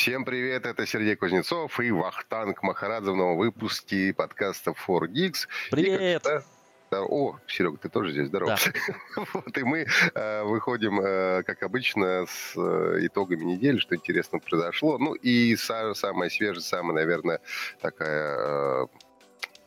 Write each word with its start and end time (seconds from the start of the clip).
Всем 0.00 0.24
привет, 0.24 0.64
это 0.64 0.86
Сергей 0.86 1.14
Кузнецов 1.14 1.78
и 1.78 1.90
Вахтанг 1.90 2.62
Махарадзе 2.62 3.10
в 3.10 3.16
новом 3.16 3.36
выпуске 3.36 4.14
подкаста 4.14 4.70
4Geeks. 4.70 5.46
Привет! 5.70 6.24
И, 6.26 6.94
о, 6.94 7.36
Серега, 7.46 7.76
ты 7.76 7.90
тоже 7.90 8.12
здесь, 8.12 8.28
здорово. 8.28 8.56
Да. 8.56 9.24
вот, 9.34 9.58
и 9.58 9.62
мы 9.62 9.86
э, 10.14 10.42
выходим, 10.44 11.02
э, 11.02 11.42
как 11.42 11.62
обычно, 11.62 12.24
с 12.26 12.54
э, 12.56 13.00
итогами 13.02 13.44
недели, 13.44 13.76
что 13.76 13.94
интересно 13.94 14.38
произошло. 14.38 14.96
Ну 14.96 15.12
и 15.12 15.54
са- 15.56 15.94
самая 15.94 16.30
свежая, 16.30 16.62
самая, 16.62 16.94
наверное, 16.94 17.40
такая... 17.82 18.84
Э, 18.84 18.86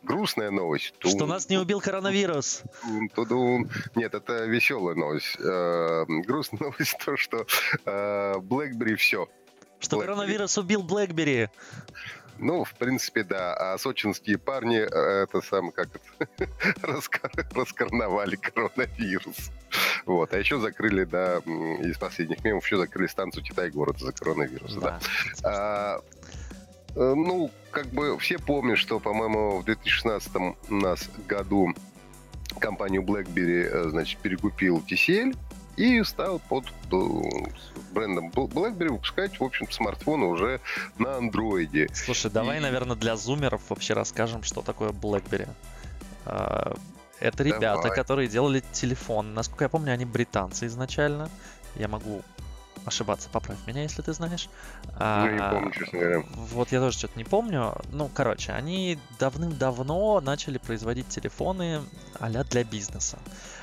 грустная 0.02 0.50
новость. 0.50 0.96
Что 0.98 1.16
Тун, 1.16 1.30
нас 1.30 1.48
не 1.48 1.60
убил 1.60 1.80
коронавирус. 1.80 2.64
Тун, 2.82 3.08
тудун. 3.10 3.70
Нет, 3.94 4.16
это 4.16 4.46
веселая 4.46 4.96
новость. 4.96 5.38
Э, 5.40 6.06
грустная 6.08 6.60
новость 6.72 6.98
то, 7.06 7.18
что 7.18 7.46
э, 7.86 8.34
BlackBerry 8.40 8.96
все. 8.96 9.30
Что 9.84 9.98
Blackberry. 9.98 10.02
коронавирус 10.02 10.58
убил 10.58 10.82
BlackBerry. 10.84 11.50
Ну, 12.40 12.64
в 12.64 12.74
принципе, 12.74 13.24
да. 13.24 13.54
А 13.54 13.78
сочинские 13.78 14.38
парни, 14.38 14.78
э, 14.78 15.24
это 15.24 15.41
сам 15.41 15.72
как 15.72 15.90
это, 15.96 16.48
раскарнавали 17.54 18.38
коронавирус. 18.38 19.52
Вот. 20.05 20.34
А 20.34 20.40
еще 20.40 20.60
закрыли, 20.60 21.04
да, 21.04 21.38
из 21.38 21.98
последних 21.98 22.44
мемов, 22.44 22.66
еще 22.66 22.77
закрыли 22.77 23.08
станцию 23.08 23.44
Китай-город 23.44 24.00
за 24.00 24.14
коронавирус. 24.14 24.74
Да. 24.76 24.80
да. 24.80 25.00
А, 25.44 26.02
э, 26.96 27.13
ну, 27.16 27.52
как 27.72 27.88
бы 27.88 28.18
все 28.20 28.40
помнят, 28.40 28.77
что, 28.77 29.00
по-моему, 29.00 29.60
в 29.60 29.66
2016 29.66 30.36
у 30.70 30.74
нас 30.74 31.10
году 31.27 31.74
компанию 32.60 33.04
BlackBerry, 33.04 33.63
э, 33.70 33.90
значит, 33.90 34.20
перекупил 34.22 34.84
TCL, 34.90 35.36
и 35.77 36.04
стал 36.04 36.40
под 36.40 36.66
брендом 37.91 38.30
BlackBerry 38.30 38.90
выпускать, 38.90 39.40
в 39.40 39.44
общем 39.44 39.70
смартфоны 39.72 40.26
уже 40.26 40.62
на 40.98 41.18
андроиде. 41.18 41.90
Слушай, 41.94 42.32
давай, 42.32 42.58
и... 42.58 42.62
наверное, 42.62 42.96
для 42.96 43.16
зумеров 43.16 43.62
вообще 43.70 43.94
расскажем, 43.94 44.44
что 44.44 44.62
такое 44.62 44.90
BlackBerry. 44.90 45.49
А, 46.26 46.76
это 47.20 47.44
ребята, 47.44 47.84
давай. 47.84 47.96
которые 47.96 48.27
делали 48.27 48.63
телефон. 48.71 49.34
Насколько 49.34 49.66
я 49.66 49.70
помню, 49.70 49.94
они 49.94 50.05
британцы 50.05 50.68
изначально. 50.68 51.29
Я 51.76 51.88
могу 51.88 52.21
ошибаться, 52.85 53.29
поправь 53.29 53.57
меня, 53.66 53.84
если 53.84 54.02
ты 54.02 54.13
знаешь. 54.13 54.49
Ну, 54.99 55.29
не 55.32 55.40
помню, 55.40 55.71
честно 55.71 55.99
говоря. 55.99 56.24
Вот 56.35 56.71
я 56.71 56.79
тоже 56.79 56.98
что-то 56.98 57.18
не 57.18 57.24
помню. 57.24 57.76
Ну, 57.91 58.10
короче, 58.13 58.52
они 58.52 58.99
давным-давно 59.20 60.21
начали 60.21 60.57
производить 60.57 61.07
телефоны 61.07 61.82
а 62.20 62.29
для 62.29 62.63
бизнеса. 62.63 63.20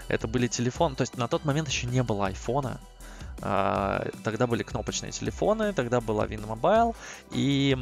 Это 0.08 0.26
были 0.26 0.46
телефоны, 0.46 0.96
то 0.96 1.02
есть 1.02 1.16
на 1.16 1.28
тот 1.28 1.44
момент 1.44 1.68
еще 1.68 1.86
не 1.86 2.02
было 2.02 2.26
айфона, 2.26 2.80
а, 2.80 2.89
тогда 3.40 4.46
были 4.46 4.62
кнопочные 4.62 5.12
телефоны, 5.12 5.72
тогда 5.72 6.00
была 6.00 6.26
WinMobile, 6.26 6.94
и 7.32 7.74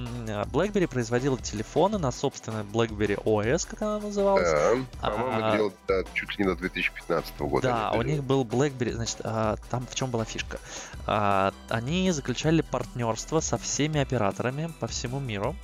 BlackBerry 0.53 0.87
производила 0.87 1.37
телефоны 1.37 1.99
на 1.99 2.13
собственной 2.13 2.63
BlackBerry 2.63 3.21
OS, 3.25 3.67
как 3.69 3.83
она 3.83 3.99
называлась. 3.99 4.51
Да, 4.51 5.11
по-моему, 5.11 5.45
а, 5.45 5.57
делал 5.57 5.73
да, 5.89 6.05
чуть 6.15 6.39
ли 6.39 6.45
не 6.45 6.51
до 6.51 6.57
2015 6.57 7.41
года. 7.41 7.69
Да, 7.69 7.91
у 7.93 8.03
них 8.03 8.23
был 8.23 8.45
BlackBerry, 8.45 8.93
значит, 8.93 9.21
а, 9.25 9.57
там 9.71 9.87
в 9.87 9.95
чем 9.95 10.11
была 10.11 10.25
фишка? 10.25 10.61
А, 11.07 11.53
они 11.69 12.11
заключали 12.13 12.61
партнерство 12.61 13.41
со 13.41 13.59
всеми 13.59 14.01
операторами 14.01 14.73
по 14.79 14.87
всему 14.87 15.19
миру. 15.19 15.57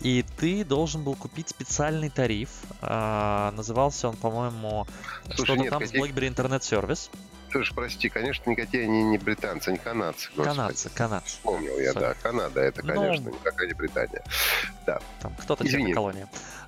И 0.00 0.24
ты 0.38 0.64
должен 0.64 1.02
был 1.04 1.14
купить 1.14 1.50
специальный 1.50 2.08
тариф. 2.08 2.48
А, 2.80 3.52
назывался 3.52 4.08
он, 4.08 4.16
по-моему, 4.16 4.86
что-то 5.34 5.56
там 5.68 5.80
каких... 5.80 5.88
с 5.88 5.92
BlackBerry 5.92 6.34
Internet 6.34 6.60
Service. 6.60 7.10
Слушай, 7.50 7.74
прости, 7.74 8.08
конечно, 8.08 8.50
никакие 8.50 8.84
они 8.84 9.02
не 9.02 9.18
британцы, 9.18 9.68
они 9.68 9.78
канадцы. 9.78 10.30
Господи. 10.36 10.56
Канадцы, 10.56 10.90
канадцы. 10.90 11.28
Вспомнил 11.28 11.78
я, 11.78 11.92
Sorry. 11.92 12.00
да. 12.00 12.14
Канада, 12.22 12.60
это, 12.60 12.86
ну, 12.86 12.94
конечно, 12.94 13.30
ну, 13.30 13.36
никакая 13.36 13.66
не 13.66 13.74
Британия. 13.74 14.22
Да. 14.86 15.00
Там 15.20 15.34
кто-то 15.34 15.66
член 15.66 15.92
колонии. 15.92 16.26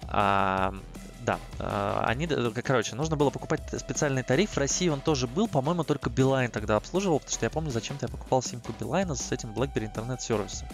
А, 0.09 0.75
да, 1.21 1.39
а, 1.61 2.05
они, 2.07 2.27
э, 2.29 2.51
короче, 2.65 2.97
нужно 2.97 3.17
было 3.17 3.31
покупать 3.31 3.61
специальный 3.79 4.25
тариф. 4.25 4.51
В 4.51 4.59
России 4.59 4.89
он 4.89 5.01
тоже 5.01 5.29
был, 5.29 5.47
по-моему, 5.47 5.85
только 5.85 6.11
Билайн 6.11 6.51
тогда 6.51 6.77
обслуживал, 6.77 7.21
потому 7.21 7.33
что 7.33 7.47
я 7.47 7.51
помню, 7.51 7.71
зачем-то 7.71 8.07
я 8.07 8.09
покупал 8.09 8.43
симку 8.43 8.75
Билайна 8.79 9.15
с 9.15 9.31
этим 9.31 9.51
BlackBerry 9.51 9.87
интернет-сервисом. 9.87 10.67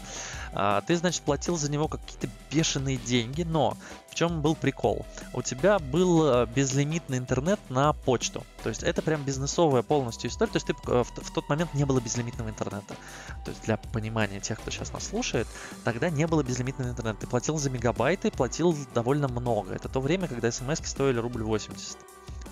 А, 0.54 0.80
ты, 0.80 0.96
значит, 0.96 1.22
платил 1.22 1.58
за 1.58 1.70
него 1.70 1.86
какие-то 1.86 2.28
бешеные 2.50 2.96
деньги, 2.96 3.42
но 3.42 3.76
в 4.08 4.14
чем 4.14 4.42
был 4.42 4.54
прикол? 4.54 5.06
У 5.32 5.42
тебя 5.42 5.78
был 5.78 6.26
э, 6.26 6.46
безлимитный 6.46 7.18
интернет 7.18 7.60
на 7.68 7.92
почту. 7.92 8.44
То 8.62 8.68
есть 8.68 8.82
это 8.82 9.02
прям 9.02 9.22
бизнесовая 9.22 9.82
полностью 9.82 10.30
история. 10.30 10.52
То 10.52 10.56
есть 10.56 10.66
ты 10.66 10.72
э, 10.72 11.02
в, 11.02 11.10
в 11.10 11.32
тот 11.32 11.48
момент 11.48 11.74
не 11.74 11.84
было 11.84 12.00
безлимитного 12.00 12.48
интернета. 12.48 12.96
То 13.44 13.50
есть 13.50 13.62
для 13.62 13.76
понимания 13.76 14.40
тех, 14.40 14.58
кто 14.58 14.70
сейчас 14.70 14.92
нас 14.92 15.06
слушает, 15.08 15.46
тогда 15.84 16.10
не 16.10 16.26
было 16.26 16.42
безлимитного 16.42 16.90
интернета. 16.90 17.20
Ты 17.20 17.26
платил 17.26 17.58
за 17.58 17.70
мегабайты, 17.70 18.30
платил 18.30 18.76
довольно 18.94 19.28
много. 19.28 19.74
Это 19.74 19.88
то 19.88 20.00
время, 20.00 20.28
когда 20.28 20.50
смс 20.50 20.80
стоили 20.84 21.18
рубль 21.18 21.42
80 21.42 21.98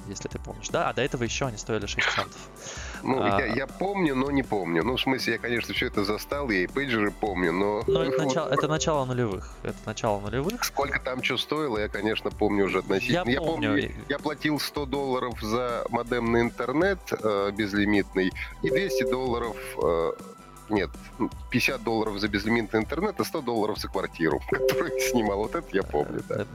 если 0.09 0.29
ты 0.29 0.39
помнишь, 0.39 0.69
да? 0.69 0.89
А 0.89 0.93
до 0.93 1.03
этого 1.03 1.23
еще 1.23 1.47
они 1.47 1.57
стоили 1.57 1.87
6 1.87 2.07
центов. 2.15 2.49
Ну, 3.03 3.23
а... 3.23 3.41
я, 3.41 3.47
я 3.47 3.67
помню, 3.67 4.15
но 4.15 4.31
не 4.31 4.43
помню. 4.43 4.83
Ну, 4.85 4.97
в 4.97 5.01
смысле, 5.01 5.35
я, 5.35 5.39
конечно, 5.39 5.75
все 5.75 5.87
это 5.87 6.05
застал, 6.05 6.51
я 6.51 6.61
и 6.61 6.67
пейджеры 6.67 7.11
помню, 7.11 7.53
но... 7.53 7.83
Но 7.87 8.03
это, 8.03 8.25
начало, 8.25 8.49
это 8.49 8.69
начало 8.69 9.05
нулевых. 9.05 9.51
Это 9.63 9.79
начало 9.87 10.21
нулевых. 10.21 10.65
Сколько 10.65 11.01
там 11.01 11.23
что 11.23 11.37
стоило, 11.37 11.79
я, 11.79 11.89
конечно, 11.89 12.31
помню 12.31 12.67
уже 12.67 12.79
относительно. 12.79 13.29
Я, 13.29 13.33
я 13.33 13.41
помню. 13.41 13.71
помню. 13.71 13.93
Я 14.09 14.19
платил 14.19 14.59
100 14.59 14.87
долларов 14.87 15.41
за 15.41 15.85
модемный 15.91 16.43
интернет 16.43 16.99
э, 17.11 17.51
безлимитный 17.53 18.33
и 18.63 18.71
200 18.71 19.11
долларов... 19.11 19.57
Э, 19.83 20.13
нет, 20.69 20.91
50 21.51 21.83
долларов 21.83 22.19
за 22.19 22.29
безлимитный 22.29 22.81
интернет 22.81 23.21
и 23.21 23.25
100 23.25 23.41
долларов 23.43 23.79
за 23.79 23.89
квартиру, 23.89 24.41
которую 24.51 24.99
снимал. 25.01 25.39
Вот 25.39 25.55
это 25.55 25.69
я 25.73 25.83
помню, 25.83 26.23
да. 26.29 26.47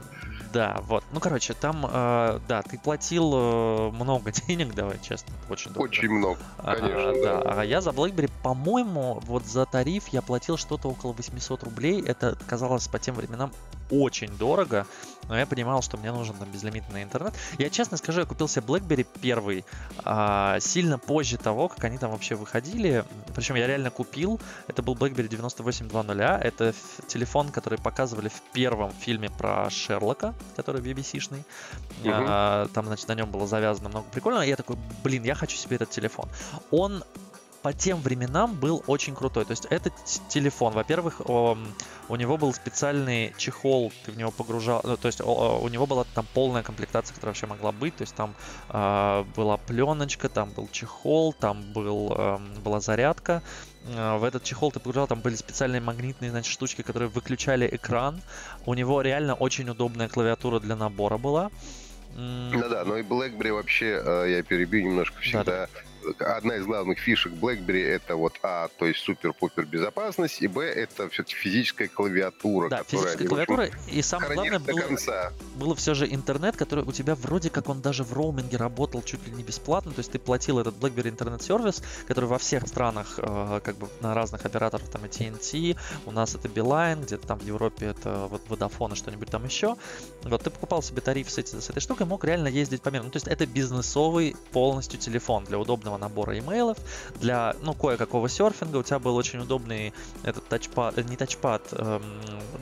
Да, 0.52 0.80
вот. 0.86 1.04
Ну, 1.12 1.20
короче, 1.20 1.54
там, 1.54 1.86
э, 1.88 2.40
да, 2.46 2.62
ты 2.62 2.78
платил 2.78 3.32
э, 3.34 3.90
много 3.90 4.32
денег, 4.46 4.74
давай 4.74 4.98
честно, 5.02 5.32
очень 5.48 5.72
дорого. 5.72 5.88
Очень 5.88 6.10
много, 6.10 6.38
конечно. 6.62 7.10
А, 7.10 7.14
да. 7.14 7.42
да, 7.42 7.60
а 7.60 7.64
я 7.64 7.80
за 7.80 7.90
BlackBerry, 7.90 8.30
по-моему, 8.42 9.20
вот 9.24 9.46
за 9.46 9.64
тариф 9.64 10.08
я 10.08 10.20
платил 10.20 10.56
что-то 10.56 10.88
около 10.88 11.12
800 11.12 11.62
рублей. 11.64 12.02
Это 12.04 12.36
казалось 12.46 12.86
по 12.88 12.98
тем 12.98 13.14
временам 13.14 13.52
очень 13.92 14.36
дорого, 14.38 14.86
но 15.28 15.38
я 15.38 15.46
понимал, 15.46 15.82
что 15.82 15.96
мне 15.96 16.10
нужен 16.12 16.34
там 16.34 16.50
безлимитный 16.50 17.02
интернет. 17.02 17.34
Я 17.58 17.70
честно 17.70 17.96
скажу, 17.96 18.20
я 18.20 18.26
купил 18.26 18.48
себе 18.48 18.64
BlackBerry 18.66 19.06
первый 19.20 19.64
а, 20.04 20.58
сильно 20.60 20.98
позже 20.98 21.38
того, 21.38 21.68
как 21.68 21.84
они 21.84 21.98
там 21.98 22.10
вообще 22.10 22.34
выходили. 22.34 23.04
Причем 23.34 23.54
я 23.54 23.66
реально 23.66 23.90
купил. 23.90 24.40
Это 24.66 24.82
был 24.82 24.94
BlackBerry 24.94 25.28
9820. 25.28 26.44
Это 26.44 26.74
телефон, 27.06 27.50
который 27.50 27.78
показывали 27.78 28.28
в 28.28 28.40
первом 28.52 28.92
фильме 28.92 29.30
про 29.30 29.70
Шерлока, 29.70 30.34
который 30.56 30.80
BBC-шный. 30.80 31.44
Угу. 32.02 32.10
А, 32.12 32.68
там, 32.74 32.86
значит, 32.86 33.08
на 33.08 33.14
нем 33.14 33.30
было 33.30 33.46
завязано 33.46 33.88
много 33.88 34.06
прикольного. 34.10 34.42
И 34.42 34.48
я 34.48 34.56
такой, 34.56 34.76
блин, 35.04 35.22
я 35.24 35.34
хочу 35.34 35.56
себе 35.56 35.76
этот 35.76 35.90
телефон. 35.90 36.28
Он 36.70 37.04
по 37.62 37.72
тем 37.72 38.00
временам 38.00 38.54
был 38.54 38.82
очень 38.86 39.14
крутой. 39.14 39.44
То 39.44 39.52
есть 39.52 39.66
этот 39.66 39.92
телефон, 40.28 40.72
во-первых, 40.72 41.20
у 41.26 42.16
него 42.16 42.36
был 42.36 42.52
специальный 42.52 43.32
чехол, 43.38 43.92
ты 44.04 44.12
в 44.12 44.16
него 44.16 44.30
погружал, 44.30 44.80
ну, 44.84 44.96
то 44.96 45.06
есть 45.06 45.20
у 45.20 45.68
него 45.68 45.86
была 45.86 46.04
там 46.14 46.26
полная 46.34 46.62
комплектация, 46.62 47.14
которая 47.14 47.30
вообще 47.30 47.46
могла 47.46 47.72
быть. 47.72 47.96
То 47.96 48.02
есть 48.02 48.14
там 48.14 48.34
э, 48.68 49.24
была 49.36 49.56
пленочка, 49.56 50.28
там 50.28 50.50
был 50.50 50.68
чехол, 50.72 51.32
там 51.32 51.62
был, 51.72 52.12
э, 52.16 52.38
была 52.64 52.80
зарядка. 52.80 53.42
Э, 53.86 54.18
в 54.18 54.24
этот 54.24 54.42
чехол 54.42 54.72
ты 54.72 54.80
погружал, 54.80 55.06
там 55.06 55.20
были 55.20 55.36
специальные 55.36 55.80
магнитные 55.80 56.30
значит, 56.30 56.52
штучки, 56.52 56.82
которые 56.82 57.08
выключали 57.08 57.68
экран. 57.70 58.20
У 58.66 58.74
него 58.74 59.00
реально 59.02 59.34
очень 59.34 59.68
удобная 59.68 60.08
клавиатура 60.08 60.58
для 60.58 60.74
набора 60.74 61.16
была. 61.16 61.50
Ну 62.14 62.68
да, 62.68 62.84
но 62.84 62.98
и 62.98 63.02
BlackBerry 63.02 63.52
вообще, 63.52 64.02
э, 64.04 64.32
я 64.32 64.42
перебью 64.42 64.82
немножко, 64.82 65.18
всегда 65.20 65.44
да, 65.44 65.68
да 65.72 65.91
одна 66.18 66.56
из 66.56 66.66
главных 66.66 66.98
фишек 66.98 67.32
BlackBerry 67.32 67.84
это 67.84 68.16
вот 68.16 68.34
А, 68.42 68.68
то 68.78 68.86
есть 68.86 69.00
супер-пупер 69.00 69.66
безопасность, 69.66 70.42
и 70.42 70.48
Б 70.48 70.64
это 70.64 71.08
все-таки 71.08 71.34
физическая 71.34 71.88
клавиатура. 71.88 72.68
Да, 72.68 72.82
физическая 72.84 73.28
клавиатура, 73.28 73.70
и 73.90 74.02
самое 74.02 74.34
главное 74.34 74.58
было, 74.58 74.80
конца. 74.80 75.32
было 75.56 75.74
все 75.74 75.94
же 75.94 76.06
интернет, 76.06 76.56
который 76.56 76.84
у 76.84 76.92
тебя 76.92 77.14
вроде 77.14 77.50
как 77.50 77.68
он 77.68 77.80
даже 77.80 78.04
в 78.04 78.12
роуминге 78.12 78.56
работал 78.56 79.02
чуть 79.02 79.26
ли 79.26 79.32
не 79.32 79.42
бесплатно, 79.42 79.92
то 79.92 80.00
есть 80.00 80.12
ты 80.12 80.18
платил 80.18 80.58
этот 80.58 80.76
BlackBerry 80.76 81.08
интернет-сервис, 81.10 81.82
который 82.06 82.26
во 82.26 82.38
всех 82.38 82.66
странах, 82.66 83.14
э, 83.18 83.60
как 83.62 83.76
бы 83.76 83.88
на 84.00 84.14
разных 84.14 84.44
операторах, 84.44 84.88
там 84.88 85.04
и 85.04 85.08
TNT, 85.08 85.76
у 86.06 86.10
нас 86.10 86.34
это 86.34 86.48
Beeline, 86.48 87.02
где-то 87.02 87.26
там 87.26 87.38
в 87.38 87.44
Европе 87.44 87.86
это 87.86 88.26
вот 88.30 88.42
Vodafone 88.48 88.92
и 88.92 88.96
что-нибудь 88.96 89.30
там 89.30 89.44
еще. 89.44 89.76
Вот 90.24 90.42
ты 90.42 90.50
покупал 90.50 90.82
себе 90.82 91.00
тариф 91.00 91.30
с, 91.30 91.38
эти, 91.38 91.58
с 91.58 91.70
этой 91.70 91.80
штукой, 91.80 92.06
мог 92.06 92.24
реально 92.24 92.48
ездить 92.48 92.82
по 92.82 92.88
миру. 92.88 93.04
Ну, 93.04 93.10
то 93.10 93.16
есть 93.16 93.28
это 93.28 93.46
бизнесовый 93.46 94.36
полностью 94.52 94.98
телефон 94.98 95.44
для 95.44 95.58
удобного 95.58 95.91
обычного 95.92 95.98
набора 95.98 96.38
имейлов, 96.38 96.78
для, 97.20 97.54
ну, 97.62 97.74
кое-какого 97.74 98.28
серфинга. 98.28 98.78
У 98.78 98.82
тебя 98.82 98.98
был 98.98 99.16
очень 99.16 99.40
удобный 99.40 99.92
этот 100.24 100.48
тачпад, 100.48 100.98
э, 100.98 101.02
не 101.02 101.16
тачпад, 101.16 101.62
эм, 101.72 102.02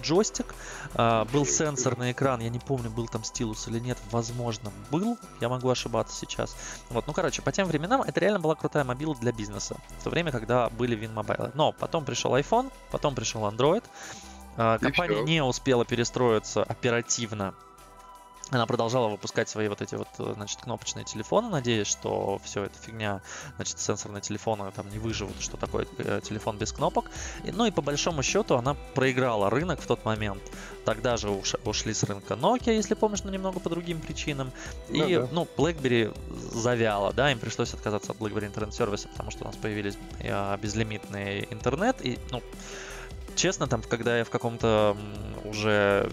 джойстик. 0.03 0.55
Э, 0.95 1.25
был 1.33 1.47
сенсорный 1.47 2.13
экран, 2.13 2.41
я 2.41 2.51
не 2.51 2.59
помню, 2.59 2.91
был 2.91 3.09
там 3.09 3.25
стилус 3.25 3.69
или 3.69 3.81
нет, 3.81 3.99
возможно, 4.13 4.71
был, 4.91 5.19
я 5.41 5.49
могу 5.49 5.69
ошибаться 5.69 6.17
сейчас. 6.17 6.57
Вот, 6.91 7.07
ну, 7.07 7.13
короче, 7.13 7.43
по 7.43 7.53
тем 7.53 7.69
временам 7.69 8.03
это 8.03 8.21
реально 8.21 8.41
была 8.41 8.55
крутая 8.55 8.85
мобила 8.85 9.15
для 9.15 9.33
бизнеса, 9.33 9.77
в 9.99 10.05
то 10.05 10.11
время, 10.11 10.33
когда 10.33 10.69
были 10.71 10.97
WinMobile. 10.97 11.53
Но 11.55 11.73
потом 11.73 12.05
пришел 12.05 12.37
iPhone, 12.37 12.71
потом 12.91 13.15
пришел 13.15 13.43
Android, 13.43 13.83
э, 14.57 14.79
компания 14.81 15.23
не 15.23 15.43
успела 15.43 15.85
перестроиться 15.85 16.63
оперативно 16.63 17.55
она 18.51 18.67
продолжала 18.67 19.09
выпускать 19.09 19.49
свои 19.49 19.69
вот 19.69 19.81
эти 19.81 19.95
вот, 19.95 20.09
э, 20.19 20.33
значит, 20.35 20.61
кнопочные 20.61 21.05
телефоны, 21.05 21.49
надеясь, 21.49 21.87
что 21.87 22.41
все 22.45 22.65
это 22.65 22.75
фигня, 22.81 23.23
значит, 23.57 23.79
сенсорные 23.79 24.21
телефоны 24.21 24.71
там 24.73 24.89
не 24.91 24.99
выживут, 24.99 25.41
что 25.41 25.57
такое 25.57 25.87
э, 25.99 26.21
телефон 26.23 26.59
без 26.59 26.73
кнопок. 26.73 27.11
И, 27.45 27.53
ну 27.53 27.67
и 27.67 27.71
по 27.71 27.83
большому 27.83 28.23
счету 28.23 28.57
она 28.57 28.75
проиграла 28.95 29.51
рынок 29.51 29.81
в 29.81 29.87
тот 29.87 30.05
момент. 30.05 30.43
Тогда 30.85 31.17
же 31.17 31.31
уш, 31.31 31.55
ушли 31.65 31.95
с 31.95 32.03
рынка 32.03 32.35
Nokia, 32.35 32.75
если 32.75 32.95
помнишь, 32.95 33.23
но 33.23 33.31
немного 33.31 33.61
по 33.61 33.71
другим 33.71 34.01
причинам. 34.01 34.53
И, 34.89 35.17
да, 35.17 35.29
ну, 35.31 35.47
BlackBerry 35.57 36.17
завяла, 36.53 37.13
да, 37.13 37.31
им 37.31 37.39
пришлось 37.39 37.75
отказаться 37.75 38.13
от 38.13 38.19
BlackBerry 38.19 38.47
интернет-сервиса, 38.47 39.09
потому 39.09 39.31
что 39.31 39.45
у 39.45 39.47
нас 39.47 39.57
появились 39.57 39.97
э, 40.19 40.57
безлимитный 40.59 41.47
интернет. 41.51 42.05
И, 42.05 42.19
ну, 42.31 42.43
честно, 43.37 43.67
там, 43.67 43.83
когда 43.83 44.19
я 44.19 44.25
в 44.25 44.31
каком-то 44.31 44.97
уже 45.45 46.11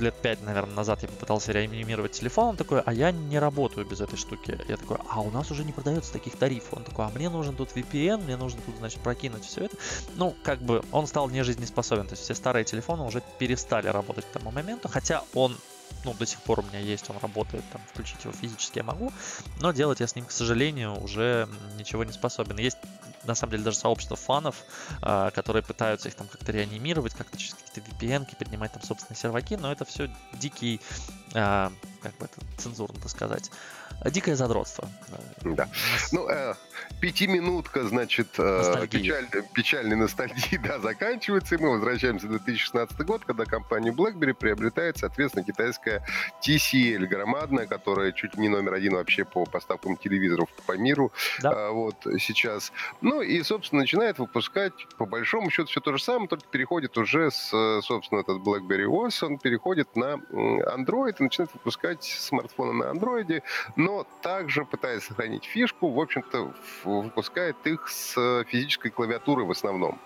лет 0.00 0.14
пять, 0.14 0.42
наверное, 0.42 0.74
назад 0.74 1.02
я 1.02 1.08
попытался 1.08 1.52
реанимировать 1.52 2.12
телефон, 2.12 2.50
он 2.50 2.56
такой, 2.56 2.80
а 2.80 2.92
я 2.92 3.10
не 3.10 3.38
работаю 3.38 3.86
без 3.86 4.00
этой 4.00 4.16
штуки. 4.16 4.58
Я 4.68 4.76
такой, 4.76 4.98
а 5.08 5.20
у 5.20 5.30
нас 5.30 5.50
уже 5.50 5.64
не 5.64 5.72
продается 5.72 6.12
таких 6.12 6.36
тарифов. 6.36 6.74
Он 6.74 6.84
такой, 6.84 7.06
а 7.06 7.08
мне 7.10 7.28
нужен 7.28 7.56
тут 7.56 7.70
VPN, 7.70 8.24
мне 8.24 8.36
нужно 8.36 8.60
тут, 8.66 8.76
значит, 8.76 9.00
прокинуть 9.00 9.44
все 9.44 9.66
это. 9.66 9.76
Ну, 10.16 10.34
как 10.42 10.60
бы 10.60 10.82
он 10.92 11.06
стал 11.06 11.28
нежизнеспособен. 11.28 12.06
То 12.06 12.12
есть 12.12 12.22
все 12.22 12.34
старые 12.34 12.64
телефоны 12.64 13.04
уже 13.04 13.22
перестали 13.38 13.88
работать 13.88 14.24
к 14.24 14.28
тому 14.28 14.50
моменту, 14.50 14.88
хотя 14.88 15.24
он 15.34 15.56
ну, 16.04 16.14
до 16.14 16.26
сих 16.26 16.40
пор 16.40 16.60
у 16.60 16.62
меня 16.62 16.78
есть, 16.78 17.10
он 17.10 17.16
работает, 17.20 17.64
там, 17.72 17.80
включить 17.92 18.24
его 18.24 18.32
физически 18.32 18.78
я 18.78 18.84
могу, 18.84 19.12
но 19.60 19.72
делать 19.72 20.00
я 20.00 20.06
с 20.06 20.14
ним, 20.14 20.24
к 20.24 20.30
сожалению, 20.30 21.02
уже 21.02 21.48
ничего 21.76 22.04
не 22.04 22.12
способен. 22.12 22.58
Есть, 22.58 22.78
на 23.24 23.34
самом 23.34 23.52
деле, 23.52 23.64
даже 23.64 23.76
сообщество 23.76 24.16
фанов, 24.16 24.64
э, 25.02 25.30
которые 25.34 25.62
пытаются 25.62 26.08
их 26.08 26.14
там 26.14 26.28
как-то 26.28 26.52
реанимировать, 26.52 27.14
как-то 27.14 27.38
через 27.38 27.54
какие-то 27.54 27.90
VPN, 27.90 28.26
поднимать 28.36 28.72
там 28.72 28.82
собственные 28.82 29.18
серваки, 29.18 29.54
но 29.56 29.70
это 29.70 29.84
все 29.84 30.10
дикий, 30.34 30.80
э, 31.34 31.70
как 32.02 32.16
бы 32.18 32.24
это 32.24 32.40
цензурно 32.58 33.08
сказать, 33.08 33.50
дикое 34.06 34.36
задротство. 34.36 34.88
Да. 35.42 35.68
Ну, 36.12 36.28
э, 36.28 36.54
пятиминутка, 37.00 37.84
значит, 37.84 38.28
э, 38.38 38.86
печаль, 38.90 39.26
печальной 39.54 39.96
ностальгии, 39.96 40.56
да, 40.64 40.78
заканчивается, 40.78 41.54
и 41.54 41.58
мы 41.58 41.70
возвращаемся 41.70 42.26
в 42.26 42.30
2016 42.30 42.98
год, 43.02 43.24
когда 43.24 43.44
компания 43.44 43.90
BlackBerry 43.90 44.34
приобретает, 44.34 44.98
соответственно, 44.98 45.44
китайская 45.44 46.04
TCL, 46.46 47.06
громадная, 47.06 47.66
которая 47.66 48.12
чуть 48.12 48.36
не 48.36 48.48
номер 48.48 48.74
один 48.74 48.94
вообще 48.94 49.24
по 49.24 49.44
поставкам 49.44 49.96
телевизоров 49.96 50.48
по 50.66 50.76
миру, 50.76 51.12
да. 51.40 51.52
э, 51.52 51.70
вот, 51.70 51.96
сейчас. 52.18 52.72
Ну, 53.00 53.20
и, 53.20 53.42
собственно, 53.42 53.82
начинает 53.82 54.18
выпускать, 54.18 54.72
по 54.96 55.06
большому 55.06 55.50
счету, 55.50 55.68
все 55.68 55.80
то 55.80 55.96
же 55.96 56.02
самое, 56.02 56.28
только 56.28 56.46
переходит 56.48 56.96
уже 56.96 57.30
с, 57.30 57.50
собственно, 57.82 58.20
этот 58.20 58.38
BlackBerry 58.38 58.86
OS, 58.86 59.24
он 59.26 59.38
переходит 59.38 59.94
на 59.96 60.14
Android 60.30 61.16
и 61.18 61.22
начинает 61.22 61.52
выпускать 61.54 62.04
смартфоны 62.04 62.72
на 62.72 62.84
Android, 62.84 63.42
но 63.76 63.89
также 64.20 64.64
пытаясь 64.64 65.04
сохранить 65.04 65.44
фишку, 65.44 65.90
в 65.90 66.00
общем-то, 66.00 66.52
выпускает 66.84 67.56
их 67.64 67.88
с 67.88 68.44
физической 68.44 68.90
клавиатурой 68.90 69.46
в 69.46 69.50
основном. 69.50 69.98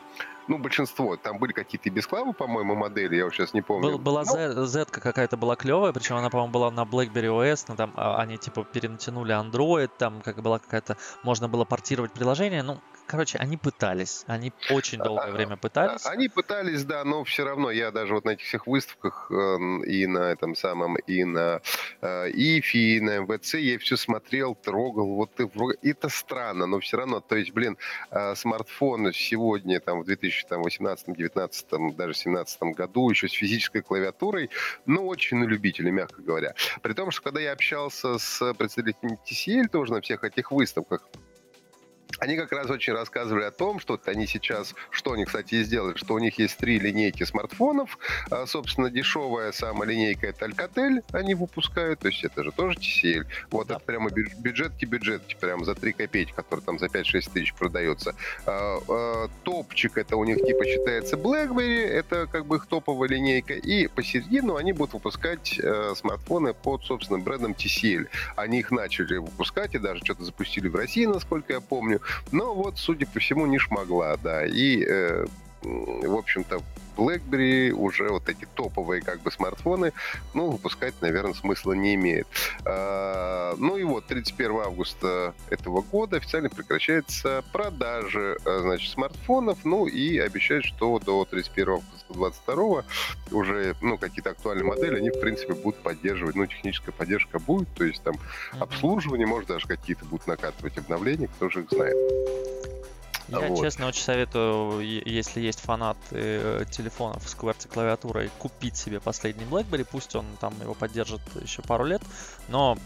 Ну, 0.49 0.59
большинство. 0.59 1.17
Там 1.17 1.39
были 1.39 1.53
какие-то 1.53 1.91
бесклавы, 1.91 2.33
по-моему, 2.35 2.75
модели, 2.75 3.17
я 3.17 3.25
вот 3.25 3.33
сейчас 3.33 3.55
не 3.55 3.63
помню. 3.63 3.93
Был, 3.93 3.99
была 3.99 4.25
ну, 4.27 4.65
Z, 4.67 4.87
какая-то 4.91 5.37
была 5.37 5.57
клевая, 5.57 5.93
причем 5.93 6.17
она, 6.17 6.29
по-моему, 6.29 6.53
была 6.53 6.71
на 6.71 6.83
BlackBerry 6.83 7.29
OS, 7.29 7.65
но 7.69 7.77
там 7.77 7.93
а, 7.97 8.21
они 8.21 8.37
типа 8.37 8.65
перенатянули 8.65 9.35
Android, 9.35 9.91
там 9.97 10.21
как 10.21 10.43
была 10.43 10.59
какая-то, 10.59 10.97
можно 11.23 11.49
было 11.49 11.65
портировать 11.65 12.13
приложение, 12.13 12.63
ну, 12.63 12.81
Короче, 13.07 13.39
они 13.39 13.57
пытались. 13.57 14.25
Они 14.27 14.53
очень 14.71 14.99
долгое 14.99 15.31
время 15.31 15.57
пытались. 15.57 16.07
Они 16.07 16.29
пытались, 16.29 16.85
да, 16.85 17.05
но 17.05 17.23
все 17.25 17.45
равно 17.45 17.71
я 17.71 17.91
даже 17.91 18.15
вот 18.15 18.25
на 18.25 18.31
этих 18.31 18.47
всех 18.47 18.67
выставках 18.67 19.31
эм, 19.31 19.85
и 19.85 20.07
на 20.07 20.31
этом 20.31 20.55
самом, 20.55 20.97
и 20.97 21.25
на 21.25 21.61
э, 22.01 22.31
ИФИ, 22.31 22.97
и 22.97 23.01
на 23.01 23.19
МВЦ 23.19 23.55
я 23.55 23.79
все 23.79 23.97
смотрел, 23.97 24.55
трогал. 24.55 25.15
Вот 25.17 25.31
это 25.83 26.09
странно, 26.09 26.67
но 26.67 26.81
все 26.81 26.97
равно, 26.97 27.21
то 27.21 27.37
есть, 27.37 27.53
блин, 27.53 27.77
э, 28.11 28.35
смартфон 28.35 29.13
сегодня, 29.13 29.81
там, 29.81 30.01
в 30.01 30.05
2018, 30.05 31.07
2019, 31.07 31.97
даже 31.97 32.13
2017 32.13 32.63
году 32.75 33.11
еще 33.11 33.29
с 33.29 33.33
физической 33.33 33.83
клавиатурой, 33.83 34.51
ну, 34.87 35.07
очень 35.07 35.39
на 35.39 35.45
любителя, 35.45 35.91
мягко 35.91 36.23
говоря. 36.23 36.55
При 36.83 36.95
том, 36.95 37.11
что 37.11 37.23
когда 37.23 37.41
я 37.41 37.53
общался 37.53 38.19
с 38.19 38.55
представителями 38.55 39.19
TCL 39.29 39.69
тоже 39.69 39.93
на 39.93 40.01
всех 40.01 40.25
этих 40.25 40.51
выставках, 40.51 41.03
они 42.19 42.37
как 42.37 42.53
раз 42.53 42.71
очень 42.71 42.93
рассказывали 42.93 43.45
о 43.45 43.51
том, 43.51 43.81
что 43.81 43.99
они 44.07 44.27
сейчас, 44.27 44.75
что 44.91 45.13
они, 45.13 45.25
кстати, 45.25 45.57
и 45.57 45.65
сделали, 45.65 45.97
что 45.97 46.15
у 46.15 46.19
них 46.19 46.39
есть 46.39 46.57
три 46.57 46.79
линейки 46.79 47.25
смартфонов. 47.25 47.99
А, 48.31 48.47
собственно, 48.47 48.91
дешевая 48.91 49.53
самая 49.53 49.89
линейка 49.89 50.27
это 50.29 50.47
Alcatel 50.47 51.03
они 51.13 51.35
выпускают, 51.35 52.01
то 52.01 52.09
есть 52.09 52.25
это 52.25 52.45
же 52.45 52.53
тоже 52.53 52.79
TCL. 52.79 53.27
Вот 53.51 53.69
да. 53.69 53.77
это 53.77 53.85
прямо 53.85 54.11
бюджетки-бюджетки, 54.11 55.37
прямо 55.41 55.65
за 55.65 55.75
3 55.75 55.93
копейки, 55.93 56.33
который 56.33 56.61
там 56.61 56.79
за 56.79 56.87
5-6 56.87 57.33
тысяч 57.33 57.55
продается. 57.55 58.15
А, 58.47 58.79
а, 58.89 59.29
топчик 59.43 59.97
это 59.99 60.17
у 60.17 60.25
них 60.25 60.37
типа 60.37 60.65
считается 60.65 61.17
BlackBerry, 61.17 61.87
это 61.87 62.27
как 62.27 62.47
бы 62.47 62.57
их 62.57 62.67
топовая 62.67 63.09
линейка. 63.09 63.55
И 63.55 63.87
посередину 63.89 64.57
они 64.57 64.73
будут 64.73 64.95
выпускать 64.95 65.59
э, 65.59 65.95
смартфоны 65.97 66.55
под, 66.55 66.83
собственно, 66.85 67.19
брендом 67.19 67.53
TCL. 67.53 68.09
Они 68.37 68.61
их 68.61 68.71
начали 68.71 69.17
выпускать 69.17 69.75
и 69.75 69.79
даже 69.79 70.05
что-то 70.05 70.25
запустили 70.25 70.69
в 70.69 70.77
России, 70.77 71.07
насколько 71.07 71.53
я 71.53 71.61
помню. 71.61 72.01
Но 72.33 72.55
вот, 72.55 72.79
судя 72.79 73.07
по 73.07 73.21
всему, 73.21 73.47
не 73.47 73.59
шмогла, 73.59 74.17
да. 74.23 74.47
И, 74.47 74.85
э, 74.85 75.27
в 75.63 76.15
общем-то, 76.15 76.61
BlackBerry 76.97 77.71
уже 77.71 78.09
вот 78.09 78.29
эти 78.29 78.47
топовые 78.55 79.03
как 79.03 79.21
бы 79.23 79.31
смартфоны, 79.31 79.93
ну, 80.33 80.51
выпускать, 80.51 80.95
наверное, 81.01 81.35
смысла 81.35 81.73
не 81.73 81.95
имеет. 81.95 82.27
А, 82.65 83.55
ну 83.59 83.77
и 83.77 83.85
вот 83.85 84.07
31 84.07 84.61
августа 84.61 85.35
этого 85.51 85.83
года 85.83 86.17
официально 86.17 86.51
прекращается 86.51 87.45
продажи, 87.53 88.37
э, 88.45 88.59
значит, 88.61 88.93
смартфонов, 88.93 89.65
ну 89.65 89.87
и 89.87 90.19
обещают, 90.19 90.65
что 90.65 90.99
до 90.99 91.25
31 91.25 91.69
августа 91.75 91.95
2022 92.09 92.85
уже, 93.31 93.75
ну, 93.81 93.99
какие-то 93.99 94.31
актуальные 94.31 94.65
модели, 94.65 94.97
они, 94.97 95.11
в 95.11 95.21
принципе, 95.21 95.55
будут 95.55 95.81
поддерживать, 95.81 96.37
ну, 96.37 96.47
техническая 96.47 96.93
поддержка 96.93 97.39
будет, 97.39 97.69
то 97.75 97.85
есть 97.85 98.03
там 98.03 98.15
обслуживание, 98.59 99.27
может, 99.27 99.49
даже 99.49 99.67
какие-то 99.67 100.05
будут 100.05 100.27
накатывать 100.27 100.79
обновления, 100.79 101.29
кто 101.29 101.49
же 101.49 101.63
их 101.63 101.71
знает. 101.71 101.97
Я, 103.29 103.49
вот. 103.49 103.61
честно, 103.61 103.87
очень 103.87 104.03
советую, 104.03 104.81
если 104.81 105.41
есть 105.41 105.61
фанат 105.61 105.97
э, 106.11 106.65
телефонов 106.71 107.27
с 107.29 107.35
QWERTY 107.35 107.69
клавиатурой, 107.69 108.31
купить 108.39 108.77
себе 108.77 109.01
последний 109.01 109.45
BlackBerry. 109.45 109.87
Пусть 109.91 110.15
он 110.15 110.27
там 110.41 110.55
его 110.61 110.75
поддержит 110.75 111.23
еще 111.41 111.63
пару 111.63 111.85
лет, 111.85 112.03
но 112.49 112.77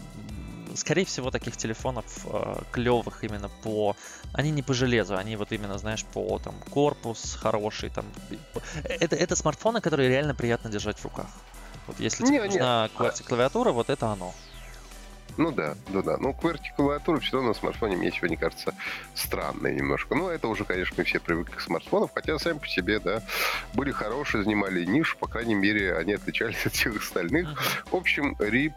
скорее 0.75 1.05
всего, 1.05 1.31
таких 1.31 1.57
телефонов 1.57 2.05
э, 2.25 2.61
клевых 2.71 3.23
именно 3.23 3.49
по... 3.63 3.95
Они 4.33 4.51
не 4.51 4.61
по 4.61 4.73
железу, 4.73 5.17
они 5.17 5.35
вот 5.35 5.51
именно, 5.51 5.77
знаешь, 5.77 6.05
по 6.05 6.39
там 6.39 6.55
корпус 6.69 7.37
хороший. 7.39 7.89
Там... 7.89 8.05
Это, 8.83 9.15
это 9.15 9.35
смартфоны, 9.35 9.81
которые 9.81 10.09
реально 10.09 10.35
приятно 10.35 10.69
держать 10.69 10.99
в 10.99 11.03
руках. 11.03 11.27
Вот 11.87 11.99
если 11.99 12.25
тебе 12.25 12.39
не, 12.39 12.45
нужна 12.45 12.83
нет. 12.83 12.91
QWERTY 12.97 13.23
клавиатура, 13.23 13.71
вот 13.71 13.89
это 13.89 14.07
оно. 14.07 14.33
Ну 15.39 15.53
да, 15.53 15.75
да, 15.87 16.01
да. 16.01 16.17
Ну, 16.17 16.31
QWERTY 16.31 16.75
клавиатура 16.75 17.21
все 17.21 17.37
равно 17.37 17.49
на 17.49 17.53
смартфоне 17.55 17.95
мне 17.95 18.11
сегодня 18.11 18.35
кажется 18.35 18.75
странной 19.15 19.73
немножко. 19.73 20.13
Ну, 20.13 20.27
это 20.27 20.49
уже, 20.49 20.65
конечно, 20.65 20.95
мы 20.97 21.05
все 21.05 21.21
привыкли 21.21 21.55
к 21.55 21.61
смартфонам, 21.61 22.09
хотя 22.13 22.37
сами 22.37 22.57
по 22.57 22.67
себе, 22.67 22.99
да, 22.99 23.23
были 23.73 23.91
хорошие, 23.91 24.43
занимали 24.43 24.83
нишу, 24.83 25.17
по 25.17 25.27
крайней 25.27 25.55
мере, 25.55 25.95
они 25.95 26.11
отличались 26.11 26.65
от 26.65 26.73
всех 26.73 26.97
остальных. 27.01 27.57
В 27.89 27.95
общем, 27.95 28.35
RIP, 28.37 28.73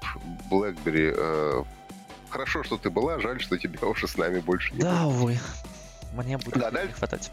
BlackBerry, 0.49 1.13
э, 1.17 1.65
хорошо, 2.31 2.63
что 2.63 2.79
ты 2.79 2.91
была, 2.91 3.19
жаль, 3.19 3.41
что 3.41 3.59
тебя 3.59 3.85
уже 3.89 4.07
с 4.07 4.17
нами 4.17 4.39
больше 4.39 4.73
не 4.75 4.83
Да, 4.83 5.09
увы. 5.09 5.41
Мне 6.15 6.39
будет 6.39 6.61
да, 6.61 6.71
не 6.85 6.93
хватать. 6.93 7.33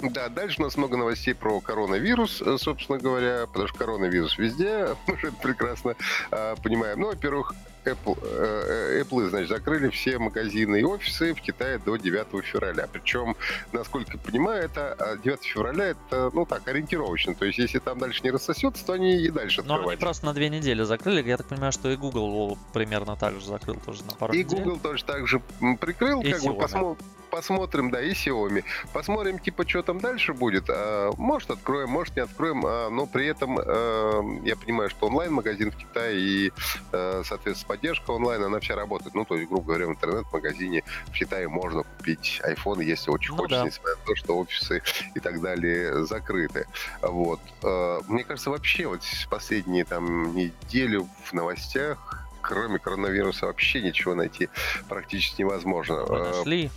Да, 0.00 0.30
дальше 0.30 0.62
у 0.62 0.64
нас 0.64 0.78
много 0.78 0.96
новостей 0.96 1.34
про 1.34 1.60
коронавирус, 1.60 2.40
э, 2.40 2.56
собственно 2.58 2.98
говоря, 2.98 3.46
потому 3.48 3.68
что 3.68 3.76
коронавирус 3.76 4.38
везде, 4.38 4.96
мы 5.06 5.18
же 5.18 5.28
это 5.28 5.36
прекрасно 5.36 5.94
э, 6.30 6.56
понимаем. 6.62 7.00
Ну, 7.00 7.08
во-первых, 7.08 7.54
Apple, 7.84 8.18
э, 8.22 9.02
Apple, 9.02 9.28
значит, 9.28 9.48
закрыли 9.48 9.88
все 9.90 10.18
магазины 10.18 10.80
и 10.80 10.84
офисы 10.84 11.34
в 11.34 11.40
Китае 11.40 11.78
до 11.78 11.96
9 11.96 12.44
февраля. 12.44 12.88
Причем, 12.92 13.36
насколько 13.72 14.12
я 14.12 14.18
понимаю, 14.18 14.64
это 14.64 15.18
9 15.22 15.38
а, 15.38 15.42
февраля 15.42 15.84
это, 15.86 16.30
ну 16.32 16.46
так, 16.46 16.66
ориентировочно. 16.68 17.34
То 17.34 17.44
есть, 17.44 17.58
если 17.58 17.78
там 17.78 17.98
дальше 17.98 18.22
не 18.22 18.30
рассосется, 18.30 18.84
то 18.84 18.92
они 18.92 19.16
и 19.16 19.30
дальше 19.30 19.62
Но 19.62 19.88
они 19.88 19.96
просто 19.96 20.26
на 20.26 20.34
две 20.34 20.48
недели 20.48 20.82
закрыли. 20.82 21.26
Я 21.26 21.36
так 21.36 21.46
понимаю, 21.46 21.72
что 21.72 21.90
и 21.90 21.96
Google 21.96 22.58
примерно 22.72 23.16
так 23.16 23.34
же 23.34 23.46
закрыл 23.46 23.76
тоже 23.76 24.04
на 24.04 24.12
пару 24.12 24.32
и 24.32 24.38
недель. 24.38 24.62
Google 24.62 24.78
тоже 24.78 25.04
так 25.04 25.26
же 25.26 25.40
прикрыл. 25.80 26.22
И 26.22 26.32
как 26.32 26.42
Xiaomi. 26.42 26.52
бы 26.52 26.60
посмотрим 26.60 27.06
посмотрим, 27.32 27.90
да, 27.90 28.02
и 28.02 28.12
Xiaomi. 28.12 28.62
Посмотрим, 28.92 29.38
типа, 29.38 29.66
что 29.66 29.82
там 29.82 29.98
дальше 30.00 30.34
будет. 30.34 30.64
А, 30.68 31.10
может, 31.16 31.50
откроем, 31.50 31.88
может, 31.88 32.14
не 32.14 32.22
откроем. 32.22 32.62
А, 32.66 32.90
но 32.90 33.06
при 33.06 33.26
этом 33.26 33.58
а, 33.58 34.20
я 34.44 34.54
понимаю, 34.54 34.90
что 34.90 35.06
онлайн-магазин 35.06 35.70
в 35.72 35.76
Китае 35.76 36.20
и, 36.20 36.52
а, 36.92 37.22
соответственно, 37.24 37.68
поддержка 37.68 38.10
онлайн, 38.10 38.44
она 38.44 38.60
вся 38.60 38.76
работает. 38.76 39.14
Ну, 39.14 39.24
то 39.24 39.36
есть, 39.36 39.48
грубо 39.48 39.68
говоря, 39.68 39.86
в 39.86 39.90
интернет-магазине 39.92 40.84
в 41.06 41.12
Китае 41.12 41.48
можно 41.48 41.84
купить 41.84 42.42
iPhone, 42.44 42.84
если 42.84 43.10
очень 43.10 43.30
ну, 43.30 43.38
хочется, 43.38 43.62
да. 43.62 43.66
несмотря 43.66 43.96
на 43.96 44.04
то, 44.04 44.14
что 44.14 44.38
офисы 44.38 44.82
и 45.14 45.20
так 45.20 45.40
далее 45.40 46.04
закрыты. 46.04 46.66
Вот. 47.00 47.40
А, 47.62 48.00
мне 48.08 48.24
кажется, 48.24 48.50
вообще 48.50 48.86
вот 48.86 49.00
последние 49.30 49.86
там 49.86 50.36
неделю 50.36 51.08
в 51.24 51.32
новостях 51.32 52.18
кроме 52.42 52.78
коронавируса 52.78 53.46
вообще 53.46 53.80
ничего 53.80 54.14
найти 54.14 54.48
практически 54.88 55.42
невозможно. 55.42 56.04
Мы 56.08 56.18
нашли. 56.18 56.70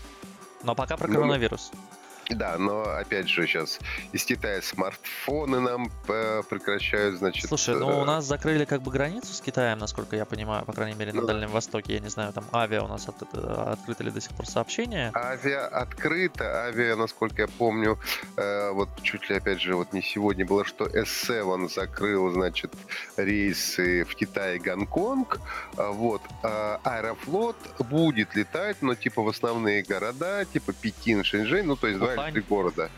Но 0.66 0.74
пока 0.74 0.98
про 0.98 1.08
ну, 1.08 1.14
коронавирус. 1.16 1.72
Да, 2.30 2.58
но 2.58 2.82
опять 2.82 3.30
же 3.30 3.46
сейчас 3.46 3.80
из 4.12 4.26
Китая 4.26 4.62
смартфоны 4.62 5.60
нам 5.60 5.92
э, 6.08 6.42
прекращают, 6.50 7.18
значит. 7.20 7.48
Слушай, 7.48 7.76
ну 7.76 7.90
э... 7.90 8.02
у 8.02 8.06
нас 8.06 8.26
закрыли 8.26 8.66
как 8.66 8.82
бы 8.82 8.92
границу 8.92 9.34
с 9.34 9.42
Китаем, 9.42 9.78
насколько 9.78 10.16
я 10.16 10.26
понимаю, 10.26 10.66
по 10.66 10.74
крайней 10.74 10.98
мере, 10.98 11.14
ну, 11.14 11.22
на 11.22 11.28
Дальнем 11.28 11.50
Востоке. 11.50 11.94
Я 11.94 12.00
не 12.00 12.10
знаю, 12.10 12.34
там 12.34 12.46
авиа 12.52 12.84
у 12.84 12.88
нас 12.88 13.08
от, 13.08 13.22
от, 13.22 13.34
открыто 13.34 14.04
ли 14.04 14.12
до 14.12 14.22
сих 14.22 14.32
пор 14.32 14.48
сообщение. 14.48 15.12
Авиа 15.14 15.68
открыто, 15.68 16.66
авиа, 16.66 16.96
насколько 16.96 17.44
я 17.44 17.48
помню, 17.48 18.00
э, 18.38 18.72
вот 18.72 18.90
чуть 19.04 19.30
ли 19.30 19.36
опять 19.36 19.62
же 19.62 19.76
вот 19.76 19.94
не 19.94 20.02
сегодня 20.02 20.46
было, 20.46 20.66
что 20.66 20.86
S7 20.86 21.70
закрыл, 21.70 22.32
значит, 22.32 22.74
рейсы 23.18 24.04
в 24.04 24.16
Китай 24.16 24.58
и 24.58 24.60
Гонконг. 24.60 25.40
А 25.78 25.92
вот 25.92 26.22
э, 26.44 26.78
Аэрофлот 26.84 27.58
будет 27.80 28.36
летать, 28.36 28.78
но 28.82 28.96
типа 28.96 29.22
в 29.22 29.30
основные 29.30 29.84
города, 29.84 30.46
типа 30.46 30.74
Пекин, 30.74 31.24
Шэньчжэнь, 31.24 31.66
ну 31.66 31.76
то 31.76 31.88
есть 31.88 32.00
два 32.00 32.15
Ухань. 32.16 32.44
города. 32.48 32.90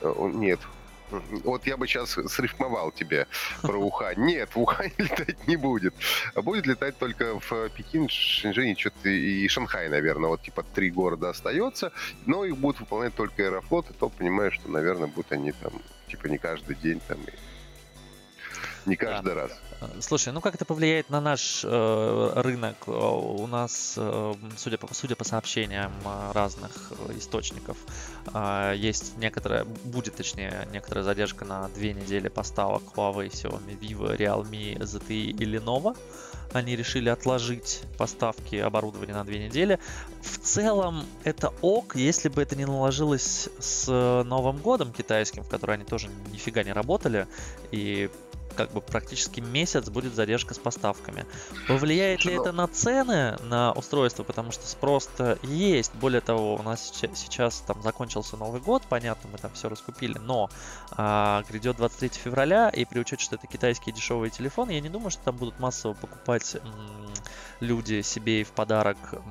Э, 0.00 0.30
нет. 0.32 0.60
Вот 1.10 1.66
я 1.66 1.76
бы 1.76 1.86
сейчас 1.86 2.10
срифмовал 2.10 2.92
тебе 2.92 3.26
про 3.62 3.78
Ухань. 3.78 4.18
Нет, 4.18 4.50
в 4.54 4.60
Ухань 4.60 4.92
летать 4.98 5.46
не 5.46 5.56
будет. 5.56 5.94
Будет 6.34 6.66
летать 6.66 6.98
только 6.98 7.40
в 7.40 7.70
Пекин, 7.70 8.08
Шэньчжэнь 8.08 8.76
что-то 8.76 9.08
и 9.08 9.48
Шанхай, 9.48 9.88
наверное. 9.88 10.28
Вот 10.28 10.42
типа 10.42 10.62
три 10.74 10.90
города 10.90 11.30
остается, 11.30 11.92
но 12.26 12.44
их 12.44 12.56
будут 12.58 12.80
выполнять 12.80 13.14
только 13.14 13.44
Аэрофлот, 13.44 13.90
и 13.90 13.94
то 13.94 14.08
понимаю, 14.10 14.52
что, 14.52 14.70
наверное, 14.70 15.08
будут 15.08 15.32
они 15.32 15.52
там, 15.52 15.72
типа 16.08 16.26
не 16.26 16.38
каждый 16.38 16.76
день 16.76 17.00
там 17.08 17.18
и 17.22 18.88
не 18.88 18.96
каждый 18.96 19.34
да. 19.34 19.42
раз. 19.42 19.60
Слушай, 20.00 20.32
ну 20.32 20.40
как 20.40 20.56
это 20.56 20.64
повлияет 20.64 21.08
на 21.08 21.20
наш 21.20 21.62
э, 21.64 22.32
рынок? 22.36 22.76
Э, 22.86 22.90
у 22.90 23.46
нас, 23.46 23.94
э, 23.96 24.34
судя, 24.56 24.76
по, 24.76 24.92
судя 24.92 25.14
по 25.14 25.22
сообщениям 25.24 25.92
э, 26.04 26.32
разных 26.32 26.92
источников, 27.16 27.76
э, 28.34 28.74
есть 28.76 29.16
некоторая, 29.18 29.64
будет 29.64 30.16
точнее, 30.16 30.66
некоторая 30.72 31.04
задержка 31.04 31.44
на 31.44 31.68
две 31.68 31.92
недели 31.92 32.28
поставок 32.28 32.82
Huawei, 32.96 33.30
Xiaomi, 33.30 33.78
Vivo, 33.78 34.16
Realme, 34.16 34.78
ZTE 34.78 35.30
и 35.30 35.44
Lenovo. 35.44 35.96
Они 36.52 36.74
решили 36.74 37.08
отложить 37.08 37.82
поставки 37.98 38.56
оборудования 38.56 39.12
на 39.12 39.24
две 39.24 39.38
недели. 39.38 39.78
В 40.22 40.38
целом 40.38 41.04
это 41.22 41.52
ок, 41.60 41.94
если 41.94 42.30
бы 42.30 42.42
это 42.42 42.56
не 42.56 42.64
наложилось 42.64 43.48
с 43.60 43.86
Новым 43.86 44.56
годом 44.56 44.92
китайским, 44.92 45.42
в 45.42 45.48
который 45.48 45.74
они 45.74 45.84
тоже 45.84 46.08
нифига 46.32 46.64
не 46.64 46.72
работали, 46.72 47.28
и 47.70 48.10
как 48.58 48.72
бы 48.72 48.80
практически 48.80 49.38
месяц 49.38 49.88
будет 49.88 50.14
задержка 50.14 50.52
с 50.52 50.58
поставками. 50.58 51.26
Повлияет 51.68 52.24
ли 52.24 52.32
это 52.32 52.50
на 52.50 52.66
цены 52.66 53.36
на 53.44 53.70
устройство, 53.70 54.24
потому 54.24 54.50
что 54.50 54.66
спрос-то 54.66 55.38
есть. 55.42 55.94
Более 55.94 56.20
того, 56.20 56.56
у 56.56 56.62
нас 56.64 56.88
сейчас, 56.88 57.16
сейчас 57.20 57.60
там 57.60 57.80
закончился 57.82 58.36
Новый 58.36 58.60
год, 58.60 58.82
понятно, 58.88 59.30
мы 59.30 59.38
там 59.38 59.52
все 59.52 59.68
раскупили, 59.68 60.18
но 60.18 60.50
а, 60.90 61.44
грядет 61.48 61.76
23 61.76 62.08
февраля, 62.08 62.68
и 62.68 62.84
при 62.84 62.98
учете, 62.98 63.22
что 63.22 63.36
это 63.36 63.46
китайские 63.46 63.94
дешевые 63.94 64.30
телефоны, 64.30 64.72
я 64.72 64.80
не 64.80 64.88
думаю, 64.88 65.10
что 65.10 65.22
там 65.22 65.36
будут 65.36 65.60
массово 65.60 65.94
покупать 65.94 66.56
м, 66.56 67.14
люди 67.60 68.02
себе 68.02 68.42
в 68.42 68.50
подарок 68.50 68.98
м, 69.12 69.22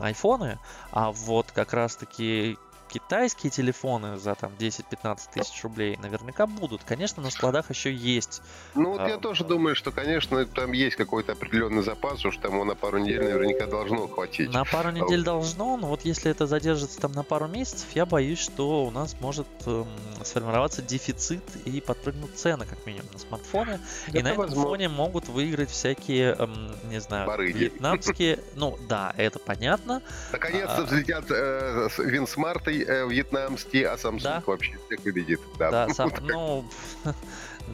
айфоны, 0.00 0.58
а 0.90 1.12
вот 1.12 1.52
как 1.52 1.74
раз-таки 1.74 2.58
китайские 2.90 3.50
телефоны 3.50 4.18
за 4.18 4.34
там 4.34 4.52
10-15 4.58 5.18
тысяч 5.32 5.62
рублей 5.62 5.96
наверняка 6.02 6.46
будут. 6.46 6.82
Конечно, 6.84 7.22
на 7.22 7.30
складах 7.30 7.70
еще 7.70 7.92
есть. 7.92 8.42
Ну 8.74 8.90
вот 8.90 9.00
а, 9.00 9.08
я 9.08 9.16
тоже 9.16 9.44
думаю, 9.44 9.76
что, 9.76 9.92
конечно, 9.92 10.44
там 10.46 10.72
есть 10.72 10.96
какой-то 10.96 11.32
определенный 11.32 11.82
запас, 11.82 12.24
уж 12.24 12.36
там 12.38 12.66
на 12.66 12.74
пару 12.74 12.98
недель 12.98 13.22
наверняка 13.22 13.66
должно 13.66 14.08
хватить. 14.08 14.52
На 14.52 14.64
пару 14.64 14.90
недель 14.90 15.22
должно, 15.22 15.76
но 15.76 15.86
вот 15.86 16.02
если 16.04 16.30
это 16.30 16.46
задержится 16.46 17.00
там 17.00 17.12
на 17.12 17.22
пару 17.22 17.46
месяцев, 17.46 17.86
я 17.94 18.04
боюсь, 18.04 18.40
что 18.40 18.84
у 18.84 18.90
нас 18.90 19.16
может 19.20 19.46
эм, 19.66 19.86
сформироваться 20.24 20.82
дефицит 20.82 21.44
и 21.64 21.80
подпрыгнут 21.80 22.34
цены, 22.36 22.66
как 22.66 22.84
минимум, 22.86 23.06
на 23.12 23.18
смартфоны. 23.18 23.80
Это 24.08 24.18
и 24.18 24.22
на 24.22 24.28
этом 24.28 24.38
возможно. 24.38 24.68
фоне 24.68 24.88
могут 24.88 25.28
выиграть 25.28 25.70
всякие, 25.70 26.34
эм, 26.34 26.74
не 26.84 27.00
знаю, 27.00 27.28
Барыги. 27.28 27.56
вьетнамские. 27.58 28.40
Ну 28.56 28.76
да, 28.88 29.14
это 29.16 29.38
понятно. 29.38 30.02
Наконец-то 30.32 30.78
а, 30.78 30.82
взлетят 30.82 31.24
э, 31.30 31.88
Винсмарты 31.98 32.79
э, 32.82 33.08
вьетнамский, 33.08 33.84
а 33.84 33.94
Samsung 33.94 34.22
да? 34.22 34.42
вообще 34.46 34.78
всех 34.86 35.02
победит. 35.02 35.40
Да, 35.58 35.70
да 35.70 35.88
сам, 35.94 36.12
ну, 36.22 36.64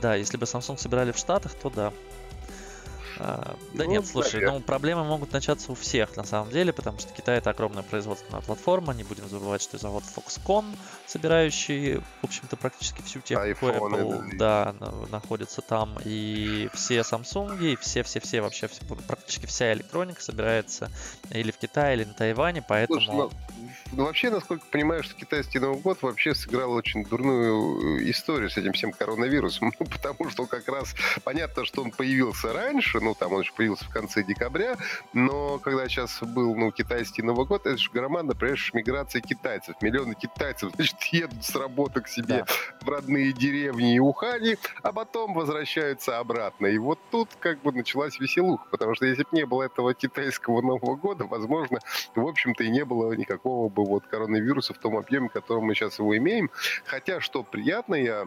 да, 0.00 0.14
если 0.14 0.36
бы 0.36 0.44
Samsung 0.44 0.78
собирали 0.78 1.12
в 1.12 1.16
Штатах, 1.16 1.54
то 1.54 1.70
да. 1.70 1.92
А, 3.18 3.56
да 3.72 3.84
ну, 3.84 3.90
нет, 3.90 4.06
слушай, 4.06 4.44
ну 4.44 4.60
проблемы 4.60 5.04
могут 5.04 5.32
начаться 5.32 5.72
у 5.72 5.74
всех 5.74 6.16
на 6.16 6.24
самом 6.24 6.50
деле, 6.50 6.72
потому 6.72 6.98
что 6.98 7.12
Китай 7.12 7.38
это 7.38 7.50
огромная 7.50 7.82
производственная 7.82 8.42
платформа, 8.42 8.92
не 8.92 9.04
будем 9.04 9.28
забывать, 9.28 9.62
что 9.62 9.78
завод 9.78 10.04
Foxconn, 10.04 10.64
собирающий, 11.06 11.96
в 11.96 12.24
общем-то, 12.24 12.56
практически 12.56 13.02
всю 13.02 13.20
технику 13.20 13.66
Apple, 13.66 14.36
да, 14.36 14.74
находится 15.10 15.62
там, 15.62 15.98
и 16.04 16.68
все 16.74 17.00
Samsung, 17.00 17.58
и 17.62 17.76
все-все-все 17.76 18.40
вообще, 18.40 18.68
все, 18.68 18.84
практически 19.06 19.46
вся 19.46 19.72
электроника 19.72 20.20
собирается 20.20 20.90
или 21.30 21.50
в 21.50 21.58
Китае, 21.58 21.96
или 21.96 22.04
на 22.04 22.14
Тайване, 22.14 22.62
поэтому... 22.66 23.00
Слушай, 23.00 23.16
ну, 23.16 23.30
ну, 23.92 24.04
вообще, 24.04 24.30
насколько 24.30 24.64
понимаю, 24.70 25.02
что 25.02 25.14
китайский 25.14 25.58
Новый 25.58 25.80
год 25.80 26.02
вообще 26.02 26.34
сыграл 26.34 26.72
очень 26.72 27.04
дурную 27.04 27.98
э, 27.98 28.10
историю 28.10 28.50
с 28.50 28.56
этим 28.56 28.72
всем 28.72 28.92
коронавирусом, 28.92 29.72
ну, 29.78 29.86
потому 29.90 30.30
что 30.30 30.46
как 30.46 30.68
раз 30.68 30.94
понятно, 31.24 31.64
что 31.64 31.82
он 31.82 31.90
появился 31.90 32.52
раньше, 32.52 33.00
ну, 33.06 33.14
там 33.14 33.32
он 33.32 33.44
же 33.44 33.52
появился 33.52 33.84
в 33.84 33.90
конце 33.90 34.24
декабря, 34.24 34.76
но 35.12 35.58
когда 35.58 35.88
сейчас 35.88 36.18
был, 36.22 36.56
ну, 36.56 36.72
китайский 36.72 37.22
Новый 37.22 37.46
год, 37.46 37.64
это 37.64 37.78
же 37.78 37.88
громадно, 37.92 38.34
понимаешь, 38.34 38.74
миграция 38.74 39.22
китайцев. 39.22 39.76
Миллионы 39.80 40.14
китайцев, 40.14 40.72
значит, 40.74 41.00
едут 41.12 41.44
с 41.44 41.54
работы 41.54 42.00
к 42.00 42.08
себе 42.08 42.44
да. 42.44 42.46
в 42.80 42.88
родные 42.88 43.32
деревни 43.32 43.94
и 43.94 44.00
Ухани, 44.00 44.58
а 44.82 44.92
потом 44.92 45.34
возвращаются 45.34 46.18
обратно. 46.18 46.66
И 46.66 46.78
вот 46.78 46.98
тут 47.12 47.28
как 47.38 47.62
бы 47.62 47.70
началась 47.70 48.18
веселуха, 48.18 48.66
потому 48.72 48.96
что 48.96 49.06
если 49.06 49.22
бы 49.22 49.28
не 49.30 49.46
было 49.46 49.62
этого 49.62 49.94
китайского 49.94 50.60
Нового 50.60 50.96
года, 50.96 51.26
возможно, 51.26 51.78
в 52.16 52.26
общем-то 52.26 52.64
и 52.64 52.70
не 52.70 52.84
было 52.84 53.12
никакого 53.12 53.68
бы 53.68 53.84
вот 53.84 54.04
коронавируса 54.06 54.74
в 54.74 54.78
том 54.78 54.96
объеме, 54.96 55.28
в 55.28 55.32
котором 55.32 55.64
мы 55.66 55.76
сейчас 55.76 56.00
его 56.00 56.16
имеем. 56.16 56.50
Хотя, 56.86 57.20
что 57.20 57.44
приятно, 57.44 57.94
я 57.94 58.26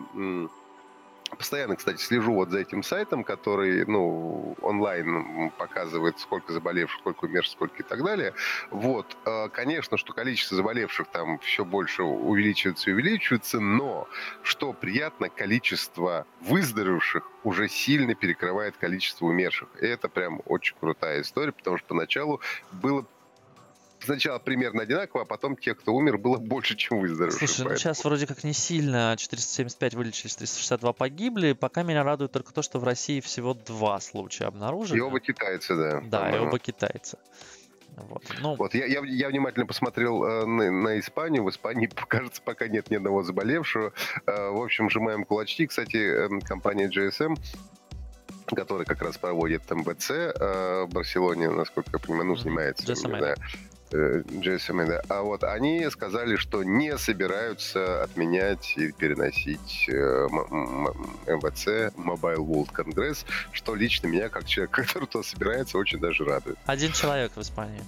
Постоянно, 1.37 1.75
кстати, 1.75 2.01
слежу 2.01 2.33
вот 2.33 2.49
за 2.49 2.59
этим 2.59 2.83
сайтом, 2.83 3.23
который, 3.23 3.85
ну, 3.85 4.55
онлайн 4.61 5.51
показывает, 5.57 6.19
сколько 6.19 6.51
заболевших, 6.53 6.99
сколько 6.99 7.25
умерших, 7.25 7.53
сколько 7.53 7.77
и 7.77 7.85
так 7.85 8.03
далее. 8.03 8.33
Вот, 8.71 9.17
э, 9.25 9.49
конечно, 9.49 9.97
что 9.97 10.13
количество 10.13 10.57
заболевших 10.57 11.07
там 11.07 11.39
все 11.39 11.63
больше 11.63 12.03
увеличивается 12.03 12.89
и 12.89 12.93
увеличивается, 12.93 13.59
но, 13.59 14.07
что 14.43 14.73
приятно, 14.73 15.29
количество 15.29 16.25
выздоровевших 16.41 17.29
уже 17.43 17.69
сильно 17.69 18.15
перекрывает 18.15 18.75
количество 18.77 19.25
умерших. 19.25 19.69
И 19.81 19.85
это 19.85 20.09
прям 20.09 20.41
очень 20.45 20.75
крутая 20.79 21.21
история, 21.21 21.51
потому 21.51 21.77
что 21.77 21.87
поначалу 21.87 22.41
было 22.71 23.05
сначала 24.03 24.39
примерно 24.39 24.83
одинаково, 24.83 25.23
а 25.23 25.25
потом 25.25 25.55
тех, 25.55 25.77
кто 25.77 25.93
умер, 25.93 26.17
было 26.17 26.37
больше, 26.37 26.75
чем 26.75 26.99
выздоровевших. 26.99 27.39
Слушай, 27.39 27.57
поэтому. 27.57 27.69
ну 27.71 27.77
сейчас 27.77 28.03
вроде 28.03 28.27
как 28.27 28.43
не 28.43 28.53
сильно. 28.53 29.15
475 29.17 29.93
вылечились, 29.95 30.35
362 30.35 30.93
погибли. 30.93 31.53
Пока 31.53 31.83
меня 31.83 32.03
радует 32.03 32.31
только 32.31 32.53
то, 32.53 32.61
что 32.61 32.79
в 32.79 32.83
России 32.83 33.19
всего 33.19 33.53
два 33.53 33.99
случая 33.99 34.45
обнаружены. 34.45 34.97
И 34.97 35.01
оба 35.01 35.19
китайцы, 35.19 35.75
да. 35.75 36.01
Да, 36.01 36.35
и 36.35 36.39
оба 36.39 36.59
китайцы. 36.59 37.17
Вот, 37.97 38.23
ну... 38.41 38.55
вот 38.55 38.73
я, 38.75 38.85
я, 38.85 39.01
я 39.03 39.29
внимательно 39.29 39.65
посмотрел 39.65 40.23
э, 40.23 40.45
на, 40.45 40.71
на 40.71 40.99
Испанию. 40.99 41.43
В 41.43 41.49
Испании, 41.49 41.89
кажется, 42.07 42.41
пока 42.41 42.67
нет 42.67 42.89
ни 42.89 42.95
одного 42.95 43.23
заболевшего. 43.23 43.93
Э, 44.25 44.49
в 44.49 44.61
общем, 44.61 44.89
сжимаем 44.89 45.25
кулачки. 45.25 45.67
Кстати, 45.67 45.97
э, 45.97 46.39
компания 46.41 46.87
GSM 46.87 47.35
который 48.55 48.85
как 48.85 49.01
раз 49.03 49.17
проводит 49.17 49.69
МБЦ 49.69 50.11
э, 50.11 50.85
в 50.85 50.89
Барселоне, 50.91 51.51
насколько 51.51 51.91
я 51.93 51.99
понимаю, 51.99 52.29
ну, 52.29 52.35
занимается, 52.35 52.83
GSM, 52.83 53.15
э, 53.23 53.35
GSM, 53.95 54.87
да. 54.87 55.01
А 55.09 55.21
вот 55.21 55.43
они 55.43 55.89
сказали, 55.89 56.35
что 56.35 56.63
не 56.63 56.97
собираются 56.97 58.03
отменять 58.03 58.73
и 58.77 58.91
переносить 58.91 59.85
э, 59.89 60.27
МВЦ, 61.27 61.93
Mobile 61.95 62.37
World 62.37 62.73
Congress, 62.73 63.25
что 63.51 63.75
лично 63.75 64.07
меня, 64.07 64.29
как 64.29 64.45
человек, 64.45 64.71
который 64.87 65.07
туда 65.07 65.23
собирается, 65.23 65.77
очень 65.77 65.99
даже 65.99 66.23
радует. 66.25 66.57
Один 66.65 66.91
человек 66.91 67.31
в 67.35 67.41
Испании. 67.41 67.81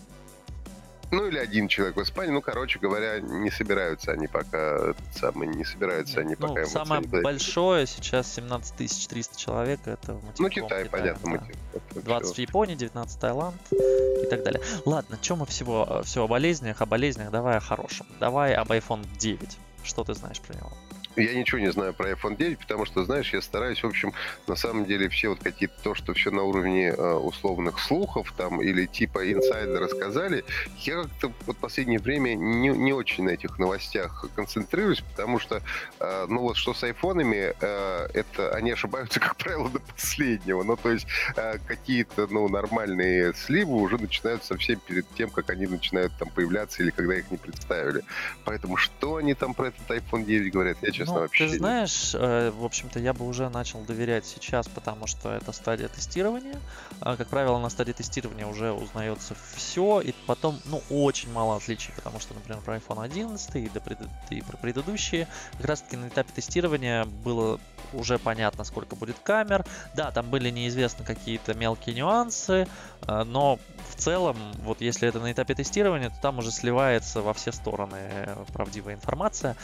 Ну, 1.11 1.27
или 1.27 1.37
один 1.37 1.67
человек 1.67 1.97
в 1.97 2.01
Испании. 2.01 2.31
Ну, 2.31 2.41
короче 2.41 2.79
говоря, 2.79 3.19
не 3.19 3.51
собираются 3.51 4.11
они 4.11 4.27
пока, 4.27 4.93
самый, 5.13 5.47
не 5.47 5.65
собираются 5.65 6.21
они 6.21 6.35
ну, 6.39 6.47
пока. 6.47 6.65
Самое 6.65 7.01
большое 7.01 7.85
сейчас 7.85 8.33
17 8.33 9.07
300 9.09 9.37
человек. 9.37 9.79
Это 9.85 10.13
в 10.13 10.39
ну, 10.39 10.49
Китай, 10.49 10.85
Китая, 10.85 10.85
понятно. 10.89 11.47
Да. 11.95 12.01
20 12.01 12.35
в 12.35 12.39
Японии, 12.39 12.75
19 12.75 13.19
Таиланд 13.19 13.55
и 13.71 14.27
так 14.29 14.43
далее. 14.43 14.61
Ладно, 14.85 15.17
чем 15.21 15.39
мы 15.39 15.45
всего, 15.45 16.01
все 16.05 16.23
о 16.23 16.27
болезнях? 16.27 16.81
О 16.81 16.85
болезнях 16.85 17.29
давай 17.29 17.57
о 17.57 17.59
хорошем. 17.59 18.07
Давай 18.19 18.53
об 18.53 18.71
iPhone 18.71 19.05
9. 19.19 19.57
Что 19.83 20.03
ты 20.03 20.13
знаешь 20.13 20.39
про 20.39 20.53
него? 20.53 20.71
Я 21.15 21.33
ничего 21.33 21.59
не 21.59 21.71
знаю 21.71 21.93
про 21.93 22.11
iPhone 22.11 22.37
9, 22.37 22.59
потому 22.59 22.85
что, 22.85 23.03
знаешь, 23.03 23.33
я 23.33 23.41
стараюсь, 23.41 23.83
в 23.83 23.87
общем, 23.87 24.13
на 24.47 24.55
самом 24.55 24.85
деле 24.85 25.09
все 25.09 25.29
вот 25.29 25.39
какие-то 25.39 25.75
то, 25.83 25.95
что 25.95 26.13
все 26.13 26.31
на 26.31 26.43
уровне 26.43 26.89
э, 26.89 27.13
условных 27.13 27.79
слухов 27.79 28.33
там 28.37 28.61
или 28.61 28.85
типа 28.85 29.31
инсайдеры 29.31 29.79
рассказали, 29.79 30.45
я 30.79 31.03
как-то 31.03 31.33
вот 31.45 31.57
последнее 31.57 31.99
время 31.99 32.35
не, 32.35 32.69
не 32.69 32.93
очень 32.93 33.25
на 33.25 33.31
этих 33.31 33.59
новостях 33.59 34.25
концентрируюсь, 34.35 35.01
потому 35.01 35.39
что, 35.39 35.61
э, 35.99 36.25
ну 36.29 36.41
вот 36.41 36.55
что 36.57 36.73
с 36.73 36.83
айфонами, 36.83 37.53
э, 37.59 38.07
это 38.13 38.53
они 38.55 38.71
ошибаются, 38.71 39.19
как 39.21 39.35
правило, 39.35 39.69
до 39.69 39.79
последнего. 39.79 40.63
Ну, 40.63 40.77
то 40.77 40.91
есть 40.91 41.07
э, 41.35 41.57
какие-то, 41.67 42.27
ну, 42.27 42.47
нормальные 42.47 43.33
сливы 43.33 43.73
уже 43.73 43.97
начинают 43.97 44.43
совсем 44.43 44.79
перед 44.79 45.05
тем, 45.15 45.29
как 45.29 45.49
они 45.49 45.67
начинают 45.67 46.13
там 46.17 46.29
появляться 46.29 46.83
или 46.83 46.91
когда 46.91 47.15
их 47.15 47.29
не 47.31 47.37
представили. 47.37 48.03
Поэтому 48.45 48.77
что 48.77 49.17
они 49.17 49.33
там 49.33 49.53
про 49.53 49.67
этот 49.67 49.89
iPhone 49.89 50.23
9 50.23 50.53
говорят, 50.53 50.77
я 50.81 50.91
честно, 51.01 51.15
ну, 51.15 51.21
вообще. 51.21 51.47
Ты 51.47 51.57
знаешь, 51.57 52.11
э, 52.13 52.51
в 52.51 52.63
общем-то, 52.63 52.99
я 52.99 53.13
бы 53.13 53.27
уже 53.27 53.49
начал 53.49 53.81
доверять 53.81 54.25
сейчас, 54.25 54.67
потому 54.67 55.07
что 55.07 55.29
это 55.29 55.51
стадия 55.51 55.87
тестирования. 55.87 56.59
А, 56.99 57.17
как 57.17 57.27
правило, 57.27 57.59
на 57.59 57.69
стадии 57.69 57.93
тестирования 57.93 58.45
уже 58.45 58.71
узнается 58.71 59.35
все, 59.55 60.01
и 60.01 60.13
потом, 60.27 60.59
ну, 60.65 60.81
очень 60.89 61.31
мало 61.31 61.57
отличий, 61.57 61.93
потому 61.95 62.19
что, 62.19 62.33
например, 62.33 62.61
про 62.61 62.77
iPhone 62.77 63.03
11 63.03 63.55
и, 63.55 63.69
до 63.69 63.79
пред... 63.79 63.99
и 64.29 64.41
про 64.41 64.57
предыдущие, 64.57 65.27
как 65.57 65.65
раз-таки 65.65 65.97
на 65.97 66.07
этапе 66.07 66.31
тестирования 66.33 67.05
было 67.05 67.59
уже 67.93 68.17
понятно, 68.19 68.63
сколько 68.63 68.95
будет 68.95 69.17
камер. 69.23 69.65
Да, 69.95 70.11
там 70.11 70.29
были 70.29 70.49
неизвестны 70.49 71.05
какие-то 71.05 71.53
мелкие 71.53 71.95
нюансы, 71.95 72.67
э, 73.07 73.23
но 73.23 73.59
в 73.89 73.95
целом, 73.95 74.37
вот 74.63 74.81
если 74.81 75.07
это 75.07 75.19
на 75.19 75.31
этапе 75.31 75.53
тестирования, 75.53 76.09
то 76.09 76.15
там 76.21 76.39
уже 76.39 76.51
сливается 76.51 77.21
во 77.21 77.33
все 77.33 77.51
стороны 77.51 77.97
э, 77.97 78.45
правдивая 78.53 78.95
информация. 78.95 79.55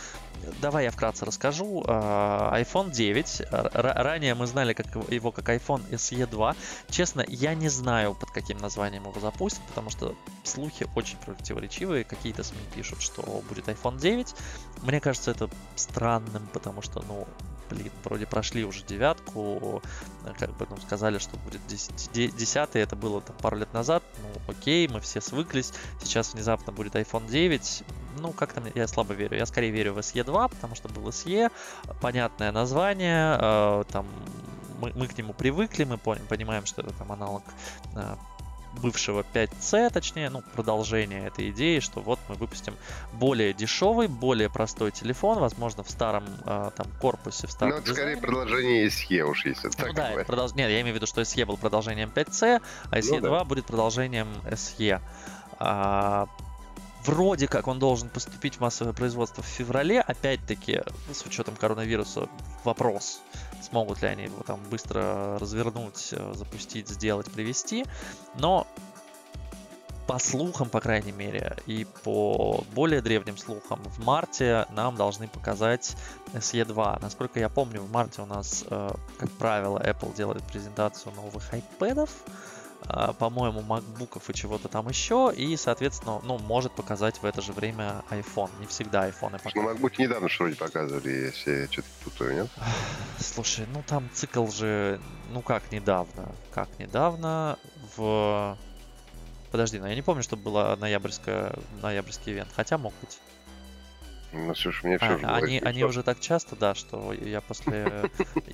Давай 0.61 0.85
я 0.85 0.91
вкратце 0.91 1.25
расскажу. 1.25 1.83
А, 1.87 2.53
iPhone 2.59 2.91
9. 2.91 3.43
Ранее 3.51 4.35
мы 4.35 4.47
знали 4.47 4.73
как 4.73 4.87
его 5.11 5.31
как 5.31 5.49
iPhone 5.49 5.89
SE 5.91 6.27
2. 6.27 6.55
Честно, 6.89 7.25
я 7.27 7.55
не 7.55 7.69
знаю, 7.69 8.15
под 8.15 8.31
каким 8.31 8.57
названием 8.57 9.03
его 9.03 9.19
запустят, 9.19 9.61
потому 9.67 9.89
что 9.89 10.15
слухи 10.43 10.87
очень 10.95 11.17
противоречивые. 11.17 12.03
Какие-то 12.03 12.43
СМИ 12.43 12.59
пишут, 12.75 13.01
что 13.01 13.21
будет 13.49 13.67
iPhone 13.67 13.99
9. 13.99 14.35
Мне 14.83 14.99
кажется, 14.99 15.31
это 15.31 15.49
странным, 15.75 16.47
потому 16.53 16.81
что, 16.81 17.03
ну, 17.07 17.27
блин, 17.69 17.91
вроде 18.03 18.25
прошли 18.25 18.65
уже 18.65 18.83
девятку, 18.83 19.81
как 20.37 20.51
бы, 20.57 20.67
ну, 20.69 20.77
сказали, 20.77 21.17
что 21.17 21.37
будет 21.37 21.61
десятый, 21.67 22.81
это 22.81 22.95
было 22.95 23.21
там 23.21 23.35
пару 23.41 23.57
лет 23.57 23.73
назад, 23.73 24.03
ну, 24.21 24.51
окей, 24.51 24.87
мы 24.87 24.99
все 24.99 25.21
свыклись, 25.21 25.73
сейчас 26.01 26.33
внезапно 26.33 26.71
будет 26.71 26.95
iPhone 26.95 27.27
9, 27.29 27.83
ну, 28.19 28.31
как-то 28.31 28.61
я 28.75 28.87
слабо 28.87 29.13
верю, 29.13 29.37
я 29.37 29.45
скорее 29.45 29.71
верю 29.71 29.93
в 29.93 29.99
SE 29.99 30.23
2, 30.23 30.47
потому 30.47 30.75
что 30.75 30.89
был 30.89 31.07
SE, 31.09 31.51
понятное 32.01 32.51
название, 32.51 33.37
э, 33.39 33.83
там, 33.91 34.05
мы, 34.79 34.91
мы 34.95 35.07
к 35.07 35.17
нему 35.17 35.33
привыкли, 35.33 35.83
мы 35.83 35.97
понимаем, 35.97 36.65
что 36.65 36.81
это 36.81 36.93
там 36.93 37.11
аналог 37.11 37.43
э, 37.95 38.15
бывшего 38.77 39.25
5C, 39.33 39.91
точнее, 39.91 40.29
ну, 40.29 40.41
продолжение 40.53 41.27
этой 41.27 41.49
идеи, 41.49 41.79
что 41.79 42.01
вот 42.01 42.19
мы 42.29 42.35
выпустим 42.35 42.73
более 43.13 43.53
дешевый, 43.53 44.07
более 44.07 44.49
простой 44.49 44.91
телефон, 44.91 45.39
возможно, 45.39 45.83
в 45.83 45.89
старом 45.89 46.25
э, 46.45 46.71
там 46.75 46.87
корпусе, 47.01 47.47
в 47.47 47.51
старом 47.51 47.75
Ну, 47.75 47.77
это 47.79 47.93
скорее 47.93 48.17
продолжение 48.17 48.87
SE 48.87 49.21
уж, 49.21 49.45
если 49.45 49.67
ну, 49.67 49.73
так 49.75 49.95
да, 49.95 50.11
это 50.11 50.25
продолж... 50.25 50.53
Нет, 50.53 50.69
я 50.69 50.81
имею 50.81 50.93
в 50.93 50.97
виду, 50.97 51.07
что 51.07 51.21
SE 51.21 51.45
был 51.45 51.57
продолжением 51.57 52.11
5C, 52.13 52.61
а 52.89 52.99
SE 52.99 53.15
ну, 53.15 53.21
2 53.21 53.37
да. 53.39 53.43
будет 53.43 53.65
продолжением 53.65 54.27
SE. 54.51 55.01
А, 55.59 56.27
вроде 57.07 57.47
как 57.47 57.67
он 57.67 57.79
должен 57.79 58.09
поступить 58.09 58.55
в 58.55 58.59
массовое 58.59 58.93
производство 58.93 59.41
в 59.41 59.47
феврале. 59.47 60.01
Опять-таки, 60.01 60.81
с 61.11 61.25
учетом 61.25 61.55
коронавируса, 61.55 62.27
вопрос, 62.63 63.21
смогут 63.61 64.01
ли 64.01 64.07
они 64.07 64.23
его 64.23 64.41
там 64.43 64.61
быстро 64.69 65.37
развернуть, 65.39 66.09
э, 66.11 66.33
запустить, 66.35 66.89
сделать, 66.89 67.31
привести. 67.31 67.85
Но 68.35 68.67
по 70.07 70.19
слухам, 70.19 70.69
по 70.69 70.79
крайней 70.79 71.11
мере, 71.11 71.57
и 71.65 71.85
по 72.03 72.63
более 72.73 73.01
древним 73.01 73.37
слухам, 73.37 73.81
в 73.83 74.03
марте 74.03 74.65
нам 74.71 74.95
должны 74.95 75.27
показать 75.27 75.95
SE2. 76.33 77.01
Насколько 77.01 77.39
я 77.39 77.49
помню, 77.49 77.81
в 77.81 77.91
марте 77.91 78.21
у 78.21 78.25
нас, 78.25 78.63
э, 78.69 78.91
как 79.19 79.29
правило, 79.31 79.79
Apple 79.79 80.15
делает 80.15 80.43
презентацию 80.43 81.13
новых 81.13 81.53
iPad'ов. 81.53 82.09
А, 82.85 83.13
по-моему, 83.13 83.61
макбуков 83.61 84.29
и 84.29 84.33
чего-то 84.33 84.67
там 84.67 84.87
еще, 84.87 85.33
и, 85.35 85.57
соответственно, 85.57 86.21
ну, 86.23 86.37
может 86.37 86.71
показать 86.71 87.21
в 87.21 87.25
это 87.25 87.41
же 87.41 87.51
время 87.51 88.03
iPhone. 88.11 88.49
Не 88.59 88.67
всегда 88.67 89.09
iPhone 89.09 89.31
показывают. 89.31 89.55
Ну, 89.55 89.63
макбуки 89.63 90.01
недавно 90.01 90.29
что 90.29 90.43
вроде 90.43 90.57
показывали, 90.57 91.09
если 91.09 91.51
я 91.51 91.67
что-то 91.67 91.87
путаю, 92.03 92.35
нет? 92.35 92.47
Слушай, 93.19 93.65
ну 93.73 93.83
там 93.85 94.09
цикл 94.13 94.47
же, 94.47 95.01
ну 95.31 95.41
как 95.41 95.71
недавно, 95.71 96.31
как 96.51 96.69
недавно 96.79 97.57
в... 97.95 98.57
Подожди, 99.51 99.79
ну 99.79 99.87
я 99.87 99.95
не 99.95 100.01
помню, 100.01 100.23
что 100.23 100.37
было 100.37 100.75
ноябрьское, 100.79 101.53
ноябрьский 101.81 102.33
ивент, 102.33 102.49
хотя 102.55 102.77
мог 102.77 102.93
быть. 103.01 103.19
Ну, 104.33 104.53
слушай, 104.55 104.85
мне 104.85 104.97
все 104.97 105.07
а, 105.07 105.17
же 105.17 105.25
они, 105.25 105.59
они 105.59 105.83
уже 105.83 106.03
так 106.03 106.19
часто, 106.19 106.55
да, 106.55 106.75
что 106.75 107.13
я 107.13 107.41
после, 107.41 108.11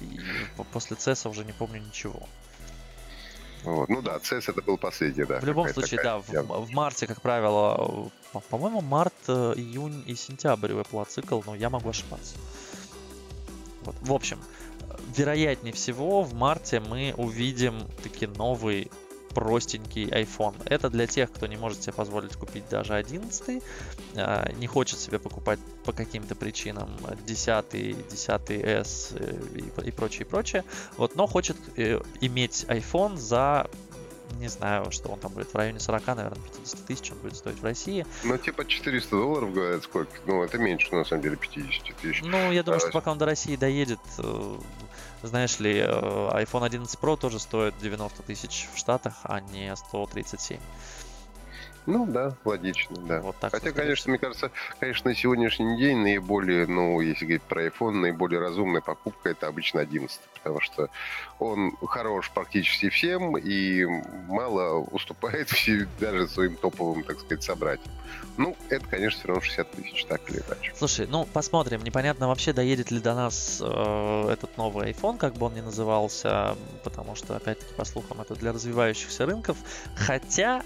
после 0.71 0.95
CES 0.95 1.27
уже 1.29 1.43
не 1.43 1.51
помню 1.51 1.81
ничего. 1.81 2.27
Вот. 3.63 3.89
Ну 3.89 4.02
да, 4.02 4.17
CES 4.17 4.52
это 4.52 4.62
был 4.62 4.78
последний, 4.78 5.26
да. 5.26 5.39
В 5.39 5.45
любом 5.45 5.69
случае, 5.69 5.97
такая, 5.97 6.23
да, 6.32 6.43
в, 6.43 6.65
в 6.65 6.71
марте, 6.71 7.08
как 7.08 7.21
правило, 7.21 8.12
по-моему, 8.49 8.82
март, 8.82 9.13
э, 9.28 9.54
июнь 9.56 10.04
и 10.06 10.15
сентябрь 10.15 10.73
у 10.73 10.80
Apple 10.80 11.08
цикл, 11.08 11.41
но 11.45 11.56
я 11.56 11.69
могу 11.69 11.89
ошибаться. 11.89 12.36
Вот. 13.84 13.95
В 14.02 14.13
общем, 14.13 14.39
вероятнее 15.15 15.73
всего, 15.73 16.23
в 16.23 16.34
марте 16.34 16.80
мы 16.80 17.13
увидим 17.15 17.88
таки 18.02 18.28
новый 18.28 18.91
простенький 19.34 20.06
iPhone. 20.06 20.56
Это 20.65 20.89
для 20.89 21.08
тех, 21.08 21.32
кто 21.32 21.48
не 21.48 21.58
может 21.58 21.84
себе 21.84 21.93
позволить 21.93 22.36
купить 22.36 22.67
даже 22.69 22.93
11, 22.93 23.63
а, 24.15 24.52
не 24.54 24.67
хочет 24.67 25.00
себе 25.00 25.19
покупать 25.19 25.60
по 25.86 25.91
каким-то 25.91 26.36
причинам 26.36 26.89
10, 27.26 27.50
10s 27.74 29.17
э, 29.19 29.86
и 29.86 29.91
прочее, 29.91 30.26
прочее. 30.26 30.63
Вот, 30.98 31.15
но 31.15 31.28
хочет 31.28 31.58
э, 31.78 32.00
иметь 32.22 32.65
iPhone 32.67 33.17
за 33.17 33.69
не 34.39 34.48
знаю, 34.48 34.91
что 34.91 35.10
он 35.10 35.19
там 35.19 35.32
будет 35.32 35.54
в 35.54 35.56
районе 35.56 35.80
40, 35.80 36.08
наверное, 36.08 36.39
50 36.41 36.86
тысяч 36.86 37.12
он 37.12 37.17
будет 37.19 37.36
стоить 37.36 37.60
в 37.60 37.63
России. 37.63 38.06
Ну, 38.24 38.38
типа 38.38 38.65
400 38.65 39.10
долларов, 39.12 39.54
говорят, 39.54 39.84
сколько? 39.84 40.12
Ну, 40.26 40.43
это 40.43 40.58
меньше, 40.58 40.93
на 40.93 41.06
самом 41.06 41.22
деле, 41.22 41.38
50 41.38 41.96
тысяч. 41.98 42.22
Ну, 42.24 42.52
я 42.52 42.63
думаю, 42.63 42.78
а, 42.78 42.80
что 42.80 42.91
пока 42.91 43.12
он 43.12 43.17
до 43.17 43.26
России 43.26 43.56
доедет, 43.56 44.00
э, 44.17 44.58
знаешь 45.23 45.59
ли, 45.59 45.79
э, 45.79 45.86
iPhone 45.86 46.65
11 46.65 46.99
Pro 46.99 47.17
тоже 47.17 47.39
стоит 47.39 47.73
90 47.81 48.23
тысяч 48.23 48.67
в 48.73 48.77
Штатах, 48.77 49.13
а 49.23 49.39
не 49.39 49.75
137. 49.75 50.59
Ну 51.86 52.06
да, 52.06 52.36
логично, 52.46 52.96
да. 52.98 53.22
Вот 53.22 53.36
так 53.38 53.52
Хотя, 53.52 53.72
конечно, 53.72 54.10
мне 54.10 54.19
кажется, 54.19 54.52
конечно, 54.80 55.10
на 55.10 55.15
сегодняшний 55.15 55.78
день 55.78 55.98
наиболее, 55.98 56.65
ну, 56.65 57.02
если 57.02 57.26
говорить 57.26 57.43
про 57.43 57.65
iPhone, 57.65 57.91
наиболее 57.91 58.39
разумная 58.39 58.82
покупка 58.82 59.30
это 59.30 59.48
обычно 59.48 59.82
11, 59.82 60.19
потому 60.36 60.62
что 60.62 60.89
он 61.39 61.76
хорош 61.86 62.32
практически 62.32 62.89
всем 62.89 63.38
и 63.38 63.86
мало 64.28 64.80
уступает 64.80 65.50
все, 65.52 65.88
даже 66.00 66.28
своим 66.28 66.56
топовым, 66.56 67.04
так 67.04 67.19
сказать, 67.19 67.43
собратьям. 67.43 67.93
Ну, 68.38 68.56
это, 68.69 68.86
конечно, 68.88 69.19
все 69.19 69.28
равно 69.28 69.41
60 69.41 69.72
тысяч, 69.72 70.06
так 70.06 70.22
или 70.30 70.38
иначе. 70.38 70.74
Слушай, 70.76 71.08
ну, 71.08 71.28
посмотрим. 71.32 71.84
Непонятно 71.84 72.28
вообще, 72.28 72.54
доедет 72.54 72.89
ли 72.91 73.00
до 73.00 73.13
нас 73.13 73.62
э, 73.62 74.30
этот 74.32 74.58
новый 74.58 74.91
iPhone, 74.91 75.17
как 75.17 75.36
бы 75.36 75.48
он 75.48 75.54
ни 75.54 75.62
назывался, 75.62 76.58
потому 76.84 77.15
что, 77.15 77.36
опять-таки, 77.36 77.74
по 77.76 77.86
слухам, 77.86 78.22
это 78.22 78.36
для 78.36 78.52
развивающихся 78.52 79.26
рынков. 79.26 79.58
Хотя 79.96 80.63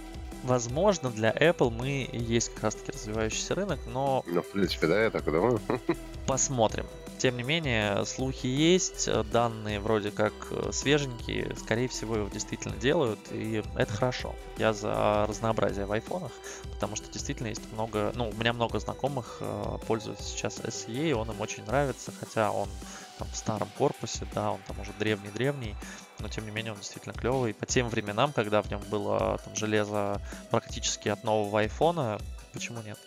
возможно, 0.47 1.09
для 1.11 1.31
Apple 1.31 1.69
мы 1.69 2.03
и 2.03 2.17
есть 2.17 2.53
как 2.53 2.63
раз-таки 2.63 2.91
развивающийся 2.91 3.55
рынок, 3.55 3.79
но... 3.87 4.23
Ну, 4.25 4.41
в 4.41 4.51
принципе, 4.51 4.87
да, 4.87 5.03
я 5.03 5.09
так 5.11 5.27
и 5.27 5.31
думаю. 5.31 5.59
Посмотрим. 6.27 6.85
Тем 7.17 7.35
не 7.35 7.43
менее, 7.43 8.05
слухи 8.05 8.45
есть, 8.45 9.09
данные 9.31 9.79
вроде 9.79 10.11
как 10.11 10.33
э, 10.51 10.69
свеженькие, 10.71 11.55
скорее 11.57 11.87
всего, 11.87 12.15
его 12.15 12.29
действительно 12.29 12.75
делают, 12.75 13.19
и 13.31 13.63
это 13.75 13.91
хорошо. 13.91 14.35
Я 14.59 14.71
за 14.71 15.25
разнообразие 15.27 15.87
в 15.87 15.91
айфонах, 15.91 16.31
потому 16.73 16.95
что 16.95 17.11
действительно 17.11 17.47
есть 17.47 17.63
много, 17.73 18.11
ну, 18.13 18.29
у 18.29 18.33
меня 18.33 18.53
много 18.53 18.79
знакомых 18.79 19.37
э, 19.39 19.77
пользуются 19.87 20.25
сейчас 20.25 20.59
SE, 20.59 21.09
и 21.09 21.13
он 21.13 21.31
им 21.31 21.41
очень 21.41 21.65
нравится, 21.65 22.11
хотя 22.19 22.51
он 22.51 22.69
там, 23.17 23.27
в 23.29 23.35
старом 23.35 23.69
корпусе, 23.79 24.27
да, 24.35 24.51
он 24.51 24.59
там 24.67 24.79
уже 24.79 24.91
древний-древний, 24.99 25.75
но 26.19 26.27
тем 26.27 26.45
не 26.45 26.51
менее 26.51 26.73
он 26.73 26.77
действительно 26.77 27.13
клевый. 27.13 27.53
По 27.53 27.65
тем 27.65 27.89
временам, 27.89 28.33
когда 28.33 28.61
в 28.61 28.69
нем 28.69 28.81
было 28.89 29.39
там 29.43 29.55
железо 29.55 30.21
практически 30.51 31.09
от 31.09 31.23
нового 31.23 31.59
айфона, 31.59 32.19
почему 32.53 32.81
нет? 32.81 32.97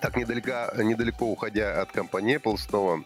Так 0.00 0.16
недалеко, 0.16 0.70
недалеко 0.82 1.26
уходя 1.26 1.80
от 1.80 1.92
компании 1.92 2.36
Apple 2.36 2.58
снова 2.58 3.02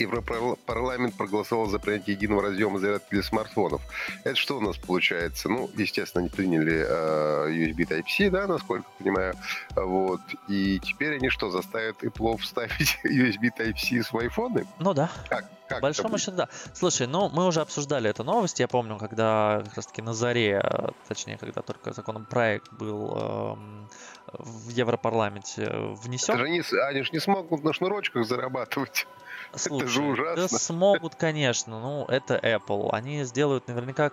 Европарламент 0.00 1.16
проголосовал 1.16 1.66
за 1.66 1.78
принятие 1.78 2.16
единого 2.16 2.42
разъема 2.42 2.78
зарядки 2.78 3.10
для 3.10 3.22
смартфонов. 3.22 3.82
Это 4.24 4.36
что 4.36 4.58
у 4.58 4.60
нас 4.60 4.76
получается? 4.76 5.48
Ну, 5.48 5.70
естественно, 5.76 6.22
они 6.22 6.30
приняли 6.30 6.84
э, 6.86 7.50
USB 7.50 7.88
Type-C, 7.88 8.30
да, 8.30 8.46
насколько 8.46 8.86
понимаю. 8.98 9.34
Вот. 9.74 10.20
И 10.48 10.80
теперь 10.80 11.16
они 11.16 11.28
что, 11.28 11.50
заставят 11.50 12.02
Apple 12.02 12.38
вставить 12.38 12.98
USB 13.04 13.50
Type-C 13.56 14.02
в 14.10 14.18
айфоны? 14.18 14.66
Ну 14.78 14.94
да. 14.94 15.10
Как? 15.28 15.44
Как 15.68 15.82
большому 15.82 16.16
счету, 16.16 16.36
да. 16.36 16.48
Слушай, 16.72 17.06
ну 17.06 17.28
мы 17.28 17.46
уже 17.46 17.60
обсуждали 17.60 18.08
эту 18.08 18.24
новость. 18.24 18.58
Я 18.58 18.68
помню, 18.68 18.96
когда 18.96 19.62
как 19.66 19.76
раз 19.76 19.86
таки 19.86 20.00
на 20.00 20.14
заре, 20.14 20.62
э, 20.64 20.88
точнее, 21.06 21.36
когда 21.36 21.60
только 21.60 21.92
законопроект 21.92 22.72
был 22.72 23.16
эм, 23.16 23.88
в 24.32 24.70
Европарламенте 24.70 25.68
внесен. 26.02 26.34
Это 26.34 26.38
же 26.38 26.44
они, 26.44 26.62
они 26.88 27.02
же 27.02 27.10
не 27.12 27.18
смогут 27.18 27.64
на 27.64 27.72
шнурочках 27.72 28.26
зарабатывать. 28.26 29.06
Слушай, 29.54 29.84
это 29.84 29.88
же 29.88 30.02
ужасно. 30.02 30.36
Да 30.36 30.48
смогут, 30.48 31.14
конечно. 31.14 31.80
Ну, 31.80 32.04
это 32.04 32.36
Apple. 32.36 32.90
Они 32.92 33.24
сделают 33.24 33.66
наверняка... 33.68 34.10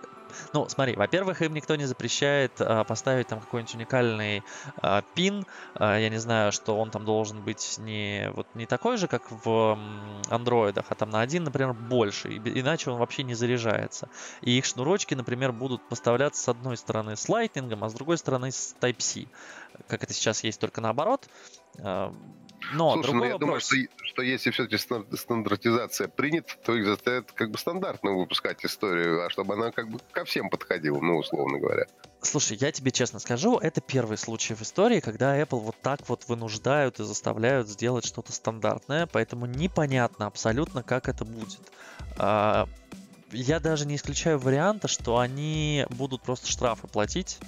Ну, 0.52 0.68
смотри, 0.68 0.96
во-первых, 0.96 1.42
им 1.42 1.54
никто 1.54 1.76
не 1.76 1.84
запрещает 1.84 2.52
а, 2.60 2.84
поставить 2.84 3.28
там 3.28 3.40
какой-нибудь 3.40 3.74
уникальный 3.74 4.42
а, 4.78 5.02
пин. 5.14 5.46
А, 5.74 5.98
я 5.98 6.08
не 6.08 6.18
знаю, 6.18 6.52
что 6.52 6.78
он 6.78 6.90
там 6.90 7.04
должен 7.04 7.42
быть 7.42 7.76
не, 7.78 8.30
вот, 8.34 8.46
не 8.54 8.66
такой 8.66 8.96
же, 8.96 9.08
как 9.08 9.22
в 9.30 9.78
андроидах, 10.28 10.86
а 10.88 10.94
там 10.94 11.10
на 11.10 11.20
один, 11.20 11.44
например, 11.44 11.74
больше. 11.74 12.28
Иначе 12.36 12.90
он 12.90 12.98
вообще 12.98 13.22
не 13.22 13.34
заряжается. 13.34 14.08
И 14.40 14.56
их 14.58 14.64
шнурочки, 14.64 15.14
например, 15.14 15.52
будут 15.52 15.86
поставляться 15.88 16.42
с 16.42 16.48
одной 16.48 16.76
стороны 16.76 17.16
с 17.16 17.28
Lightning, 17.28 17.78
а 17.80 17.88
с 17.88 17.94
другой 17.94 18.18
стороны 18.18 18.50
с 18.50 18.74
Type-C. 18.80 19.26
Как 19.88 20.02
это 20.02 20.12
сейчас 20.12 20.42
есть 20.44 20.60
только 20.60 20.80
наоборот. 20.80 21.28
Но 22.72 22.94
Слушай, 22.94 23.14
ну 23.14 23.24
я 23.24 23.32
вопрос... 23.32 23.40
думаю, 23.40 23.60
что, 23.60 23.76
что 24.04 24.22
если 24.22 24.50
все-таки 24.50 24.76
стандартизация 24.78 26.08
принята, 26.08 26.54
то 26.64 26.74
их 26.74 26.86
заставят 26.86 27.32
как 27.32 27.50
бы 27.50 27.58
стандартно 27.58 28.12
выпускать 28.12 28.64
историю, 28.64 29.24
а 29.24 29.30
чтобы 29.30 29.54
она 29.54 29.70
как 29.70 29.88
бы 29.88 29.98
ко 30.12 30.24
всем 30.24 30.50
подходила, 30.50 31.00
ну, 31.00 31.18
условно 31.18 31.58
говоря. 31.58 31.86
Слушай, 32.22 32.56
я 32.60 32.72
тебе 32.72 32.90
честно 32.90 33.18
скажу, 33.18 33.58
это 33.58 33.80
первый 33.80 34.18
случай 34.18 34.54
в 34.54 34.62
истории, 34.62 35.00
когда 35.00 35.40
Apple 35.40 35.60
вот 35.60 35.76
так 35.80 36.08
вот 36.08 36.26
вынуждают 36.28 36.98
и 36.98 37.04
заставляют 37.04 37.68
сделать 37.68 38.04
что-то 38.04 38.32
стандартное, 38.32 39.06
поэтому 39.06 39.46
непонятно 39.46 40.26
абсолютно, 40.26 40.82
как 40.82 41.08
это 41.08 41.24
будет. 41.24 41.60
А, 42.18 42.68
я 43.30 43.60
даже 43.60 43.86
не 43.86 43.96
исключаю 43.96 44.38
варианта, 44.38 44.88
что 44.88 45.18
они 45.18 45.86
будут 45.90 46.22
просто 46.22 46.50
штрафы 46.50 46.88
платить 46.88 47.38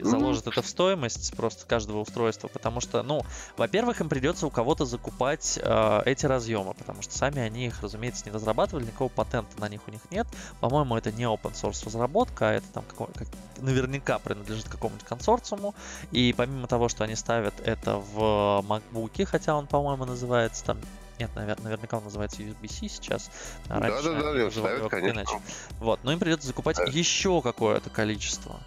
заложат 0.00 0.46
это 0.46 0.62
в 0.62 0.66
стоимость 0.66 1.34
просто 1.36 1.66
каждого 1.66 2.00
устройства, 2.00 2.48
потому 2.48 2.80
что, 2.80 3.02
ну, 3.02 3.22
во-первых, 3.56 4.00
им 4.00 4.08
придется 4.08 4.46
у 4.46 4.50
кого-то 4.50 4.84
закупать 4.84 5.58
э, 5.62 6.02
эти 6.04 6.26
разъемы, 6.26 6.74
потому 6.74 7.02
что 7.02 7.16
сами 7.16 7.40
они 7.40 7.66
их, 7.66 7.82
разумеется, 7.82 8.24
не 8.26 8.32
разрабатывали, 8.32 8.84
никакого 8.84 9.08
патента 9.08 9.60
на 9.60 9.68
них 9.68 9.80
у 9.86 9.90
них 9.90 10.00
нет. 10.10 10.26
По-моему, 10.60 10.96
это 10.96 11.12
не 11.12 11.24
open 11.24 11.52
source 11.52 11.84
разработка, 11.84 12.50
а 12.50 12.52
это 12.52 12.66
там 12.72 12.84
какой, 12.84 13.08
как, 13.14 13.28
наверняка 13.58 14.18
принадлежит 14.18 14.68
какому-нибудь 14.68 15.06
консорциуму. 15.06 15.74
И 16.10 16.34
помимо 16.36 16.66
того, 16.66 16.88
что 16.88 17.04
они 17.04 17.14
ставят 17.14 17.54
это 17.64 17.96
в 17.96 18.64
MacBook, 18.66 19.24
хотя 19.24 19.56
он, 19.56 19.66
по-моему, 19.66 20.04
называется 20.04 20.64
там 20.64 20.78
нет, 21.18 21.30
наверняка 21.36 21.98
он 21.98 22.04
называется 22.04 22.42
USB-C 22.42 22.88
сейчас. 22.88 23.30
А 23.68 23.80
раньше 23.80 24.02
да, 24.02 24.20
да, 24.20 24.32
да, 24.32 24.50
ставят, 24.50 24.90
конечно. 24.90 25.20
Иначе. 25.20 25.40
Вот, 25.78 26.00
но 26.02 26.12
им 26.12 26.18
придется 26.18 26.48
закупать 26.48 26.76
да. 26.76 26.84
еще 26.84 27.42
какое-то 27.42 27.90
количество. 27.90 28.58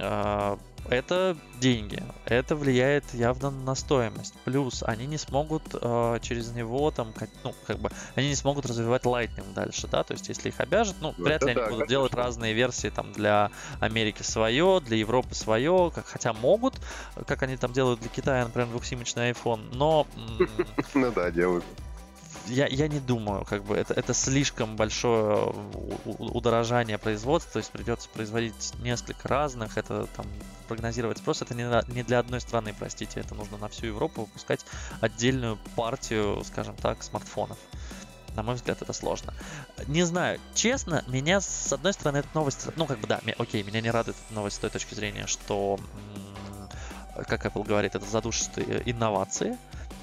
А, 0.00 0.58
это 0.88 1.36
деньги. 1.60 2.02
Это 2.24 2.56
влияет 2.56 3.04
явно 3.12 3.50
на 3.50 3.74
стоимость. 3.74 4.34
Плюс 4.44 4.82
они 4.82 5.06
не 5.06 5.18
смогут 5.18 5.62
э, 5.74 6.18
через 6.22 6.50
него 6.52 6.90
там, 6.90 7.12
как, 7.12 7.28
ну, 7.44 7.54
как 7.66 7.78
бы, 7.78 7.90
они 8.14 8.28
не 8.28 8.34
смогут 8.34 8.66
развивать 8.66 9.04
Lightning 9.04 9.52
дальше, 9.54 9.86
да, 9.86 10.02
то 10.02 10.14
есть 10.14 10.28
если 10.28 10.48
их 10.48 10.58
обяжут, 10.58 10.96
ну, 11.00 11.14
ну 11.16 11.24
вряд 11.24 11.42
ли 11.42 11.50
они 11.50 11.56
да, 11.56 11.64
будут 11.66 11.78
конечно. 11.78 11.88
делать 11.88 12.14
разные 12.14 12.54
версии 12.54 12.88
там 12.88 13.12
для 13.12 13.50
Америки 13.78 14.22
свое, 14.22 14.80
для 14.80 14.96
Европы 14.96 15.34
свое, 15.34 15.92
как, 15.94 16.06
хотя 16.06 16.32
могут, 16.32 16.74
как 17.26 17.42
они 17.42 17.56
там 17.56 17.72
делают 17.72 18.00
для 18.00 18.08
Китая, 18.08 18.44
например, 18.44 18.68
двухсимочный 18.68 19.30
iPhone, 19.30 19.74
но... 19.74 20.06
Ну 20.94 21.12
да, 21.12 21.30
делают 21.30 21.64
я, 22.46 22.66
я 22.66 22.88
не 22.88 23.00
думаю, 23.00 23.44
как 23.44 23.64
бы 23.64 23.76
это, 23.76 23.94
это 23.94 24.14
слишком 24.14 24.76
большое 24.76 25.54
удорожание 26.04 26.98
производства, 26.98 27.54
то 27.54 27.58
есть 27.58 27.70
придется 27.70 28.08
производить 28.08 28.72
несколько 28.80 29.28
разных, 29.28 29.78
это 29.78 30.06
там 30.16 30.26
прогнозировать 30.68 31.18
спрос, 31.18 31.42
это 31.42 31.54
не, 31.54 31.66
не 31.92 32.02
для 32.02 32.18
одной 32.18 32.40
страны, 32.40 32.74
простите, 32.78 33.20
это 33.20 33.34
нужно 33.34 33.58
на 33.58 33.68
всю 33.68 33.86
Европу 33.86 34.22
выпускать 34.22 34.64
отдельную 35.00 35.58
партию, 35.76 36.42
скажем 36.44 36.76
так, 36.76 37.02
смартфонов. 37.02 37.58
На 38.36 38.44
мой 38.44 38.54
взгляд, 38.54 38.80
это 38.80 38.92
сложно. 38.92 39.34
Не 39.88 40.04
знаю, 40.04 40.38
честно, 40.54 41.02
меня 41.08 41.40
с 41.40 41.72
одной 41.72 41.92
стороны 41.92 42.18
эта 42.18 42.28
новость, 42.34 42.68
ну 42.76 42.86
как 42.86 43.00
бы 43.00 43.08
да, 43.08 43.20
окей, 43.38 43.62
меня 43.64 43.80
не 43.80 43.90
радует 43.90 44.16
эта 44.24 44.34
новость 44.34 44.56
с 44.56 44.58
той 44.60 44.70
точки 44.70 44.94
зрения, 44.94 45.26
что, 45.26 45.80
как 47.26 47.44
Apple 47.44 47.64
говорит, 47.64 47.96
это 47.96 48.06
задушит 48.06 48.50
инновации, 48.86 49.58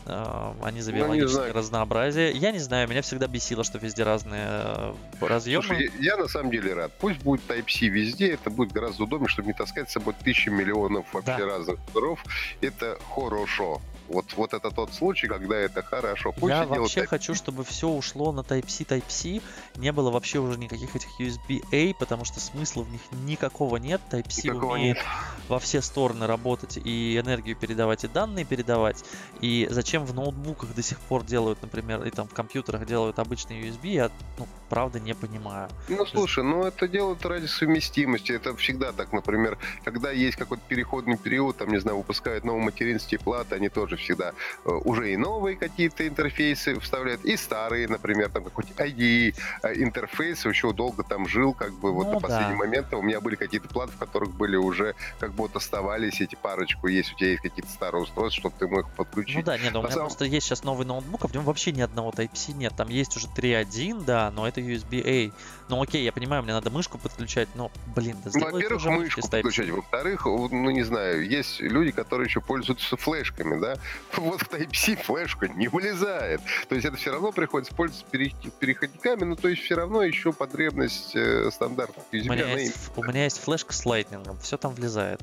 они 0.07 0.81
за 0.81 0.91
биологическое 0.91 1.47
ну, 1.47 1.53
разнообразие. 1.53 2.31
Я 2.31 2.51
не 2.51 2.59
знаю, 2.59 2.87
меня 2.87 3.01
всегда 3.01 3.27
бесило, 3.27 3.63
что 3.63 3.77
везде 3.77 4.03
разные 4.03 4.45
э, 4.47 4.93
разъемы. 5.21 5.63
Слушай, 5.63 5.91
я, 5.99 6.13
я 6.13 6.17
на 6.17 6.27
самом 6.27 6.51
деле 6.51 6.73
рад. 6.73 6.91
Пусть 6.99 7.19
будет 7.21 7.41
Type-C 7.49 7.87
везде, 7.87 8.33
это 8.33 8.49
будет 8.49 8.71
гораздо 8.71 9.03
удобнее, 9.03 9.29
чтобы 9.29 9.47
не 9.47 9.53
таскать 9.53 9.89
с 9.89 9.93
собой 9.93 10.13
тысячи 10.23 10.49
миллионов 10.49 11.05
вообще 11.13 11.37
да. 11.37 11.45
разных 11.45 11.79
дров. 11.93 12.23
Это 12.61 12.97
хорошо. 13.13 13.81
Вот, 14.07 14.25
вот 14.35 14.53
это 14.53 14.71
тот 14.71 14.93
случай, 14.93 15.27
когда 15.27 15.55
это 15.55 15.81
хорошо. 15.81 16.31
Пусть 16.31 16.53
я 16.53 16.65
вообще 16.65 17.01
type 17.01 17.07
хочу, 17.07 17.35
чтобы 17.35 17.63
все 17.63 17.89
ушло 17.89 18.31
на 18.31 18.41
Type-C, 18.41 18.83
Type-C. 18.83 19.41
Не 19.75 19.91
было 19.91 20.11
вообще 20.11 20.39
уже 20.39 20.57
никаких 20.57 20.95
этих 20.95 21.09
USB-A, 21.19 21.93
потому 21.95 22.23
что 22.23 22.39
смысла 22.39 22.83
в 22.83 22.91
них 22.91 23.01
никакого 23.25 23.77
нет. 23.77 24.01
Type-C 24.09 24.47
никакого 24.47 24.73
умеет 24.75 24.97
нет. 24.97 25.05
во 25.49 25.59
все 25.59 25.81
стороны 25.81 26.25
работать 26.25 26.77
и 26.77 27.17
энергию 27.17 27.55
передавать, 27.55 28.03
и 28.05 28.07
данные 28.07 28.45
передавать. 28.45 29.03
И 29.41 29.67
зачем 29.69 30.05
в 30.05 30.13
ноутбуках 30.13 30.73
до 30.73 30.81
сих 30.81 30.99
пор 30.99 31.23
делают, 31.25 31.61
например, 31.61 32.03
и 32.03 32.09
там 32.09 32.27
в 32.27 32.33
компьютерах 32.33 32.85
делают 32.85 33.19
обычный 33.19 33.61
USB, 33.61 33.89
я, 33.89 34.11
ну, 34.37 34.47
правда 34.69 34.99
не 34.99 35.13
понимаю. 35.13 35.69
Ну, 35.89 36.05
слушай, 36.05 36.43
ну 36.43 36.63
это 36.63 36.87
делают 36.87 37.25
ради 37.25 37.47
совместимости. 37.47 38.31
Это 38.31 38.55
всегда 38.55 38.91
так, 38.93 39.11
например, 39.11 39.57
когда 39.83 40.11
есть 40.11 40.37
какой-то 40.37 40.63
переходный 40.67 41.17
период, 41.17 41.57
там, 41.57 41.69
не 41.71 41.79
знаю, 41.79 41.97
выпускают 41.97 42.45
новый 42.45 42.63
материнские 42.63 43.19
платы, 43.19 43.55
они 43.55 43.69
тоже 43.69 43.96
всегда 43.97 44.33
э, 44.65 44.69
уже 44.69 45.11
и 45.11 45.17
новые 45.17 45.55
какие-то 45.55 46.07
интерфейсы 46.07 46.79
вставляют, 46.79 47.23
и 47.25 47.37
старые, 47.37 47.87
например, 47.87 48.29
там 48.29 48.43
какой-то 48.43 48.71
ID 48.83 49.35
э, 49.63 49.73
интерфейс 49.75 50.45
еще 50.45 50.73
долго 50.73 51.03
там 51.03 51.27
жил, 51.27 51.53
как 51.53 51.73
бы 51.73 51.91
вот 51.91 52.07
ну, 52.07 52.13
до 52.13 52.19
последнего 52.19 52.51
да. 52.51 52.57
момента 52.57 52.97
у 52.97 53.01
меня 53.01 53.21
были 53.21 53.35
какие-то 53.35 53.67
платы, 53.67 53.91
в 53.93 53.97
которых 53.97 54.33
были 54.33 54.55
уже 54.55 54.95
как 55.19 55.31
бы 55.31 55.43
вот 55.43 55.55
оставались 55.55 56.21
эти 56.21 56.35
парочку, 56.35 56.87
есть 56.87 57.13
у 57.13 57.15
тебя 57.15 57.29
есть 57.31 57.41
какие-то 57.41 57.71
старые 57.71 58.03
устройства, 58.03 58.39
чтобы 58.39 58.55
ты 58.57 58.67
мог 58.67 58.89
подключить. 58.91 59.37
Ну 59.37 59.43
да, 59.43 59.57
нет, 59.57 59.75
у 59.75 59.79
меня 59.79 59.91
самом... 59.91 60.07
просто 60.07 60.25
есть 60.25 60.47
сейчас 60.47 60.63
новый 60.63 60.85
ноутбук, 60.85 61.25
а 61.25 61.27
в 61.27 61.33
нем 61.33 61.43
вообще 61.43 61.71
ни 61.71 61.81
одного 61.81 62.11
Type-C 62.11 62.53
нет, 62.53 62.73
там 62.75 62.89
есть 62.89 63.15
уже 63.17 63.27
3.1, 63.27 64.03
да, 64.05 64.31
но 64.31 64.47
это 64.47 64.61
USB-A. 64.61 65.31
Ну 65.69 65.81
окей, 65.81 66.03
я 66.03 66.11
понимаю, 66.11 66.43
мне 66.43 66.53
надо 66.53 66.69
мышку 66.69 66.97
подключать, 66.97 67.49
но, 67.55 67.71
блин, 67.95 68.17
да 68.23 68.31
ну, 68.33 68.51
Во-первых, 68.51 68.85
мышку 68.85 69.21
подключать, 69.21 69.69
во-вторых, 69.69 70.25
ну 70.25 70.69
не 70.69 70.83
знаю, 70.83 71.27
есть 71.27 71.59
люди, 71.59 71.91
которые 71.91 72.27
еще 72.27 72.41
пользуются 72.41 72.95
флешками, 72.97 73.59
да, 73.59 73.75
вот 74.15 74.41
в 74.41 74.49
Type-C 74.49 74.95
флешка 74.97 75.47
не 75.47 75.67
вылезает. 75.67 76.41
То 76.67 76.75
есть 76.75 76.87
это 76.87 76.97
все 76.97 77.11
равно 77.11 77.31
приходится 77.31 77.73
пользоваться 77.73 78.05
переходниками, 78.11 79.23
но 79.23 79.35
то 79.35 79.47
есть 79.47 79.63
все 79.63 79.75
равно 79.75 80.03
еще 80.03 80.33
потребность 80.33 81.15
э, 81.15 81.49
стандартных 81.51 82.05
USB. 82.11 82.29
У 82.29 82.33
меня, 82.33 82.57
есть, 82.57 82.91
у 82.95 83.03
меня 83.03 83.23
есть 83.23 83.39
флешка 83.39 83.73
с 83.73 83.85
Lightning, 83.85 84.39
все 84.41 84.57
там 84.57 84.73
влезает. 84.73 85.21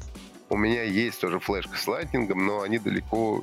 У 0.51 0.57
меня 0.57 0.83
есть 0.83 1.21
тоже 1.21 1.41
флешка 1.41 1.77
с 1.77 1.89
лайтнингом, 1.89 2.47
но 2.47 2.61
они 2.61 2.79
далеко, 2.79 3.43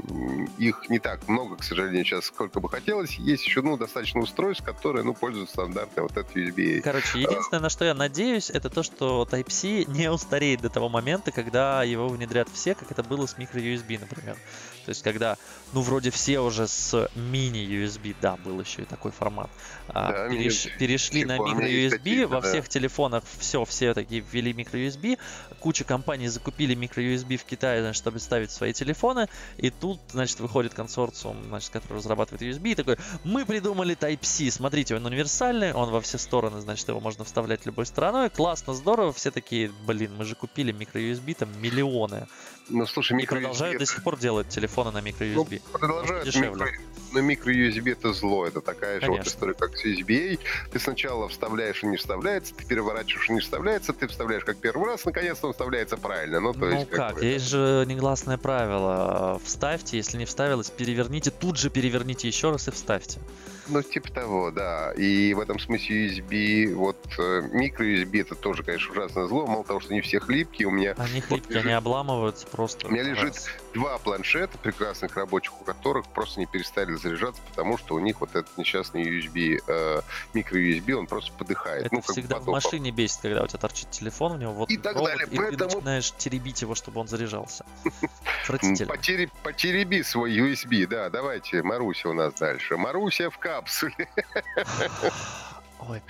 их 0.59 0.87
не 0.89 0.99
так 0.99 1.27
много, 1.27 1.57
к 1.57 1.63
сожалению, 1.63 2.05
сейчас, 2.05 2.25
сколько 2.25 2.59
бы 2.59 2.69
хотелось. 2.69 3.15
Есть 3.15 3.45
еще, 3.45 3.61
ну, 3.61 3.75
достаточно 3.75 4.21
устройств, 4.21 4.63
которые, 4.63 5.03
ну, 5.03 5.15
пользуются 5.15 5.55
стандартной 5.55 6.03
вот 6.03 6.15
этой 6.15 6.49
USB. 6.49 6.81
Короче, 6.81 7.19
единственное, 7.19 7.59
на 7.59 7.69
что 7.69 7.85
я 7.85 7.95
надеюсь, 7.95 8.51
это 8.51 8.69
то, 8.69 8.83
что 8.83 9.27
Type-C 9.29 9.85
не 9.85 10.11
устареет 10.11 10.61
до 10.61 10.69
того 10.69 10.89
момента, 10.89 11.31
когда 11.31 11.83
его 11.83 12.07
внедрят 12.07 12.49
все, 12.49 12.75
как 12.75 12.91
это 12.91 13.03
было 13.03 13.25
с 13.25 13.35
microUSB, 13.35 13.99
например. 13.99 14.37
То 14.85 14.89
есть, 14.89 15.03
когда, 15.03 15.37
ну, 15.73 15.81
вроде 15.81 16.11
все 16.11 16.39
уже 16.39 16.67
с 16.67 17.09
мини-USB, 17.15 18.15
да, 18.21 18.37
был 18.37 18.59
еще 18.59 18.83
и 18.83 18.85
такой 18.85 19.11
формат, 19.11 19.49
а, 19.87 20.11
да, 20.11 20.29
переш, 20.29 20.67
перешли 20.77 21.25
на 21.25 21.37
micro-USB, 21.37 22.27
во 22.27 22.41
всех 22.41 22.67
телефонах 22.69 23.23
все, 23.39 23.63
все 23.65 23.93
такие 23.93 24.23
ввели 24.31 24.53
micro-USB, 24.53 25.19
куча 25.59 25.83
компаний 25.83 26.27
закупили 26.27 26.75
micro-USB 26.75 27.37
в 27.37 27.45
Китае, 27.45 27.81
значит, 27.81 27.97
чтобы 27.97 28.19
ставить 28.19 28.51
свои 28.51 28.73
телефоны, 28.73 29.27
и 29.57 29.69
тут, 29.69 29.99
значит, 30.11 30.39
выходит 30.39 30.73
консорциум, 30.73 31.37
значит, 31.47 31.71
который 31.71 31.97
разрабатывает 31.97 32.41
USB, 32.41 32.71
и 32.71 32.75
такой, 32.75 32.97
мы 33.23 33.45
придумали 33.45 33.95
Type-C, 33.95 34.51
смотрите, 34.51 34.95
он 34.95 35.05
универсальный, 35.05 35.73
он 35.73 35.89
во 35.89 36.01
все 36.01 36.17
стороны, 36.17 36.61
значит, 36.61 36.87
его 36.87 36.99
можно 36.99 37.23
вставлять 37.23 37.65
любой 37.65 37.85
стороной, 37.85 38.29
классно, 38.29 38.73
здорово, 38.73 39.13
все 39.13 39.31
такие, 39.31 39.71
блин, 39.85 40.15
мы 40.17 40.25
же 40.25 40.35
купили 40.35 40.73
micro-USB, 40.73 41.35
там 41.35 41.49
миллионы. 41.61 42.27
Ну, 42.71 42.87
слушай, 42.87 43.13
микро 43.13 43.37
И 43.37 43.41
продолжают 43.41 43.79
до 43.79 43.85
сих 43.85 44.03
пор 44.03 44.17
делать 44.17 44.47
телефоны 44.49 44.91
на 44.91 44.99
micro-USB. 44.99 45.61
Ну, 45.73 45.79
продолжают 45.79 46.35
микро... 46.35 46.67
Но 47.11 47.19
микро-USB 47.19 47.91
это 47.91 48.13
зло, 48.13 48.45
это 48.45 48.61
такая 48.61 48.99
Конечно. 48.99 49.05
же 49.05 49.11
вот 49.11 49.27
история, 49.27 49.53
как 49.53 49.77
с 49.77 49.85
USB. 49.85 50.39
Ты 50.71 50.79
сначала 50.79 51.27
вставляешь 51.27 51.83
и 51.83 51.87
не 51.87 51.97
вставляется, 51.97 52.53
ты 52.55 52.65
переворачиваешь 52.65 53.29
и 53.29 53.33
не 53.33 53.39
вставляется, 53.41 53.93
ты 53.93 54.07
вставляешь 54.07 54.43
как 54.43 54.57
первый 54.57 54.87
раз, 54.87 55.05
наконец-то 55.05 55.47
он 55.47 55.53
вставляется 55.53 55.97
правильно. 55.97 56.39
Ну, 56.39 56.53
то 56.53 56.59
ну 56.59 56.71
есть, 56.71 56.89
как, 56.89 57.15
как 57.15 57.23
есть 57.23 57.49
же 57.49 57.85
негласное 57.87 58.37
правило. 58.37 59.39
Вставьте, 59.43 59.97
если 59.97 60.17
не 60.17 60.25
вставилось, 60.25 60.69
переверните, 60.69 61.31
тут 61.31 61.57
же 61.57 61.69
переверните 61.69 62.27
еще 62.27 62.51
раз 62.51 62.67
и 62.67 62.71
вставьте. 62.71 63.19
Ну, 63.67 63.81
типа 63.81 64.11
того, 64.11 64.51
да. 64.51 64.91
И 64.93 65.33
в 65.33 65.39
этом 65.39 65.59
смысле 65.59 66.07
USB, 66.07 66.73
вот 66.73 66.97
э, 67.17 67.41
микро-USB 67.53 68.21
это 68.21 68.35
тоже, 68.35 68.63
конечно, 68.63 68.91
ужасное 68.91 69.27
зло. 69.27 69.45
Мало 69.45 69.63
того, 69.63 69.79
что 69.79 69.93
не 69.93 70.01
всех 70.01 70.29
липкие, 70.29 70.67
у 70.67 70.71
меня... 70.71 70.93
Они 70.97 71.21
хлипкие, 71.21 71.39
вот 71.39 71.49
лежит... 71.49 71.65
они 71.65 71.73
обламываются 71.73 72.47
просто. 72.47 72.87
У 72.87 72.91
меня 72.91 73.03
лежит 73.03 73.35
раз. 73.35 73.47
два 73.73 73.97
планшета 73.97 74.57
прекрасных 74.57 75.15
рабочих, 75.15 75.59
у 75.61 75.63
которых 75.63 76.07
просто 76.07 76.39
не 76.39 76.47
перестали 76.47 76.93
заряжаться, 77.01 77.41
потому 77.49 77.77
что 77.77 77.95
у 77.95 77.99
них 77.99 78.21
вот 78.21 78.29
этот 78.31 78.57
несчастный 78.57 79.03
USB, 79.03 79.61
э, 79.65 80.01
микро-USB, 80.33 80.93
он 80.93 81.07
просто 81.07 81.31
подыхает. 81.33 81.87
Это 81.87 81.95
ну, 81.95 82.01
всегда 82.01 82.39
в 82.39 82.47
машине 82.47 82.91
бесит, 82.91 83.21
когда 83.21 83.43
у 83.43 83.47
тебя 83.47 83.59
торчит 83.59 83.89
телефон, 83.91 84.33
у 84.33 84.37
него 84.37 84.53
вот 84.53 84.69
и 84.69 84.77
так 84.77 84.95
далее. 84.95 85.27
И 85.29 85.37
Поэтому... 85.37 85.69
ты 85.69 85.75
начинаешь 85.75 86.11
теребить 86.11 86.61
его, 86.61 86.75
чтобы 86.75 86.99
он 87.01 87.07
заряжался. 87.07 87.65
Потереби 89.43 90.03
свой 90.03 90.37
USB, 90.37 90.87
да, 90.87 91.09
давайте, 91.09 91.61
Маруся 91.63 92.09
у 92.09 92.13
нас 92.13 92.33
дальше. 92.33 92.77
Маруся 92.77 93.29
в 93.29 93.37
капсуле. 93.37 94.07
Ой. 95.79 96.01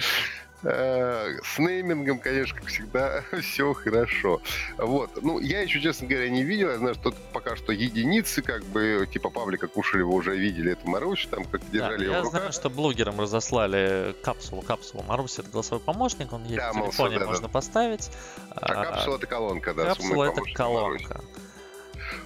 Э, 0.63 1.37
с 1.43 1.57
неймингом, 1.57 2.19
конечно, 2.19 2.59
как 2.59 2.67
всегда, 2.67 3.23
все 3.41 3.73
хорошо. 3.73 4.41
Вот. 4.77 5.21
Ну, 5.21 5.39
я 5.39 5.61
еще, 5.61 5.81
честно 5.81 6.07
говоря, 6.07 6.29
не 6.29 6.43
видел. 6.43 6.69
Я 6.69 6.77
знаю, 6.77 6.93
что 6.95 7.13
пока 7.33 7.55
что 7.55 7.71
единицы, 7.71 8.41
как 8.41 8.63
бы, 8.65 9.07
типа 9.11 9.29
Павлика 9.29 9.67
Кушелева 9.67 10.09
уже 10.09 10.37
видели 10.37 10.73
эту 10.73 10.87
Марусь, 10.87 11.27
там 11.29 11.45
как 11.45 11.67
держали 11.71 12.07
да, 12.07 12.17
Я 12.17 12.25
знаю, 12.25 12.51
что 12.51 12.69
блогерам 12.69 13.19
разослали 13.19 14.15
капсулу. 14.23 14.61
Капсулу 14.61 15.03
Марусь 15.03 15.39
это 15.39 15.49
голосовой 15.49 15.83
помощник, 15.83 16.31
он 16.31 16.43
есть 16.43 16.57
да, 16.57 16.71
в 16.71 16.75
телефоне, 16.75 17.19
да, 17.19 17.25
можно 17.25 17.47
да. 17.47 17.53
поставить. 17.53 18.11
А, 18.51 18.59
а 18.59 18.85
капсула 18.85 19.17
это 19.17 19.27
колонка, 19.27 19.73
да. 19.73 19.85
Капсула 19.85 20.25
это 20.25 20.41
колонка. 20.53 21.15
Марусь. 21.15 21.25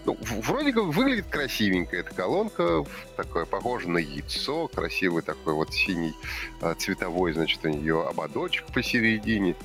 Ну, 0.05 0.17
вроде 0.21 0.71
как 0.71 0.83
выглядит 0.83 1.25
красивенько 1.27 1.97
эта 1.97 2.13
колонка, 2.13 2.85
такое 3.15 3.45
похоже 3.45 3.89
на 3.89 3.97
яйцо, 3.97 4.67
красивый 4.67 5.23
такой 5.23 5.53
вот 5.53 5.73
синий 5.73 6.13
а, 6.61 6.75
цветовой, 6.75 7.33
значит, 7.33 7.65
у 7.65 7.69
нее 7.69 8.07
ободочек 8.07 8.65
посередине. 8.67 9.55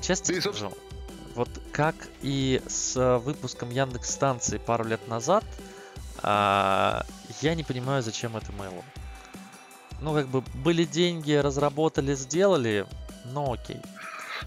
Честно 0.00 0.34
да 0.34 0.40
скажу, 0.40 0.72
вот 1.34 1.50
как 1.72 1.94
и 2.22 2.62
с 2.66 3.18
выпуском 3.18 3.70
Яндекс 3.70 4.10
станции 4.10 4.58
пару 4.58 4.84
лет 4.84 5.06
назад, 5.08 5.44
а, 6.22 7.04
я 7.42 7.54
не 7.54 7.64
понимаю, 7.64 8.02
зачем 8.02 8.36
это 8.36 8.50
Mail. 8.52 8.82
Ну, 10.00 10.14
как 10.14 10.28
бы 10.28 10.42
были 10.54 10.84
деньги, 10.84 11.32
разработали, 11.32 12.14
сделали, 12.14 12.86
но 13.26 13.52
окей. 13.52 13.80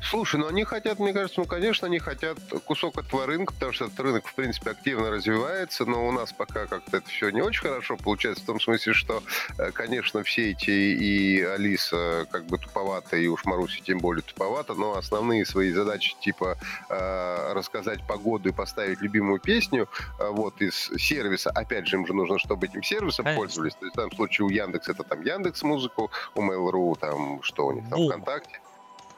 Слушай, 0.04 0.40
ну 0.40 0.48
они 0.48 0.64
хотят, 0.64 1.00
мне 1.00 1.14
кажется, 1.14 1.40
ну, 1.40 1.46
конечно, 1.46 1.88
они 1.88 2.00
хотят 2.00 2.38
кусок 2.66 2.98
этого 2.98 3.26
рынка, 3.26 3.54
потому 3.54 3.72
что 3.72 3.86
этот 3.86 4.00
рынок, 4.00 4.28
в 4.28 4.34
принципе, 4.36 4.72
активно 4.72 5.10
развивается, 5.10 5.86
но 5.86 6.08
у 6.08 6.12
нас 6.12 6.34
пока 6.34 6.66
как-то 6.66 6.98
это 6.98 7.08
все 7.08 7.30
не 7.30 7.42
очень 7.42 7.62
хорошо 7.62 7.98
получается, 8.02 8.44
в 8.44 8.48
том 8.48 8.60
смысле, 8.60 8.94
что, 8.94 9.24
э, 9.58 9.72
конечно, 9.72 10.24
все 10.24 10.52
эти 10.52 10.70
и 10.70 11.42
Алиса 11.42 12.28
как 12.32 12.46
бы 12.46 12.58
туповата, 12.58 13.18
и 13.18 13.28
уж 13.28 13.46
Маруси 13.46 13.82
тем 13.82 14.00
более 14.00 14.24
туповата, 14.24 14.74
но 14.74 14.98
основные 14.98 15.46
свои 15.46 15.72
задачи, 15.72 16.16
типа 16.20 16.58
э, 16.90 17.54
рассказать 17.54 18.06
погоду 18.06 18.50
и 18.50 18.52
поставить 18.52 19.02
любимую 19.02 19.40
песню, 19.40 19.88
э, 20.20 20.30
вот, 20.30 20.62
из 20.62 20.92
сервиса, 20.98 21.52
опять 21.52 21.88
же, 21.88 21.98
им 21.98 22.08
же 22.08 22.14
нужно, 22.14 22.40
чтобы 22.40 22.66
этим 22.66 22.84
сервисом 22.84 23.26
конечно. 23.26 23.42
пользовались, 23.42 23.76
то 23.76 23.86
есть 23.86 23.94
в 23.94 23.98
данном 23.98 24.12
случае 24.14 24.46
у 24.48 24.50
Яндекс 24.50 24.90
это 24.90 25.04
там 25.04 25.22
Яндекс 25.22 25.64
Музыку, 25.64 26.12
у 26.36 26.42
Mail.ru 26.42 26.98
там, 27.00 27.42
что 27.44 27.68
у 27.68 27.74
них 27.74 27.90
там, 27.90 28.08
ВКонтакте. 28.08 28.60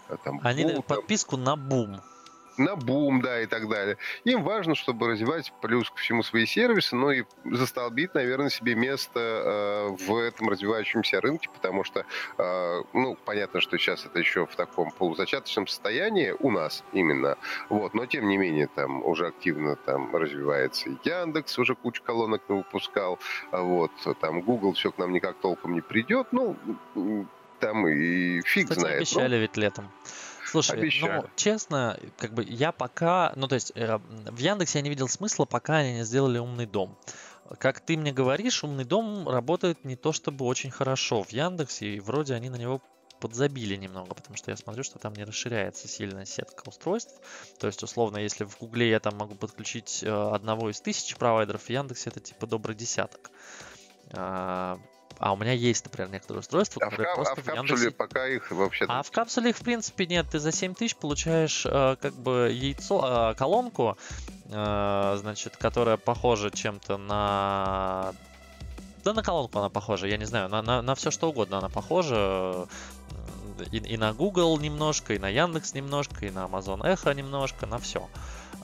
А 0.10 0.18
там, 0.18 0.40
Они 0.44 0.64
дают 0.64 0.86
подписку 0.86 1.38
на 1.38 1.56
бум. 1.56 2.02
На 2.58 2.76
бум, 2.76 3.22
да, 3.22 3.42
и 3.42 3.48
так 3.48 3.68
далее. 3.68 3.98
Им 4.26 4.44
важно, 4.44 4.76
чтобы 4.76 5.08
развивать 5.08 5.52
плюс 5.62 5.90
ко 5.90 5.98
всему 5.98 6.22
свои 6.22 6.46
сервисы, 6.46 6.96
но 6.96 7.12
и 7.12 7.24
застолбить, 7.46 8.14
наверное, 8.14 8.50
себе 8.50 8.76
место 8.76 9.20
э, 9.20 10.06
в 10.06 10.16
этом 10.16 10.50
развивающемся 10.50 11.20
рынке, 11.20 11.50
потому 11.52 11.84
что, 11.84 12.06
э, 12.38 12.82
ну, 12.94 13.18
понятно, 13.26 13.60
что 13.60 13.80
сейчас 13.80 14.06
это 14.06 14.20
еще 14.20 14.46
в 14.46 14.56
таком 14.56 14.92
полузачаточном 14.92 15.66
состоянии 15.66 16.36
у 16.40 16.52
нас 16.52 16.84
именно, 16.92 17.38
вот, 17.70 17.96
но 17.96 18.06
тем 18.06 18.28
не 18.28 18.38
менее 18.38 18.68
там 18.68 19.04
уже 19.04 19.28
активно 19.28 19.76
там 19.76 20.16
развивается 20.16 20.90
и 20.90 20.98
Яндекс, 21.04 21.58
уже 21.58 21.74
кучу 21.74 22.04
колонок 22.04 22.44
выпускал, 22.50 23.18
вот, 23.52 23.92
там 24.22 24.42
Google 24.42 24.74
все 24.74 24.92
к 24.92 25.00
нам 25.00 25.12
никак 25.12 25.38
толком 25.38 25.74
не 25.74 25.82
придет, 25.82 26.28
ну, 26.32 26.56
там 27.64 27.88
и 27.88 28.42
фиг 28.42 28.70
Кстати, 28.70 28.80
знает. 28.80 28.98
обещали 28.98 29.36
ну, 29.36 29.42
ведь 29.42 29.58
летом. 29.58 29.92
Слушай, 30.46 30.80
обещали. 30.80 31.22
ну, 31.22 31.30
честно, 31.36 32.00
как 32.18 32.34
бы 32.34 32.44
я 32.44 32.72
пока, 32.72 33.34
ну, 33.36 33.48
то 33.48 33.56
есть 33.56 33.72
э, 33.76 33.98
в 33.98 34.38
Яндексе 34.38 34.80
я 34.80 34.84
не 34.84 34.90
видел 34.90 35.08
смысла, 35.08 35.46
пока 35.46 35.78
они 35.78 35.94
не 35.94 36.04
сделали 36.04 36.38
умный 36.38 36.66
дом. 36.66 36.98
Как 37.58 37.80
ты 37.80 37.98
мне 37.98 38.12
говоришь, 38.12 38.64
умный 38.64 38.86
дом 38.86 39.28
работает 39.28 39.84
не 39.84 39.96
то 39.96 40.14
чтобы 40.14 40.46
очень 40.46 40.72
хорошо 40.72 41.24
в 41.24 41.32
Яндексе, 41.32 41.96
и 41.96 42.00
вроде 42.00 42.36
они 42.36 42.50
на 42.50 42.56
него 42.56 42.82
подзабили 43.20 43.78
немного, 43.78 44.14
потому 44.14 44.36
что 44.36 44.52
я 44.52 44.58
смотрю, 44.58 44.84
что 44.84 45.00
там 45.00 45.14
не 45.14 45.24
расширяется 45.24 45.88
сильная 45.88 46.26
сетка 46.26 46.68
устройств. 46.68 47.22
То 47.58 47.68
есть, 47.68 47.82
условно, 47.82 48.18
если 48.18 48.44
в 48.44 48.58
Гугле 48.58 48.90
я 48.90 49.00
там 49.00 49.16
могу 49.18 49.36
подключить 49.36 50.04
э, 50.04 50.10
одного 50.10 50.70
из 50.70 50.82
тысяч 50.82 51.16
провайдеров, 51.16 51.64
в 51.64 51.70
Яндексе 51.70 52.10
это 52.10 52.20
типа 52.20 52.48
добрый 52.48 52.76
десяток. 52.76 53.32
А, 55.20 55.34
у 55.34 55.38
меня 55.38 55.52
есть, 55.52 55.86
например, 55.86 56.12
некоторые 56.12 56.42
устройства, 56.42 56.82
а 56.86 56.90
которые 56.90 57.12
в, 57.12 57.16
просто 57.16 57.34
а 57.34 57.42
в 57.42 57.46
капсуле 57.46 57.68
Яндексе... 57.68 57.92
пока 57.92 58.28
их 58.28 58.52
вообще... 58.52 58.86
А 58.88 59.04
в 59.04 59.12
капсуле 59.12 59.52
их, 59.52 59.58
в 59.58 59.64
принципе, 59.64 60.06
нет. 60.06 60.28
Ты 60.32 60.40
за 60.40 60.52
7 60.52 60.74
тысяч 60.74 60.96
получаешь 60.96 61.66
э, 61.66 61.96
как 62.02 62.14
бы 62.14 62.52
яйцо, 62.52 63.32
э, 63.32 63.36
колонку, 63.36 63.98
э, 64.50 65.16
значит, 65.20 65.58
которая 65.58 65.98
похожа 65.98 66.52
чем-то 66.52 66.98
на... 66.98 68.14
Да 69.04 69.14
на 69.14 69.22
колонку 69.22 69.60
она 69.60 69.70
похожа, 69.70 70.08
я 70.08 70.18
не 70.18 70.26
знаю, 70.26 70.50
на, 70.50 70.62
на, 70.62 70.82
на 70.82 70.96
все 70.96 71.12
что 71.12 71.30
угодно 71.30 71.58
она 71.58 71.70
похожа. 71.70 72.68
И, 73.72 73.78
и 73.78 73.98
на 73.98 74.14
Google 74.14 74.58
немножко, 74.60 75.14
и 75.14 75.20
на 75.20 75.30
Яндекс 75.30 75.74
немножко, 75.74 76.26
и 76.26 76.32
на 76.32 76.46
Amazon 76.46 76.82
Echo 76.82 77.14
немножко, 77.14 77.66
на 77.66 77.78
все. 77.80 78.10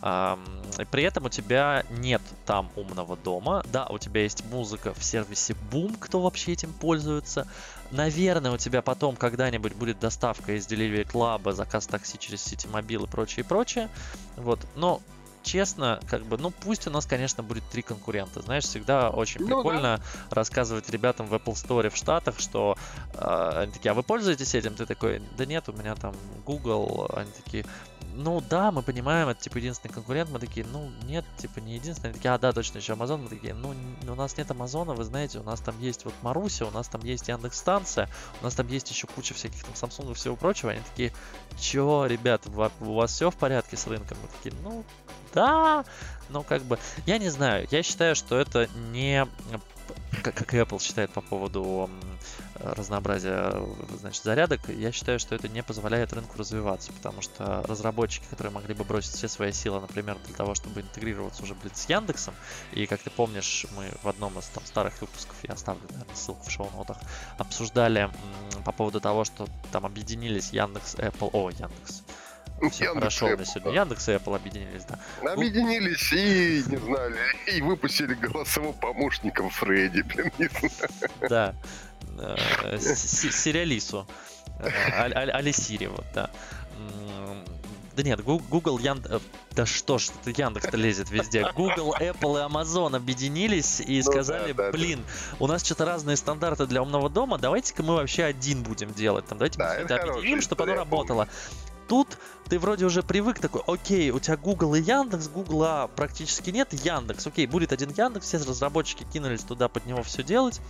При 0.01 1.03
этом 1.03 1.25
у 1.25 1.29
тебя 1.29 1.83
нет 1.89 2.21
там 2.45 2.69
умного 2.75 3.17
дома. 3.17 3.63
Да, 3.71 3.85
у 3.87 3.97
тебя 3.97 4.21
есть 4.21 4.45
музыка 4.45 4.93
в 4.93 5.03
сервисе 5.03 5.55
Boom, 5.71 5.97
кто 5.99 6.21
вообще 6.21 6.53
этим 6.53 6.71
пользуется. 6.73 7.47
Наверное, 7.91 8.51
у 8.51 8.57
тебя 8.57 8.81
потом 8.81 9.15
когда-нибудь 9.15 9.73
будет 9.73 9.99
доставка 9.99 10.53
из 10.53 10.67
Delivery 10.67 11.09
Club, 11.09 11.51
заказ 11.53 11.87
такси 11.87 12.17
через 12.19 12.41
Ситимобил 12.43 13.05
и 13.05 13.07
прочее, 13.07 13.43
и 13.43 13.47
прочее. 13.47 13.89
Вот. 14.37 14.59
Но 14.75 15.01
честно, 15.43 15.99
как 16.09 16.23
бы, 16.25 16.37
ну 16.37 16.51
пусть 16.51 16.87
у 16.87 16.91
нас, 16.91 17.05
конечно, 17.05 17.43
будет 17.43 17.63
три 17.69 17.81
конкурента. 17.81 18.41
Знаешь, 18.41 18.65
всегда 18.65 19.09
очень 19.09 19.41
ну, 19.41 19.47
прикольно 19.47 19.97
да. 19.97 20.03
рассказывать 20.29 20.89
ребятам 20.89 21.27
в 21.27 21.33
Apple 21.33 21.53
Store 21.53 21.89
в 21.89 21.95
Штатах, 21.95 22.39
что 22.39 22.77
э, 23.13 23.51
они 23.63 23.71
такие, 23.71 23.91
а 23.91 23.93
вы 23.93 24.03
пользуетесь 24.03 24.53
этим? 24.55 24.75
Ты 24.75 24.85
такой, 24.85 25.21
да 25.37 25.45
нет, 25.45 25.67
у 25.69 25.73
меня 25.73 25.95
там 25.95 26.15
Google. 26.45 27.09
Они 27.15 27.31
такие, 27.43 27.65
ну 28.19 28.41
да, 28.41 28.69
мы 28.71 28.81
понимаем, 28.81 29.29
это 29.29 29.41
типа 29.41 29.57
единственный 29.57 29.93
конкурент. 29.93 30.29
Мы 30.29 30.39
такие, 30.39 30.65
ну 30.65 30.91
нет, 31.05 31.23
типа 31.37 31.59
не 31.59 31.75
единственный. 31.75 32.13
Такие, 32.13 32.33
а 32.33 32.37
да, 32.37 32.51
точно 32.51 32.79
еще 32.79 32.93
Amazon. 32.93 33.17
Мы 33.23 33.29
такие, 33.29 33.53
ну 33.53 33.73
у 34.07 34.15
нас 34.15 34.35
нет 34.37 34.51
Амазона, 34.51 34.93
вы 34.93 35.05
знаете, 35.05 35.39
у 35.39 35.43
нас 35.43 35.61
там 35.61 35.79
есть 35.79 36.03
вот 36.03 36.13
Маруся, 36.21 36.65
у 36.65 36.71
нас 36.71 36.89
там 36.89 37.01
есть 37.01 37.29
Яндекс 37.29 37.57
станция, 37.57 38.09
у 38.41 38.43
нас 38.43 38.55
там 38.55 38.67
есть 38.67 38.89
еще 38.91 39.07
куча 39.07 39.33
всяких 39.33 39.63
там 39.63 39.73
Samsung 39.73 40.11
и 40.11 40.13
всего 40.15 40.35
прочего. 40.35 40.71
Они 40.71 40.81
такие, 40.81 41.13
чё, 41.57 42.05
ребят, 42.07 42.43
у 42.81 42.93
вас 42.93 43.11
все 43.11 43.31
в 43.31 43.35
порядке 43.35 43.77
с 43.77 43.87
рынком? 43.87 44.17
Мы 44.21 44.27
такие, 44.27 44.53
ну 44.63 44.83
да, 45.33 45.85
но 46.27 46.43
как 46.43 46.63
бы, 46.63 46.77
я 47.05 47.19
не 47.19 47.29
знаю, 47.29 47.67
я 47.71 47.83
считаю, 47.83 48.15
что 48.15 48.37
это 48.37 48.67
не 48.91 49.25
как, 50.23 50.35
как 50.35 50.53
Apple 50.53 50.81
считает 50.81 51.11
по 51.11 51.21
поводу 51.21 51.89
разнообразия 52.55 53.53
значит, 53.99 54.23
зарядок, 54.23 54.61
я 54.69 54.91
считаю, 54.91 55.19
что 55.19 55.35
это 55.35 55.47
не 55.47 55.63
позволяет 55.63 56.13
рынку 56.13 56.37
развиваться, 56.37 56.91
потому 56.93 57.21
что 57.21 57.63
разработчики, 57.67 58.25
которые 58.29 58.51
могли 58.51 58.73
бы 58.73 58.83
бросить 58.83 59.13
все 59.13 59.27
свои 59.27 59.51
силы, 59.51 59.79
например, 59.79 60.17
для 60.25 60.35
того, 60.35 60.55
чтобы 60.55 60.81
интегрироваться 60.81 61.43
уже, 61.43 61.55
блин, 61.55 61.71
с 61.73 61.87
Яндексом, 61.87 62.33
и, 62.71 62.85
как 62.85 63.01
ты 63.01 63.09
помнишь, 63.09 63.65
мы 63.75 63.91
в 64.03 64.07
одном 64.07 64.37
из 64.39 64.45
там 64.45 64.65
старых 64.65 64.99
выпусков, 65.01 65.35
я 65.43 65.53
оставлю, 65.53 65.83
наверное, 65.91 66.15
ссылку 66.15 66.43
в 66.45 66.51
шоу-нотах, 66.51 66.97
обсуждали 67.37 68.01
м, 68.01 68.63
по 68.63 68.71
поводу 68.71 68.99
того, 68.99 69.23
что 69.23 69.47
там 69.71 69.85
объединились 69.85 70.51
Яндекс, 70.51 70.95
Apple, 70.95 71.29
о, 71.31 71.49
Яндекс, 71.49 72.03
все 72.71 72.93
хорошо 72.93 73.27
у 73.27 73.29
меня 73.29 73.45
сегодня. 73.45 73.71
Яндекс 73.73 74.09
и 74.09 74.11
Apple 74.13 74.35
объединились, 74.35 74.85
да. 74.85 74.99
Ну, 75.21 75.31
объединились 75.31 76.11
и, 76.11 76.63
не 76.67 76.77
знаю, 76.77 77.15
и 77.47 77.61
выпустили 77.61 78.13
голосового 78.13 78.73
помощника 78.73 79.47
Фредди, 79.49 80.01
блин, 80.01 80.31
не 80.37 80.47
знаю. 80.47 81.09
Да. 81.29 81.55
Э, 82.17 82.77
Сериалису. 82.79 84.07
Э, 84.59 85.29
Али 85.31 85.87
вот, 85.87 86.05
да. 86.13 86.29
Да 87.99 88.03
нет, 88.03 88.23
Google, 88.23 88.77
Яндекс... 88.77 89.15
Э, 89.15 89.19
да 89.51 89.65
что 89.65 89.97
ж, 89.97 90.07
Яндекс-то 90.25 90.77
лезет 90.77 91.11
везде. 91.11 91.51
Google, 91.53 91.93
Apple 91.99 92.39
и 92.39 92.49
Amazon 92.49 92.95
объединились 92.95 93.81
и 93.81 93.97
ну, 93.97 94.09
сказали, 94.09 94.53
да, 94.53 94.67
да, 94.67 94.71
блин, 94.71 95.03
да. 95.05 95.37
у 95.39 95.47
нас 95.47 95.65
что-то 95.65 95.83
разные 95.83 96.15
стандарты 96.15 96.65
для 96.65 96.81
умного 96.81 97.09
дома, 97.09 97.37
давайте-ка 97.37 97.83
мы 97.83 97.95
вообще 97.95 98.23
один 98.23 98.63
будем 98.63 98.93
делать. 98.93 99.25
Там, 99.27 99.37
давайте 99.37 99.57
да, 99.57 99.75
мы 99.77 99.83
это 99.83 99.95
объединим, 99.95 100.39
чтобы 100.39 100.63
оно 100.63 100.75
работало. 100.75 101.27
Тут 101.89 102.19
ты 102.47 102.59
вроде 102.59 102.85
уже 102.85 103.01
привык 103.01 103.39
такой, 103.39 103.63
окей, 103.65 104.11
у 104.11 104.19
тебя 104.19 104.37
Google 104.37 104.75
и 104.75 104.81
Яндекс, 104.81 105.27
Гугла 105.27 105.89
практически 105.95 106.51
нет, 106.51 106.71
Яндекс, 106.71 107.25
окей, 107.25 107.47
будет 107.47 107.73
один 107.73 107.89
Яндекс, 107.89 108.27
все 108.27 108.37
разработчики 108.37 109.05
кинулись 109.11 109.41
туда 109.41 109.67
под 109.67 109.87
него 109.87 110.03
все 110.03 110.21
делать, 110.21 110.61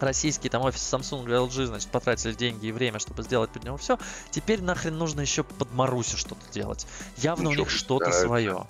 российские 0.00 0.50
там 0.50 0.62
офисы 0.62 0.96
Samsung 0.96 1.24
и 1.24 1.32
LG, 1.32 1.66
значит, 1.66 1.88
потратили 1.90 2.32
деньги 2.32 2.66
и 2.66 2.72
время, 2.72 2.98
чтобы 2.98 3.22
сделать 3.22 3.50
под 3.50 3.62
него 3.62 3.76
все. 3.76 3.96
Теперь 4.30 4.60
нахрен 4.60 4.98
нужно 4.98 5.20
еще 5.20 5.44
под 5.44 5.72
Марусю 5.72 6.16
что-то 6.16 6.50
делать. 6.52 6.86
Явно 7.18 7.48
Ничего 7.48 7.62
у 7.62 7.64
них 7.66 7.70
что-то 7.70 8.10
свое. 8.10 8.66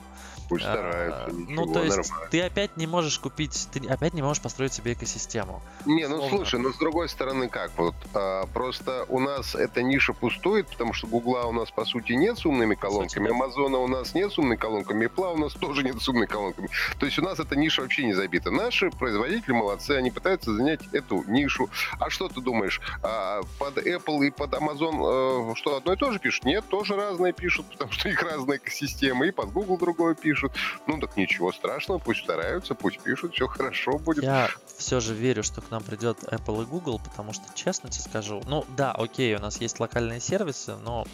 Пусть 0.50 0.64
стараются. 0.64 1.26
А, 1.26 1.30
ну, 1.30 1.72
то 1.72 1.84
есть 1.84 1.96
нормально. 1.96 2.28
ты 2.28 2.42
опять 2.42 2.76
не 2.76 2.88
можешь 2.88 3.20
купить, 3.20 3.68
ты 3.72 3.86
опять 3.88 4.14
не 4.14 4.22
можешь 4.22 4.42
построить 4.42 4.72
себе 4.72 4.94
экосистему. 4.94 5.62
Не, 5.86 6.08
ну 6.08 6.16
Словно. 6.16 6.36
слушай, 6.38 6.58
ну 6.58 6.72
с 6.72 6.76
другой 6.76 7.08
стороны 7.08 7.48
как? 7.48 7.70
Вот 7.76 7.94
а, 8.14 8.46
просто 8.46 9.06
у 9.08 9.20
нас 9.20 9.54
эта 9.54 9.80
ниша 9.82 10.12
пустует, 10.12 10.66
потому 10.66 10.92
что 10.92 11.06
Гугла 11.06 11.44
у 11.44 11.52
нас 11.52 11.70
по 11.70 11.84
сути 11.84 12.14
нет 12.14 12.36
с 12.36 12.44
умными 12.44 12.74
колонками, 12.74 13.30
Амазона 13.30 13.78
у 13.78 13.86
нас 13.86 14.12
нет 14.12 14.32
с 14.32 14.38
умными 14.38 14.56
колонками, 14.56 15.06
Пла 15.06 15.30
у 15.30 15.36
нас 15.36 15.52
тоже 15.54 15.84
нет 15.84 16.02
с 16.02 16.08
умными 16.08 16.26
колонками. 16.26 16.68
То 16.98 17.06
есть 17.06 17.16
у 17.20 17.22
нас 17.22 17.38
эта 17.38 17.54
ниша 17.54 17.82
вообще 17.82 18.04
не 18.04 18.14
забита. 18.14 18.50
Наши 18.50 18.90
производители 18.90 19.52
молодцы, 19.52 19.92
они 19.92 20.10
пытаются 20.10 20.52
занять 20.52 20.80
эту 20.92 21.22
нишу. 21.28 21.70
А 22.00 22.10
что 22.10 22.28
ты 22.28 22.40
думаешь? 22.40 22.80
А, 23.04 23.42
под 23.60 23.78
Apple 23.78 24.26
и 24.26 24.30
под 24.30 24.52
Amazon 24.54 25.52
э, 25.52 25.54
что 25.54 25.76
одно 25.76 25.92
и 25.92 25.96
то 25.96 26.10
же 26.10 26.18
пишут? 26.18 26.44
Нет, 26.44 26.64
тоже 26.68 26.96
разные 26.96 27.32
пишут, 27.32 27.66
потому 27.70 27.92
что 27.92 28.08
их 28.08 28.20
разные 28.20 28.58
экосистемы. 28.58 29.28
И 29.28 29.30
под 29.30 29.52
Google 29.52 29.78
другое 29.78 30.16
пишут 30.16 30.39
пишут. 30.40 30.52
Ну 30.86 30.98
так 30.98 31.16
ничего 31.16 31.52
страшного, 31.52 31.98
пусть 31.98 32.22
стараются, 32.22 32.74
пусть 32.74 33.00
пишут, 33.00 33.34
все 33.34 33.46
хорошо 33.46 33.98
будет. 33.98 34.22
Я 34.24 34.48
все 34.76 35.00
же 35.00 35.14
верю, 35.14 35.42
что 35.42 35.60
к 35.60 35.70
нам 35.70 35.82
придет 35.82 36.18
Apple 36.24 36.62
и 36.62 36.66
Google, 36.66 36.98
потому 36.98 37.32
что, 37.32 37.44
честно 37.54 37.90
тебе 37.90 38.02
скажу, 38.02 38.42
ну 38.46 38.64
да, 38.76 38.92
окей, 38.92 39.34
у 39.36 39.38
нас 39.38 39.60
есть 39.60 39.80
локальные 39.80 40.20
сервисы, 40.20 40.74
но 40.76 41.06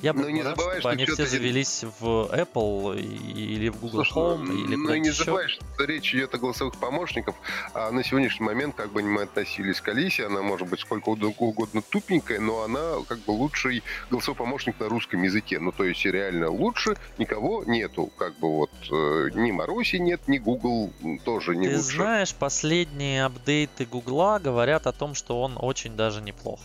я 0.00 0.12
бы 0.12 0.30
не 0.32 0.42
рад, 0.42 0.56
забывай, 0.56 0.80
чтобы 0.80 0.92
они 0.92 1.06
все 1.06 1.26
завелись 1.26 1.84
в 2.00 2.04
Apple 2.32 3.00
или 3.00 3.68
в 3.68 3.80
Google 3.80 4.04
Слушай, 4.04 4.12
Home 4.12 4.44
ну, 4.46 4.64
или 4.64 4.76
Ну 4.76 4.94
и 4.94 5.00
не 5.00 5.10
забывай, 5.10 5.48
что 5.48 5.84
речь 5.84 6.14
идет 6.14 6.34
о 6.34 6.38
голосовых 6.38 6.76
помощниках, 6.76 7.34
а 7.74 7.90
на 7.90 8.04
сегодняшний 8.04 8.46
момент, 8.46 8.74
как 8.76 8.92
бы 8.92 9.02
мы 9.02 9.22
относились 9.22 9.80
к 9.80 9.88
Алисе, 9.88 10.26
она 10.26 10.42
может 10.42 10.68
быть 10.68 10.80
сколько 10.80 11.08
угодно 11.08 11.82
тупенькая, 11.82 12.40
но 12.40 12.62
она 12.62 12.96
как 13.08 13.18
бы 13.20 13.32
лучший 13.32 13.82
голосовой 14.10 14.36
помощник 14.36 14.78
на 14.80 14.88
русском 14.88 15.22
языке. 15.22 15.58
Ну 15.58 15.72
то 15.72 15.84
есть 15.84 16.04
реально 16.04 16.50
лучше 16.50 16.96
никого 17.18 17.64
нету. 17.64 18.10
Как 18.16 18.38
бы 18.38 18.48
вот 18.48 18.70
э, 18.90 19.30
ни 19.34 19.50
Маруси 19.50 19.96
нет, 19.96 20.26
ни 20.28 20.38
Google 20.38 20.92
тоже 21.24 21.56
не 21.56 21.68
Ты 21.68 21.76
лучше. 21.76 21.96
знаешь, 21.96 22.34
последние 22.34 23.24
апдейты 23.24 23.84
Гугла 23.84 24.38
говорят 24.38 24.86
о 24.86 24.92
том, 24.92 25.14
что 25.14 25.42
он 25.42 25.56
очень 25.58 25.96
даже 25.96 26.20
неплох. 26.20 26.60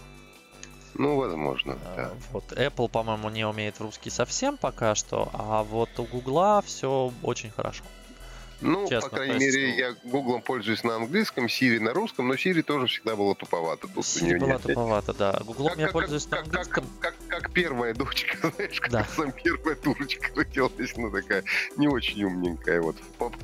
Ну, 0.96 1.18
возможно, 1.18 1.78
а, 1.86 1.96
да. 1.96 2.12
Вот 2.32 2.52
Apple, 2.52 2.90
по-моему, 2.90 3.30
не 3.30 3.46
умеет 3.46 3.80
русский 3.80 4.10
совсем 4.10 4.58
пока 4.58 4.96
что, 4.96 5.30
а 5.34 5.64
вот 5.64 5.90
у 5.98 6.04
Гугла 6.04 6.62
все 6.66 7.12
очень 7.24 7.50
хорошо. 7.50 7.84
Ну, 8.64 8.88
Честно, 8.88 9.10
по 9.10 9.16
крайней 9.18 9.40
мере, 9.40 9.78
я 9.78 9.96
Гуглом 10.04 10.42
пользуюсь 10.42 10.84
на 10.84 10.96
английском, 10.96 11.46
Siri 11.46 11.80
на 11.80 11.94
русском, 11.94 12.28
но 12.28 12.36
Siri 12.36 12.64
тоже 12.64 12.88
всегда 12.88 13.16
была 13.16 13.36
туповата. 13.36 13.88
Тут 13.88 14.06
Siri 14.06 14.24
у 14.24 14.26
нее 14.28 14.40
была 14.40 14.54
нет. 14.54 14.62
туповата, 14.62 15.14
да. 15.14 15.42
Гуглом 15.46 15.78
я 15.78 15.90
пользуюсь 15.90 16.24
как, 16.24 16.32
на 16.32 16.40
английском. 16.40 16.86
Как, 17.00 17.14
как, 17.28 17.42
как 17.42 17.52
первая 17.52 17.94
дочка, 17.94 18.38
знаешь, 18.56 18.80
как 18.80 18.92
да. 18.92 19.08
сам 19.16 19.32
первая 19.32 19.76
дурочка 19.76 20.30
родилась, 20.36 20.94
ну 20.96 21.12
такая 21.12 21.44
не 21.76 21.88
очень 21.88 22.24
умненькая. 22.24 22.82
Вот. 22.82 22.96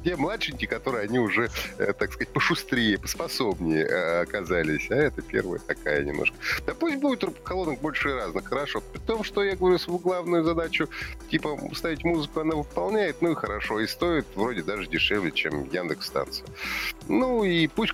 Те 0.03 0.15
младшенькие, 0.15 0.69
которые 0.69 1.03
они 1.03 1.19
уже, 1.19 1.49
э, 1.77 1.93
так 1.93 2.13
сказать, 2.13 2.29
пошустрее, 2.29 2.97
поспособнее 2.97 3.85
э, 3.85 4.21
оказались, 4.21 4.89
а 4.89 4.95
это 4.95 5.21
первая 5.21 5.59
такая 5.59 6.03
немножко. 6.03 6.37
Да 6.65 6.73
пусть 6.73 6.97
будет 6.97 7.25
колонок 7.43 7.81
больше 7.81 8.15
разных, 8.15 8.45
хорошо. 8.45 8.81
При 8.81 8.99
том, 8.99 9.23
что 9.25 9.43
я 9.43 9.57
говорю, 9.57 9.77
свою 9.79 9.99
главную 9.99 10.45
задачу, 10.45 10.87
типа, 11.29 11.59
ставить 11.73 12.05
музыку 12.05 12.39
она 12.39 12.55
выполняет, 12.55 13.21
ну 13.21 13.33
и 13.33 13.35
хорошо, 13.35 13.81
и 13.81 13.87
стоит 13.87 14.25
вроде 14.35 14.63
даже 14.63 14.87
дешевле 14.87 15.08
дешевле, 15.09 15.31
чем 15.31 15.69
Яндекс 15.69 16.07
станция. 16.07 16.47
Ну 17.07 17.43
и 17.43 17.67
пусть 17.67 17.93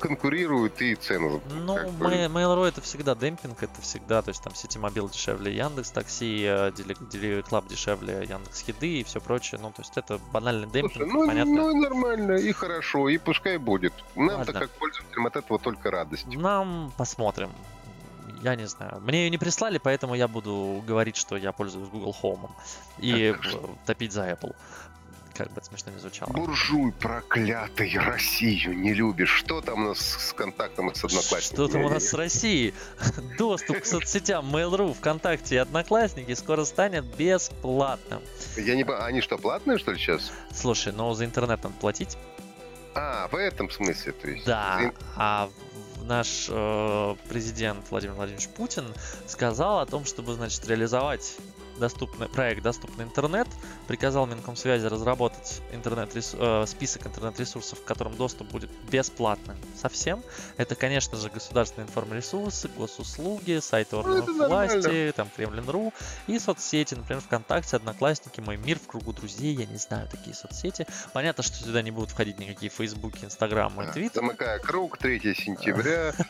конкурируют 0.00 0.82
и 0.82 0.96
цену. 0.96 1.40
Ну, 1.54 1.76
Mail.ru 1.76 2.66
это 2.66 2.80
всегда 2.80 3.14
демпинг, 3.14 3.62
это 3.62 3.80
всегда, 3.80 4.22
то 4.22 4.30
есть 4.30 4.42
там 4.42 4.52
сети 4.52 4.76
мобил 4.76 5.08
дешевле 5.08 5.56
Яндекс 5.56 5.92
Такси, 5.92 6.42
Delivery 6.42 7.48
Club 7.48 7.68
дешевле 7.68 8.26
Яндекс 8.28 8.64
Хиды 8.64 9.00
и 9.00 9.04
все 9.04 9.20
прочее. 9.20 9.60
Ну, 9.62 9.70
то 9.70 9.82
есть 9.82 9.96
это 9.96 10.18
банальный 10.32 10.66
демпинг, 10.66 10.94
Слушай, 10.94 11.12
ну, 11.12 11.26
понятно. 11.28 11.54
Ну, 11.54 11.80
нормально, 11.80 12.32
и 12.32 12.50
хорошо, 12.50 13.08
и 13.08 13.18
пускай 13.18 13.56
будет. 13.58 13.92
Нам-то 14.16 14.52
как 14.52 14.70
пользователям 14.70 15.26
от 15.26 15.36
этого 15.36 15.60
только 15.60 15.92
радость. 15.92 16.26
Нам 16.26 16.92
посмотрим 16.96 17.50
я 18.42 18.54
не 18.54 18.68
знаю. 18.68 19.00
Мне 19.00 19.24
ее 19.24 19.30
не 19.30 19.38
прислали, 19.38 19.78
поэтому 19.78 20.14
я 20.14 20.28
буду 20.28 20.84
говорить, 20.86 21.16
что 21.16 21.36
я 21.36 21.50
пользуюсь 21.50 21.88
Google 21.88 22.14
Home 22.22 22.50
и 22.98 23.34
топить 23.84 24.12
за 24.12 24.30
Apple 24.30 24.54
как 25.38 25.52
бы 25.52 25.60
это 25.60 25.66
смешно 25.66 25.92
не 25.92 26.00
звучало. 26.00 26.32
Буржуй 26.32 26.90
проклятый, 26.92 27.96
Россию 27.96 28.76
не 28.76 28.92
любишь. 28.92 29.30
Что 29.30 29.60
там 29.60 29.84
у 29.84 29.88
нас 29.90 30.00
с 30.00 30.32
контактом 30.32 30.90
и 30.90 30.94
с 30.94 31.04
одноклассниками? 31.04 31.54
Что 31.54 31.68
там 31.68 31.84
у 31.84 31.88
нас 31.88 32.08
с 32.08 32.14
Россией? 32.14 32.74
Доступ 33.38 33.80
к 33.80 33.86
соцсетям 33.86 34.44
Mail.ru, 34.54 34.94
ВКонтакте 34.94 35.54
и 35.54 35.58
Одноклассники 35.58 36.34
скоро 36.34 36.64
станет 36.64 37.04
бесплатным. 37.16 38.20
Я 38.56 38.74
не 38.74 38.84
понимаю, 38.84 39.04
они 39.04 39.20
что, 39.20 39.38
платные, 39.38 39.78
что 39.78 39.92
ли, 39.92 39.98
сейчас? 39.98 40.32
Слушай, 40.52 40.92
но 40.92 41.14
за 41.14 41.24
интернет 41.24 41.62
надо 41.62 41.74
платить. 41.80 42.18
А, 42.96 43.28
в 43.28 43.36
этом 43.36 43.70
смысле, 43.70 44.12
то 44.12 44.28
есть. 44.28 44.44
Да, 44.44 44.92
а 45.14 45.50
наш 46.02 46.46
э, 46.48 47.16
президент 47.28 47.88
Владимир 47.90 48.14
Владимирович 48.14 48.48
Путин 48.48 48.92
сказал 49.28 49.78
о 49.78 49.86
том, 49.86 50.04
чтобы, 50.04 50.34
значит, 50.34 50.66
реализовать 50.66 51.36
доступный, 51.78 52.28
проект 52.28 52.62
«Доступный 52.62 53.04
интернет», 53.04 53.48
приказал 53.86 54.26
Минкомсвязи 54.26 54.86
разработать 54.86 55.60
интернет 55.72 56.10
э, 56.14 56.64
список 56.66 57.06
интернет-ресурсов, 57.06 57.78
в 57.80 57.84
котором 57.84 58.16
доступ 58.16 58.48
будет 58.48 58.70
бесплатным 58.90 59.56
совсем. 59.76 60.22
Это, 60.56 60.74
конечно 60.74 61.16
же, 61.16 61.30
государственные 61.30 61.88
информресурсы, 61.88 62.68
госуслуги, 62.68 63.60
сайты 63.60 63.96
ну, 63.96 64.00
органов 64.00 64.28
ну, 64.28 64.48
власти, 64.48 65.12
там 65.16 65.28
Кремлин.ру 65.34 65.92
и 66.26 66.38
соцсети, 66.38 66.94
например, 66.94 67.22
ВКонтакте, 67.22 67.76
Одноклассники, 67.76 68.40
Мой 68.40 68.56
мир, 68.56 68.78
в 68.78 68.86
кругу 68.86 69.12
друзей, 69.12 69.54
я 69.54 69.66
не 69.66 69.78
знаю 69.78 70.08
такие 70.08 70.34
соцсети. 70.34 70.86
Понятно, 71.12 71.42
что 71.42 71.56
сюда 71.56 71.82
не 71.82 71.90
будут 71.90 72.10
входить 72.10 72.38
никакие 72.38 72.70
Фейсбуки, 72.70 73.24
Инстаграм 73.24 73.80
и 73.82 73.92
Твиттер. 73.92 74.22
Замыкая 74.22 74.58
круг, 74.58 74.98
3 74.98 75.34
сентября. 75.34 76.12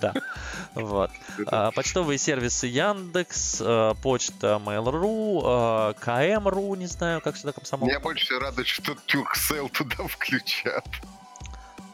Да, 0.00 0.14
вот. 0.74 1.10
А, 1.46 1.70
почтовые 1.72 2.18
сервисы 2.18 2.66
Яндекс, 2.66 3.60
э, 3.60 3.94
почта 4.02 4.57
Mail.ru, 4.58 5.94
KM.ru, 6.00 6.76
не 6.76 6.86
знаю, 6.86 7.20
как 7.20 7.36
сюда 7.36 7.52
комсомол. 7.52 7.86
Меня 7.86 8.00
больше 8.00 8.38
радует, 8.38 8.66
что 8.66 8.92
Turkcell 8.92 9.68
туда 9.70 10.06
включат. 10.06 10.86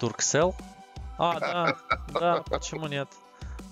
Turkcell? 0.00 0.54
А, 1.18 1.40
да, 1.40 1.76
да, 2.08 2.42
почему 2.48 2.86
нет? 2.88 3.08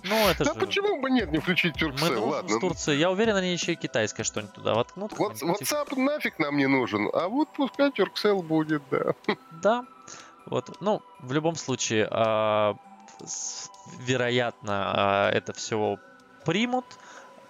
Ну, 0.05 0.17
это 0.29 0.45
да 0.45 0.55
же... 0.55 0.61
почему 0.61 1.01
бы 1.01 1.11
нет, 1.11 1.31
не 1.31 1.39
включить 1.39 1.77
Turkcell, 1.77 2.19
Мы 2.19 2.19
ладно. 2.19 2.57
с 2.57 2.61
Турции. 2.61 2.97
Я 2.97 3.11
уверен, 3.11 3.37
они 3.37 3.53
еще 3.53 3.73
и 3.73 3.77
китайское 3.77 4.25
что-нибудь 4.25 4.55
туда 4.55 4.75
воткнут. 4.75 5.13
Вот, 5.17 5.35
WhatsApp 5.43 5.97
нафиг 5.97 6.39
нам 6.39 6.57
не 6.57 6.67
нужен, 6.67 7.09
а 7.13 7.29
вот 7.29 7.49
пускай 7.53 7.91
Turkcell 7.91 8.43
будет, 8.43 8.83
да. 8.91 9.15
Да, 9.63 9.85
вот, 10.47 10.81
ну, 10.81 11.03
в 11.21 11.33
любом 11.33 11.55
случае, 11.55 12.09
а, 12.11 12.77
вероятно, 13.99 14.93
а, 14.95 15.31
это 15.31 15.53
все 15.53 15.99
примут, 16.45 16.85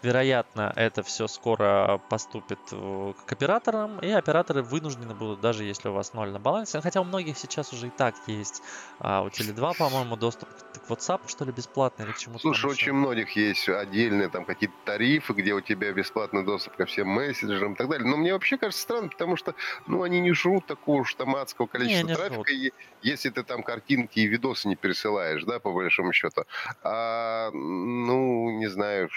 вероятно, 0.02 0.72
это 0.76 1.02
все 1.02 1.26
скоро 1.26 2.00
поступит 2.08 2.58
э, 2.72 3.12
к 3.26 3.32
операторам, 3.32 3.98
и 4.00 4.10
операторы 4.10 4.62
вынуждены 4.62 5.14
будут, 5.14 5.40
даже 5.40 5.64
если 5.64 5.88
у 5.88 5.92
вас 5.92 6.12
ноль 6.14 6.30
на 6.30 6.38
балансе, 6.38 6.80
хотя 6.80 7.00
у 7.00 7.04
многих 7.04 7.38
сейчас 7.38 7.72
уже 7.72 7.88
и 7.88 7.90
так 7.90 8.14
есть, 8.26 8.62
а, 8.98 9.22
у 9.22 9.28
Теле2, 9.28 9.76
по-моему, 9.78 10.16
доступ 10.16 10.48
к 10.48 10.90
WhatsApp, 10.90 11.20
что 11.26 11.44
ли, 11.44 11.52
бесплатный 11.52 12.06
или 12.06 12.12
к 12.12 12.18
чему-то. 12.18 12.40
Слушай, 12.40 12.70
очень 12.70 12.92
многих 12.92 13.30
есть 13.36 13.68
отдельные 13.68 14.28
там 14.28 14.44
какие-то 14.44 14.74
тарифы, 14.84 15.32
где 15.32 15.54
у 15.54 15.60
тебя 15.60 15.92
бесплатный 15.92 16.44
доступ 16.44 16.76
ко 16.76 16.86
всем 16.86 17.08
мессенджерам 17.08 17.74
и 17.74 17.76
так 17.76 17.88
далее. 17.88 18.08
Но 18.08 18.16
мне 18.16 18.32
вообще 18.32 18.56
кажется 18.56 18.82
странно, 18.82 19.08
потому 19.08 19.36
что, 19.36 19.54
ну, 19.86 20.02
они 20.02 20.20
не 20.20 20.32
жрут 20.32 20.66
такого 20.66 21.02
уж 21.02 21.14
там 21.14 21.36
адского 21.36 21.66
количества 21.66 22.06
не, 22.06 22.10
не 22.10 22.16
трафика, 22.16 22.52
и, 22.52 22.72
если 23.02 23.30
ты 23.30 23.42
там 23.42 23.62
картинки 23.62 24.20
и 24.20 24.26
видосы 24.26 24.68
не 24.68 24.76
пересылаешь, 24.76 25.44
да, 25.44 25.58
по 25.58 25.72
большому 25.72 26.12
счету. 26.12 26.44
А, 26.82 27.50
ну, 27.52 28.50
не 28.58 28.68
знаю, 28.68 29.08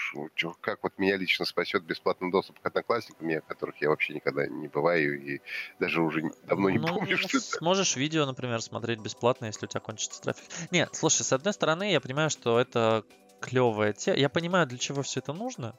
как 0.60 0.75
вот 0.82 0.98
меня 0.98 1.16
лично 1.16 1.44
спасет 1.44 1.84
бесплатный 1.84 2.30
доступ 2.30 2.60
к 2.60 2.66
одноклассникам, 2.66 3.28
я, 3.28 3.40
которых 3.40 3.80
я 3.80 3.88
вообще 3.88 4.14
никогда 4.14 4.46
не 4.46 4.68
бываю 4.68 5.20
и 5.22 5.40
даже 5.78 6.00
уже 6.02 6.30
давно 6.44 6.70
не 6.70 6.78
ну, 6.78 6.88
помню, 6.88 7.16
что 7.16 7.38
это. 7.38 7.58
Сможешь 7.58 7.96
видео, 7.96 8.26
например, 8.26 8.60
смотреть 8.62 9.00
бесплатно, 9.00 9.46
если 9.46 9.66
у 9.66 9.68
тебя 9.68 9.80
кончится 9.80 10.20
трафик. 10.22 10.44
Нет, 10.70 10.90
слушай, 10.92 11.22
с 11.22 11.32
одной 11.32 11.52
стороны, 11.52 11.92
я 11.92 12.00
понимаю, 12.00 12.30
что 12.30 12.58
это 12.58 13.04
клевая 13.40 13.92
тема. 13.92 14.16
Я 14.16 14.28
понимаю, 14.28 14.66
для 14.66 14.78
чего 14.78 15.02
все 15.02 15.20
это 15.20 15.32
нужно. 15.32 15.74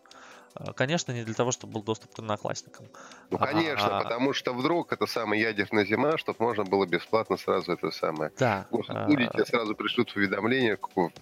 А, 0.60 0.74
конечно, 0.74 1.12
не 1.12 1.24
для 1.24 1.34
того, 1.34 1.52
чтобы 1.52 1.74
был 1.74 1.84
доступ 1.84 2.16
к 2.16 2.20
одноклассникам. 2.20 2.88
Ну, 3.30 3.38
конечно, 3.38 4.00
а, 4.00 4.04
потому 4.04 4.34
что 4.34 4.54
вдруг 4.54 4.92
это 4.92 5.06
самая 5.06 5.40
ядерная 5.40 5.86
зима, 5.86 6.18
чтобы 6.18 6.38
можно 6.44 6.64
было 6.64 6.86
бесплатно 6.86 7.38
сразу 7.38 7.74
это 7.74 7.92
самое. 7.92 8.32
Да. 8.40 8.66
Будет, 8.72 9.36
а, 9.36 9.46
сразу 9.46 9.76
пришлют 9.76 10.16
уведомление, 10.16 10.78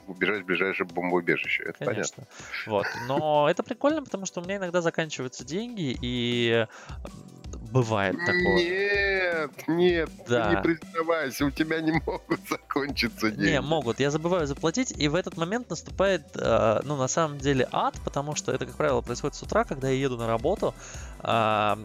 убежать 0.08 0.44
в 0.44 0.46
ближайшее 0.46 0.88
бомбоубежище. 0.88 1.64
Это 1.64 1.86
конечно. 1.86 2.24
понятно. 2.24 2.72
Вот. 2.72 2.86
Но 3.08 3.50
это 3.50 3.64
прикольно, 3.64 4.04
потому 4.04 4.26
что 4.26 4.42
у 4.42 4.44
меня 4.44 4.58
иногда 4.58 4.82
заканчиваются 4.82 5.44
деньги, 5.44 5.98
и 6.02 6.66
бывает 7.72 8.16
такое. 8.26 8.56
Нет, 8.56 9.05
нет, 9.68 10.10
да. 10.28 10.50
не 10.54 10.62
признавайся, 10.62 11.46
у 11.46 11.52
тебя 11.52 11.82
не 11.82 11.92
могут 11.92 12.40
закончиться 12.50 13.32
деньги. 13.32 13.52
Не, 13.52 13.62
могут. 13.62 14.00
Я 14.00 14.12
забываю 14.12 14.48
заплатить, 14.48 14.94
и 14.98 15.08
в 15.08 15.16
этот 15.16 15.38
момент 15.38 15.70
наступает, 15.70 16.24
э, 16.36 16.82
ну, 16.84 16.96
на 16.96 17.08
самом 17.08 17.38
деле, 17.38 17.68
ад, 17.72 17.96
потому 18.04 18.36
что 18.36 18.52
это, 18.52 18.66
как 18.66 18.76
правило, 18.76 19.02
происходит 19.02 19.36
с 19.36 19.44
утра, 19.44 19.64
когда 19.64 19.90
я 19.90 19.96
еду 19.96 20.18
на 20.18 20.28
работу. 20.28 20.74
Э, 21.24 21.76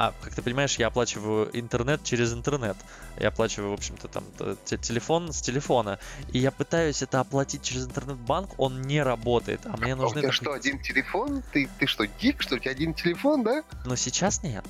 а, 0.00 0.14
как 0.20 0.32
ты 0.32 0.42
понимаешь, 0.42 0.78
я 0.78 0.86
оплачиваю 0.86 1.50
интернет 1.58 2.04
через 2.04 2.32
интернет. 2.32 2.76
Я 3.18 3.28
оплачиваю, 3.28 3.72
в 3.72 3.74
общем-то, 3.74 4.06
там 4.06 4.22
телефон 4.64 5.32
с 5.32 5.40
телефона. 5.40 5.98
И 6.32 6.38
я 6.38 6.52
пытаюсь 6.52 7.02
это 7.02 7.18
оплатить 7.18 7.62
через 7.62 7.86
интернет-банк, 7.86 8.50
он 8.58 8.82
не 8.82 9.02
работает. 9.02 9.60
А 9.64 9.76
мне 9.76 9.96
нужны... 9.96 10.18
А 10.18 10.20
у 10.20 10.22
тебя 10.22 10.32
что, 10.32 10.52
один 10.52 10.78
телефон? 10.78 11.42
Ты, 11.52 11.68
ты 11.80 11.88
что, 11.88 12.06
дик, 12.06 12.42
что 12.42 12.54
у 12.54 12.58
тебя 12.60 12.70
один 12.70 12.94
телефон, 12.94 13.42
да? 13.42 13.64
Но 13.86 13.96
сейчас 13.96 14.44
нет. 14.44 14.64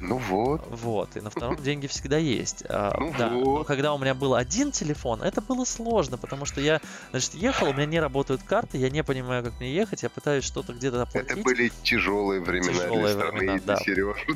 Ну 0.00 0.18
вот. 0.18 0.62
Вот, 0.68 1.16
и 1.16 1.20
на 1.20 1.30
втором 1.30 1.56
деньги 1.56 1.86
всегда 1.86 2.18
есть. 2.18 2.64
А, 2.68 2.94
ну 2.98 3.14
да. 3.16 3.28
вот. 3.28 3.44
Но 3.44 3.64
когда 3.64 3.94
у 3.94 3.98
меня 3.98 4.14
был 4.14 4.34
один 4.34 4.70
телефон, 4.70 5.22
это 5.22 5.40
было 5.40 5.64
сложно, 5.64 6.18
потому 6.18 6.44
что 6.44 6.60
я, 6.60 6.80
значит, 7.10 7.34
ехал, 7.34 7.68
у 7.68 7.72
меня 7.72 7.86
не 7.86 8.00
работают 8.00 8.42
карты, 8.42 8.78
я 8.78 8.90
не 8.90 9.02
понимаю, 9.02 9.42
как 9.42 9.58
мне 9.58 9.74
ехать, 9.74 10.02
я 10.02 10.10
пытаюсь 10.10 10.44
что-то 10.44 10.74
где-то 10.74 11.02
оплатить. 11.02 11.30
Это 11.30 11.40
были 11.42 11.72
тяжелые 11.82 12.40
времена 12.40 12.72
тяжелые 12.72 13.00
для 13.00 13.10
страны 13.10 13.38
времена, 13.38 13.60
да. 13.64 13.76
Сережи. 13.76 14.26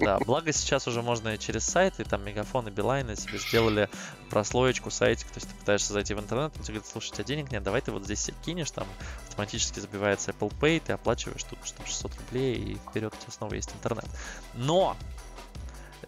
Да, 0.00 0.18
благо 0.26 0.52
сейчас 0.52 0.88
уже 0.88 1.02
можно 1.02 1.34
и 1.34 1.38
через 1.38 1.64
сайты, 1.64 2.04
там 2.04 2.24
Мегафон 2.24 2.68
и 2.68 2.70
Билайн 2.70 3.14
себе 3.16 3.38
сделали 3.38 3.88
прослоечку, 4.30 4.90
сайтик, 4.90 5.28
то 5.28 5.36
есть 5.36 5.48
ты 5.48 5.54
пытаешься 5.54 5.92
зайти 5.92 6.14
в 6.14 6.18
интернет, 6.18 6.52
он 6.56 6.62
тебе 6.62 6.74
говорит, 6.74 6.86
слушай, 6.90 7.10
у 7.10 7.14
тебя 7.14 7.24
денег 7.24 7.52
нет, 7.52 7.62
давай 7.62 7.80
ты 7.80 7.92
вот 7.92 8.04
здесь 8.04 8.30
кинешь, 8.44 8.70
там 8.72 8.86
автоматически 9.28 9.78
забивается 9.78 10.32
Apple 10.32 10.52
Pay, 10.60 10.82
ты 10.84 10.92
оплачиваешь 10.92 11.44
тут 11.44 11.58
что 11.64 11.84
600 11.86 12.12
рублей, 12.16 12.56
и 12.56 12.74
вперед 12.74 13.14
у 13.14 13.22
тебя 13.22 13.32
снова 13.32 13.54
есть 13.54 13.72
интернет. 13.72 14.06
Но 14.54 14.95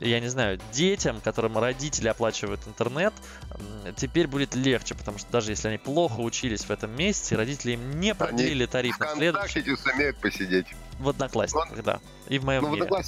я 0.00 0.20
не 0.20 0.28
знаю, 0.28 0.58
детям, 0.72 1.20
которым 1.20 1.58
родители 1.58 2.08
оплачивают 2.08 2.60
интернет, 2.66 3.12
теперь 3.96 4.26
будет 4.26 4.54
легче, 4.54 4.94
потому 4.94 5.18
что 5.18 5.30
даже 5.30 5.52
если 5.52 5.68
они 5.68 5.78
плохо 5.78 6.20
учились 6.20 6.64
в 6.64 6.70
этом 6.70 6.94
месяце, 6.96 7.36
родители 7.36 7.72
им 7.72 8.00
не 8.00 8.14
продлили 8.14 8.66
тариф 8.66 8.98
на 8.98 9.14
следующий. 9.14 9.76
сумеют 9.76 10.18
посидеть. 10.18 10.66
В 10.98 11.08
Одноклассниках, 11.08 11.76
ну, 11.76 11.82
да. 11.82 12.00
И 12.28 12.38
в 12.38 12.44
моем 12.44 12.62
ну, 12.62 12.74
мире. 12.74 12.86
В 12.86 13.04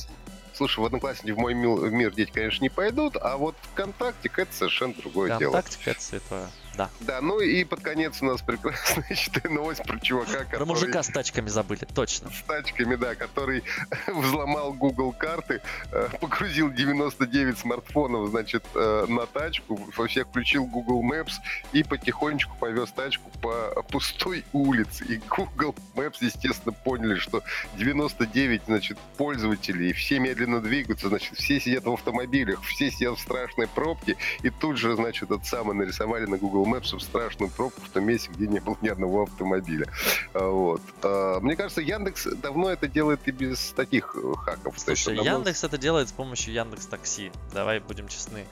Слушай, 0.60 0.80
в 0.80 0.84
Одноклассники 0.84 1.30
в 1.30 1.38
мой 1.38 1.54
мир 1.54 2.12
дети, 2.12 2.30
конечно, 2.30 2.62
не 2.62 2.68
пойдут, 2.68 3.16
а 3.16 3.36
вот 3.36 3.56
ВКонтакте 3.72 4.30
это 4.36 4.52
совершенно 4.52 4.94
другое 4.94 5.28
ВКонтактик 5.28 5.40
дело. 5.40 5.52
ВКонтактик 5.52 5.88
это 5.88 6.02
святое. 6.02 6.50
Да. 6.76 6.90
Да, 7.00 7.20
ну 7.20 7.40
и 7.40 7.64
под 7.64 7.80
конец 7.80 8.22
у 8.22 8.26
нас 8.26 8.42
прекрасная, 8.42 9.06
считай, 9.14 9.50
новость 9.50 9.82
про 9.84 9.98
чувака, 9.98 10.44
который... 10.44 10.56
Про 10.58 10.64
мужика 10.66 11.02
с 11.02 11.08
тачками 11.08 11.48
забыли, 11.48 11.86
точно. 11.94 12.30
С 12.30 12.42
тачками, 12.42 12.96
да, 12.96 13.14
который 13.14 13.64
взломал 14.06 14.72
Google 14.72 15.12
карты, 15.12 15.60
э, 15.92 16.08
погрузил 16.20 16.70
99 16.70 17.58
смартфонов, 17.58 18.30
значит, 18.30 18.64
э, 18.74 19.06
на 19.08 19.26
тачку, 19.26 19.80
во 19.96 20.06
всех 20.06 20.28
включил 20.28 20.66
Google 20.66 21.02
Maps 21.02 21.34
и 21.72 21.82
потихонечку 21.82 22.56
повез 22.56 22.90
тачку 22.92 23.30
по 23.40 23.82
пустой 23.90 24.44
улице. 24.52 25.04
И 25.04 25.20
Google 25.28 25.74
Maps, 25.94 26.16
естественно, 26.20 26.72
поняли, 26.72 27.16
что 27.16 27.42
99, 27.74 28.62
значит, 28.66 28.98
пользователей, 29.16 29.92
все 29.92 30.18
медленно 30.18 30.60
двигаются, 30.60 31.08
значит, 31.08 31.36
все 31.36 31.60
сидят 31.60 31.84
в 31.84 31.92
автомобилях, 31.92 32.62
все 32.62 32.90
сидят 32.90 33.18
в 33.18 33.20
страшной 33.20 33.66
пробке, 33.66 34.16
и 34.42 34.50
тут 34.50 34.76
же, 34.76 34.94
значит, 34.94 35.30
это 35.30 35.44
самое 35.44 35.78
нарисовали 35.78 36.26
на 36.26 36.38
Google 36.38 36.59
Maps 36.64 36.96
в 36.96 37.00
страшную 37.00 37.50
пробку 37.50 37.80
в 37.80 37.88
том 37.90 38.04
месте, 38.04 38.30
где 38.32 38.46
не 38.46 38.60
было 38.60 38.76
ни 38.80 38.88
одного 38.88 39.22
автомобиля. 39.22 39.86
А, 40.34 40.48
вот. 40.48 40.82
А, 41.02 41.40
мне 41.40 41.56
кажется, 41.56 41.80
Яндекс 41.80 42.26
давно 42.36 42.70
это 42.70 42.88
делает 42.88 43.20
и 43.26 43.30
без 43.30 43.72
таких 43.72 44.16
э, 44.16 44.34
хаков. 44.36 44.78
Слушай, 44.78 45.16
давно... 45.16 45.32
Яндекс 45.32 45.64
это 45.64 45.78
делает 45.78 46.08
с 46.08 46.12
помощью 46.12 46.54
Яндекс 46.54 46.86
Такси. 46.86 47.32
Давай 47.52 47.80
будем 47.80 48.08
честны. 48.08 48.46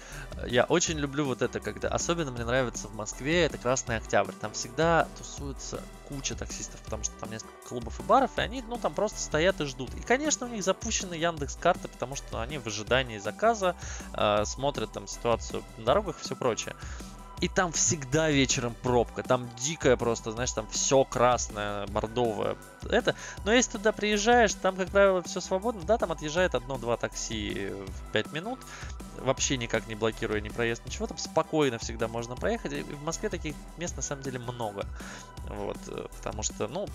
Я 0.47 0.65
очень 0.65 0.99
люблю 0.99 1.25
вот 1.25 1.43
это, 1.43 1.61
когда... 1.61 1.89
Особенно 1.89 2.31
мне 2.31 2.45
нравится 2.45 2.89
в 2.89 2.95
Москве, 2.95 3.45
это 3.45 3.59
Красный 3.59 3.97
Октябрь. 3.97 4.33
Там 4.41 4.53
всегда 4.53 5.09
тусуется 5.17 5.83
куча 6.09 6.35
таксистов, 6.35 6.81
потому 6.83 7.05
что 7.05 7.13
там 7.21 7.31
несколько 7.31 7.69
клубов 7.69 8.01
и 8.01 8.03
баров, 8.03 8.31
и 8.39 8.41
они, 8.41 8.63
ну, 8.63 8.79
там 8.79 8.95
просто 8.95 9.21
стоят 9.21 9.61
и 9.61 9.67
ждут. 9.67 9.95
И, 9.95 10.01
конечно, 10.01 10.47
у 10.47 10.49
них 10.49 10.65
запущены 10.65 11.15
Яндекс 11.15 11.57
карты, 11.57 11.89
потому 11.89 12.17
что 12.17 12.41
они 12.41 12.59
в 12.59 12.67
ожидании 12.67 13.19
заказа 13.19 13.77
э, 14.15 14.45
смотрят 14.47 14.93
там 14.93 15.07
ситуацию 15.07 15.63
на 15.77 15.85
дорогах 15.85 16.19
и 16.19 16.25
все 16.25 16.35
прочее. 16.35 16.75
И 17.41 17.47
там 17.49 17.71
всегда 17.73 18.31
вечером 18.31 18.75
пробка. 18.83 19.23
Там 19.23 19.49
дикая 19.59 19.97
просто, 19.97 20.33
знаешь, 20.33 20.53
там 20.53 20.67
все 20.71 21.05
красное, 21.05 21.87
бордовое. 21.87 22.57
Это. 22.91 23.15
Но 23.45 23.53
если 23.53 23.73
туда 23.73 23.93
приезжаешь, 23.93 24.55
там, 24.55 24.77
как 24.77 24.89
правило, 24.89 25.23
все 25.23 25.41
свободно. 25.41 25.83
Да, 25.83 25.99
там 25.99 26.11
отъезжает 26.11 26.55
одно-два 26.55 26.97
такси 26.97 27.71
в 27.71 28.13
5 28.13 28.33
минут. 28.33 28.59
Вообще 29.19 29.57
никак 29.57 29.87
не 29.87 29.95
блокируя 29.95 30.41
ни 30.41 30.49
проезд, 30.49 30.85
ничего. 30.85 31.07
Там 31.07 31.19
спокойно 31.19 31.79
всегда 31.79 32.09
можно 32.09 32.35
проехать. 32.35 32.73
И 32.73 32.83
в 32.83 33.03
Москве 33.05 33.29
таких 33.29 33.55
мест 33.77 33.97
на 33.97 34.03
самом 34.03 34.23
деле 34.23 34.41
много. 34.41 34.85
Вот. 35.49 35.79
Э, 35.87 36.07
потому 36.17 36.43
что, 36.43 36.67
ну, 36.67 36.89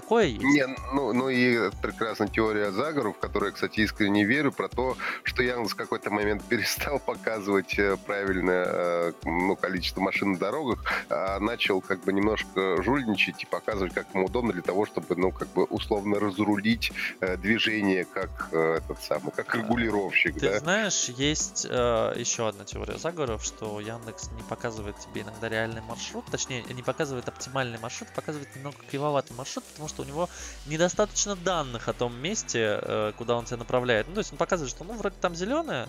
Такое 0.00 0.26
есть. 0.26 0.44
Не, 0.44 0.64
ну, 0.92 1.12
ну 1.12 1.28
и 1.28 1.70
прекрасная 1.82 2.28
теория 2.28 2.70
заговоров, 2.70 3.16
в 3.16 3.18
которую 3.18 3.50
я, 3.50 3.54
кстати, 3.54 3.80
искренне 3.80 4.24
верю, 4.24 4.52
про 4.52 4.68
то, 4.68 4.96
что 5.24 5.42
Яндекс 5.42 5.72
в 5.72 5.76
какой-то 5.76 6.10
момент 6.10 6.44
перестал 6.48 7.00
показывать 7.00 7.76
э, 7.80 7.96
правильное 8.06 8.64
э, 8.68 9.12
ну, 9.24 9.56
количество 9.56 10.00
машин 10.00 10.32
на 10.32 10.38
дорогах, 10.38 10.84
а 11.10 11.40
начал 11.40 11.80
как 11.80 12.04
бы 12.04 12.12
немножко 12.12 12.80
жульничать 12.80 13.42
и 13.42 13.46
показывать, 13.46 13.92
как 13.92 14.06
ему 14.14 14.26
удобно 14.26 14.52
для 14.52 14.62
того, 14.62 14.86
чтобы, 14.86 15.16
ну, 15.16 15.32
как 15.32 15.48
бы 15.48 15.64
условно 15.64 16.20
разрулить 16.20 16.92
э, 17.20 17.36
движение 17.36 18.04
как 18.04 18.52
этот 18.52 19.02
самый, 19.02 19.32
как 19.32 19.52
регулировщик. 19.52 20.38
Ты 20.38 20.50
да? 20.50 20.58
знаешь, 20.60 21.08
есть 21.08 21.66
э, 21.68 22.12
еще 22.14 22.46
одна 22.46 22.64
теория 22.64 22.98
заговоров, 22.98 23.44
что 23.44 23.80
Яндекс 23.80 24.30
не 24.36 24.44
показывает 24.44 24.96
тебе 25.00 25.22
иногда 25.22 25.48
реальный 25.48 25.80
маршрут, 25.80 26.24
точнее, 26.30 26.62
не 26.72 26.84
показывает 26.84 27.26
оптимальный 27.26 27.80
маршрут, 27.80 28.08
показывает 28.14 28.54
немного 28.54 28.76
кривоватый 28.88 29.34
маршрут, 29.36 29.64
потому 29.64 29.87
что 29.88 30.02
у 30.02 30.04
него 30.04 30.28
недостаточно 30.66 31.36
данных 31.36 31.88
о 31.88 31.94
том 31.94 32.14
месте, 32.14 32.78
э, 32.80 33.12
куда 33.16 33.36
он 33.36 33.44
тебя 33.44 33.56
направляет. 33.56 34.06
Ну, 34.08 34.14
то 34.14 34.20
есть 34.20 34.32
он 34.32 34.38
показывает, 34.38 34.70
что 34.70 34.84
ну 34.84 34.94
вроде 34.94 35.16
там 35.20 35.34
зеленое, 35.34 35.88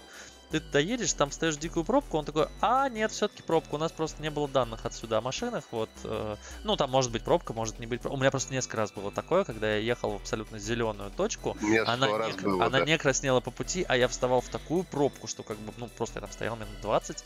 ты 0.52 0.60
доедешь, 0.60 1.14
там 1.14 1.32
стоишь 1.32 1.58
дикую 1.58 1.86
пробку, 1.86 2.18
он 2.18 2.26
такой, 2.26 2.48
а, 2.62 2.90
нет, 2.90 3.12
все-таки 3.12 3.44
пробка, 3.44 3.76
у 3.76 3.78
нас 3.78 3.92
просто 3.92 4.22
не 4.22 4.30
было 4.30 4.48
данных 4.48 4.86
отсюда 4.86 5.20
о 5.20 5.22
машинах, 5.22 5.64
вот, 5.72 5.90
э, 6.04 6.36
ну, 6.64 6.76
там 6.76 6.90
может 6.90 7.12
быть 7.12 7.24
пробка, 7.24 7.54
может 7.54 7.80
не 7.80 7.86
быть 7.86 8.02
пробка. 8.02 8.16
У 8.16 8.20
меня 8.20 8.32
просто 8.32 8.54
несколько 8.54 8.78
раз 8.78 8.92
было 8.92 9.12
такое, 9.12 9.44
когда 9.44 9.76
я 9.76 9.78
ехал 9.78 10.12
в 10.12 10.16
абсолютно 10.16 10.60
зеленую 10.60 11.12
точку, 11.12 11.56
она, 11.86 12.08
не, 12.08 12.42
было, 12.42 12.66
она 12.66 12.80
да. 12.80 12.86
не 12.86 12.98
краснела 12.98 13.40
по 13.40 13.52
пути, 13.52 13.86
а 13.88 13.96
я 13.96 14.08
вставал 14.08 14.42
в 14.42 14.50
такую 14.50 14.84
пробку, 14.84 15.28
что 15.28 15.44
как 15.44 15.58
бы, 15.58 15.72
ну, 15.78 15.88
просто 15.88 16.20
я 16.20 16.22
там 16.22 16.32
стоял 16.32 16.56
минут 16.56 16.82
20, 16.82 17.24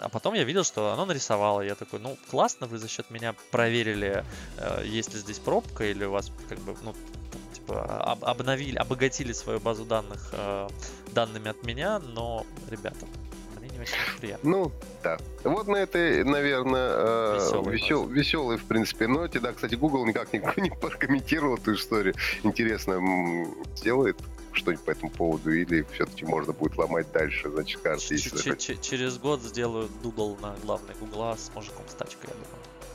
а 0.00 0.08
потом 0.10 0.34
я 0.34 0.44
видел, 0.44 0.64
что 0.64 0.92
оно 0.92 1.06
нарисовало, 1.06 1.62
я 1.62 1.74
такой, 1.74 2.00
ну, 2.00 2.18
классно, 2.30 2.66
вы 2.66 2.78
за 2.78 2.88
счет 2.88 3.10
меня 3.10 3.34
проверили, 3.50 4.24
э, 4.58 4.82
есть 4.84 5.14
ли 5.14 5.20
здесь 5.20 5.38
пробка, 5.38 5.84
или 5.84 6.04
у 6.04 6.10
вас, 6.10 6.30
как 6.48 6.58
бы, 6.58 6.76
ну, 6.82 6.94
об, 7.72 8.24
обновили, 8.24 8.76
обогатили 8.76 9.32
свою 9.32 9.60
базу 9.60 9.84
данных 9.84 10.30
э, 10.32 10.68
данными 11.12 11.48
от 11.50 11.62
меня, 11.64 11.98
но, 11.98 12.44
ребята, 12.68 13.06
мне 13.58 13.68
не 13.70 13.78
очень 13.80 13.94
приятно. 14.18 14.50
Ну, 14.50 14.72
да. 15.02 15.18
Вот 15.44 15.66
на 15.68 15.76
этой, 15.76 16.24
наверное, 16.24 17.34
Весёлой 17.36 17.74
весел, 17.74 18.06
веселой, 18.06 18.56
в 18.56 18.64
принципе, 18.64 19.06
ноте. 19.06 19.40
Да, 19.40 19.52
кстати, 19.52 19.74
Google 19.74 20.06
никак 20.06 20.32
не, 20.32 20.40
не 20.56 20.70
прокомментировал 20.70 21.56
эту 21.56 21.74
историю. 21.74 22.14
Интересно, 22.42 23.00
сделает 23.76 24.16
что-нибудь 24.52 24.84
по 24.84 24.90
этому 24.90 25.10
поводу 25.12 25.52
или 25.52 25.86
все-таки 25.92 26.24
можно 26.24 26.52
будет 26.52 26.76
ломать 26.76 27.10
дальше, 27.12 27.48
значит, 27.50 27.80
карты, 27.82 28.02
Ч- 28.04 28.14
если 28.14 28.36
ч- 28.36 28.56
ч- 28.56 28.76
Через 28.80 29.16
год 29.18 29.40
сделают 29.42 29.92
Google 30.02 30.36
на 30.42 30.56
главной 30.64 30.94
Гугла 30.98 31.36
с 31.36 31.52
мужиком 31.54 31.84
с 31.88 31.94
тачкой, 31.94 32.30
я 32.30 32.34
думаю. 32.34 32.48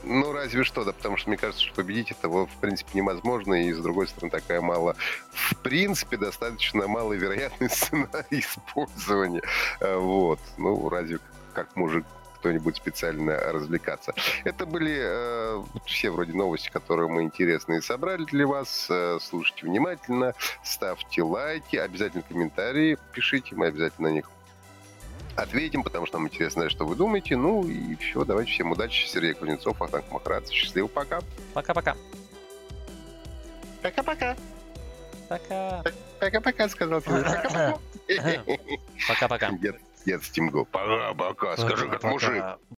Ну, 0.06 0.32
разве 0.32 0.62
что, 0.62 0.84
да, 0.84 0.92
потому 0.92 1.16
что 1.16 1.28
мне 1.28 1.36
кажется, 1.36 1.64
что 1.64 1.74
победить 1.74 2.12
этого, 2.12 2.46
в 2.46 2.56
принципе, 2.60 2.90
невозможно, 2.94 3.54
и, 3.54 3.72
с 3.72 3.78
другой 3.78 4.06
стороны, 4.06 4.30
такая 4.30 4.60
мало... 4.60 4.94
В 5.32 5.56
принципе, 5.56 6.16
достаточно 6.16 6.86
маловероятный 6.86 7.68
сценарий 7.68 8.40
использования. 8.40 9.42
Э, 9.80 9.96
Вот. 9.96 10.38
Ну, 10.58 10.88
разве 10.88 11.18
как 11.54 11.74
может 11.74 12.04
кто-нибудь 12.36 12.76
специально 12.76 13.36
развлекаться. 13.36 14.14
Это 14.44 14.66
были 14.66 14.96
э, 14.96 15.62
все 15.86 16.10
вроде 16.10 16.32
новости, 16.34 16.70
которые 16.70 17.08
мы 17.08 17.22
интересные 17.22 17.82
собрали 17.82 18.24
для 18.24 18.46
вас. 18.46 18.86
Э, 18.88 19.18
слушайте 19.20 19.66
внимательно, 19.66 20.34
ставьте 20.62 21.22
лайки, 21.22 21.74
обязательно 21.76 22.22
комментарии 22.22 22.98
пишите, 23.12 23.56
мы 23.56 23.66
обязательно 23.66 24.10
на 24.10 24.12
них 24.12 24.30
ответим, 25.36 25.82
потому 25.82 26.06
что 26.06 26.18
нам 26.18 26.26
интересно 26.28 26.62
знать, 26.62 26.72
что 26.72 26.86
вы 26.86 26.96
думаете. 26.96 27.36
Ну 27.36 27.66
и 27.66 27.96
все, 27.96 28.24
давайте 28.24 28.52
всем 28.52 28.72
удачи. 28.72 29.06
Сергей 29.06 29.34
Кузнецов, 29.34 29.80
Ахтанг 29.80 30.10
Махарадзе. 30.10 30.52
Счастливо, 30.52 30.86
пока. 30.88 31.20
Пока-пока. 31.54 31.96
Пока-пока. 33.82 34.36
Пока. 35.28 35.84
Пока-пока, 36.20 36.68
сказал. 36.68 37.00
Пока-пока. 37.00 37.78
Пока-пока. 39.08 39.50
Дед, 39.52 39.76
дед 40.04 40.24
Стимго. 40.24 40.64
Пока-пока, 40.64 41.56
скажи, 41.56 41.88
как 41.88 42.02
мужик. 42.04 42.44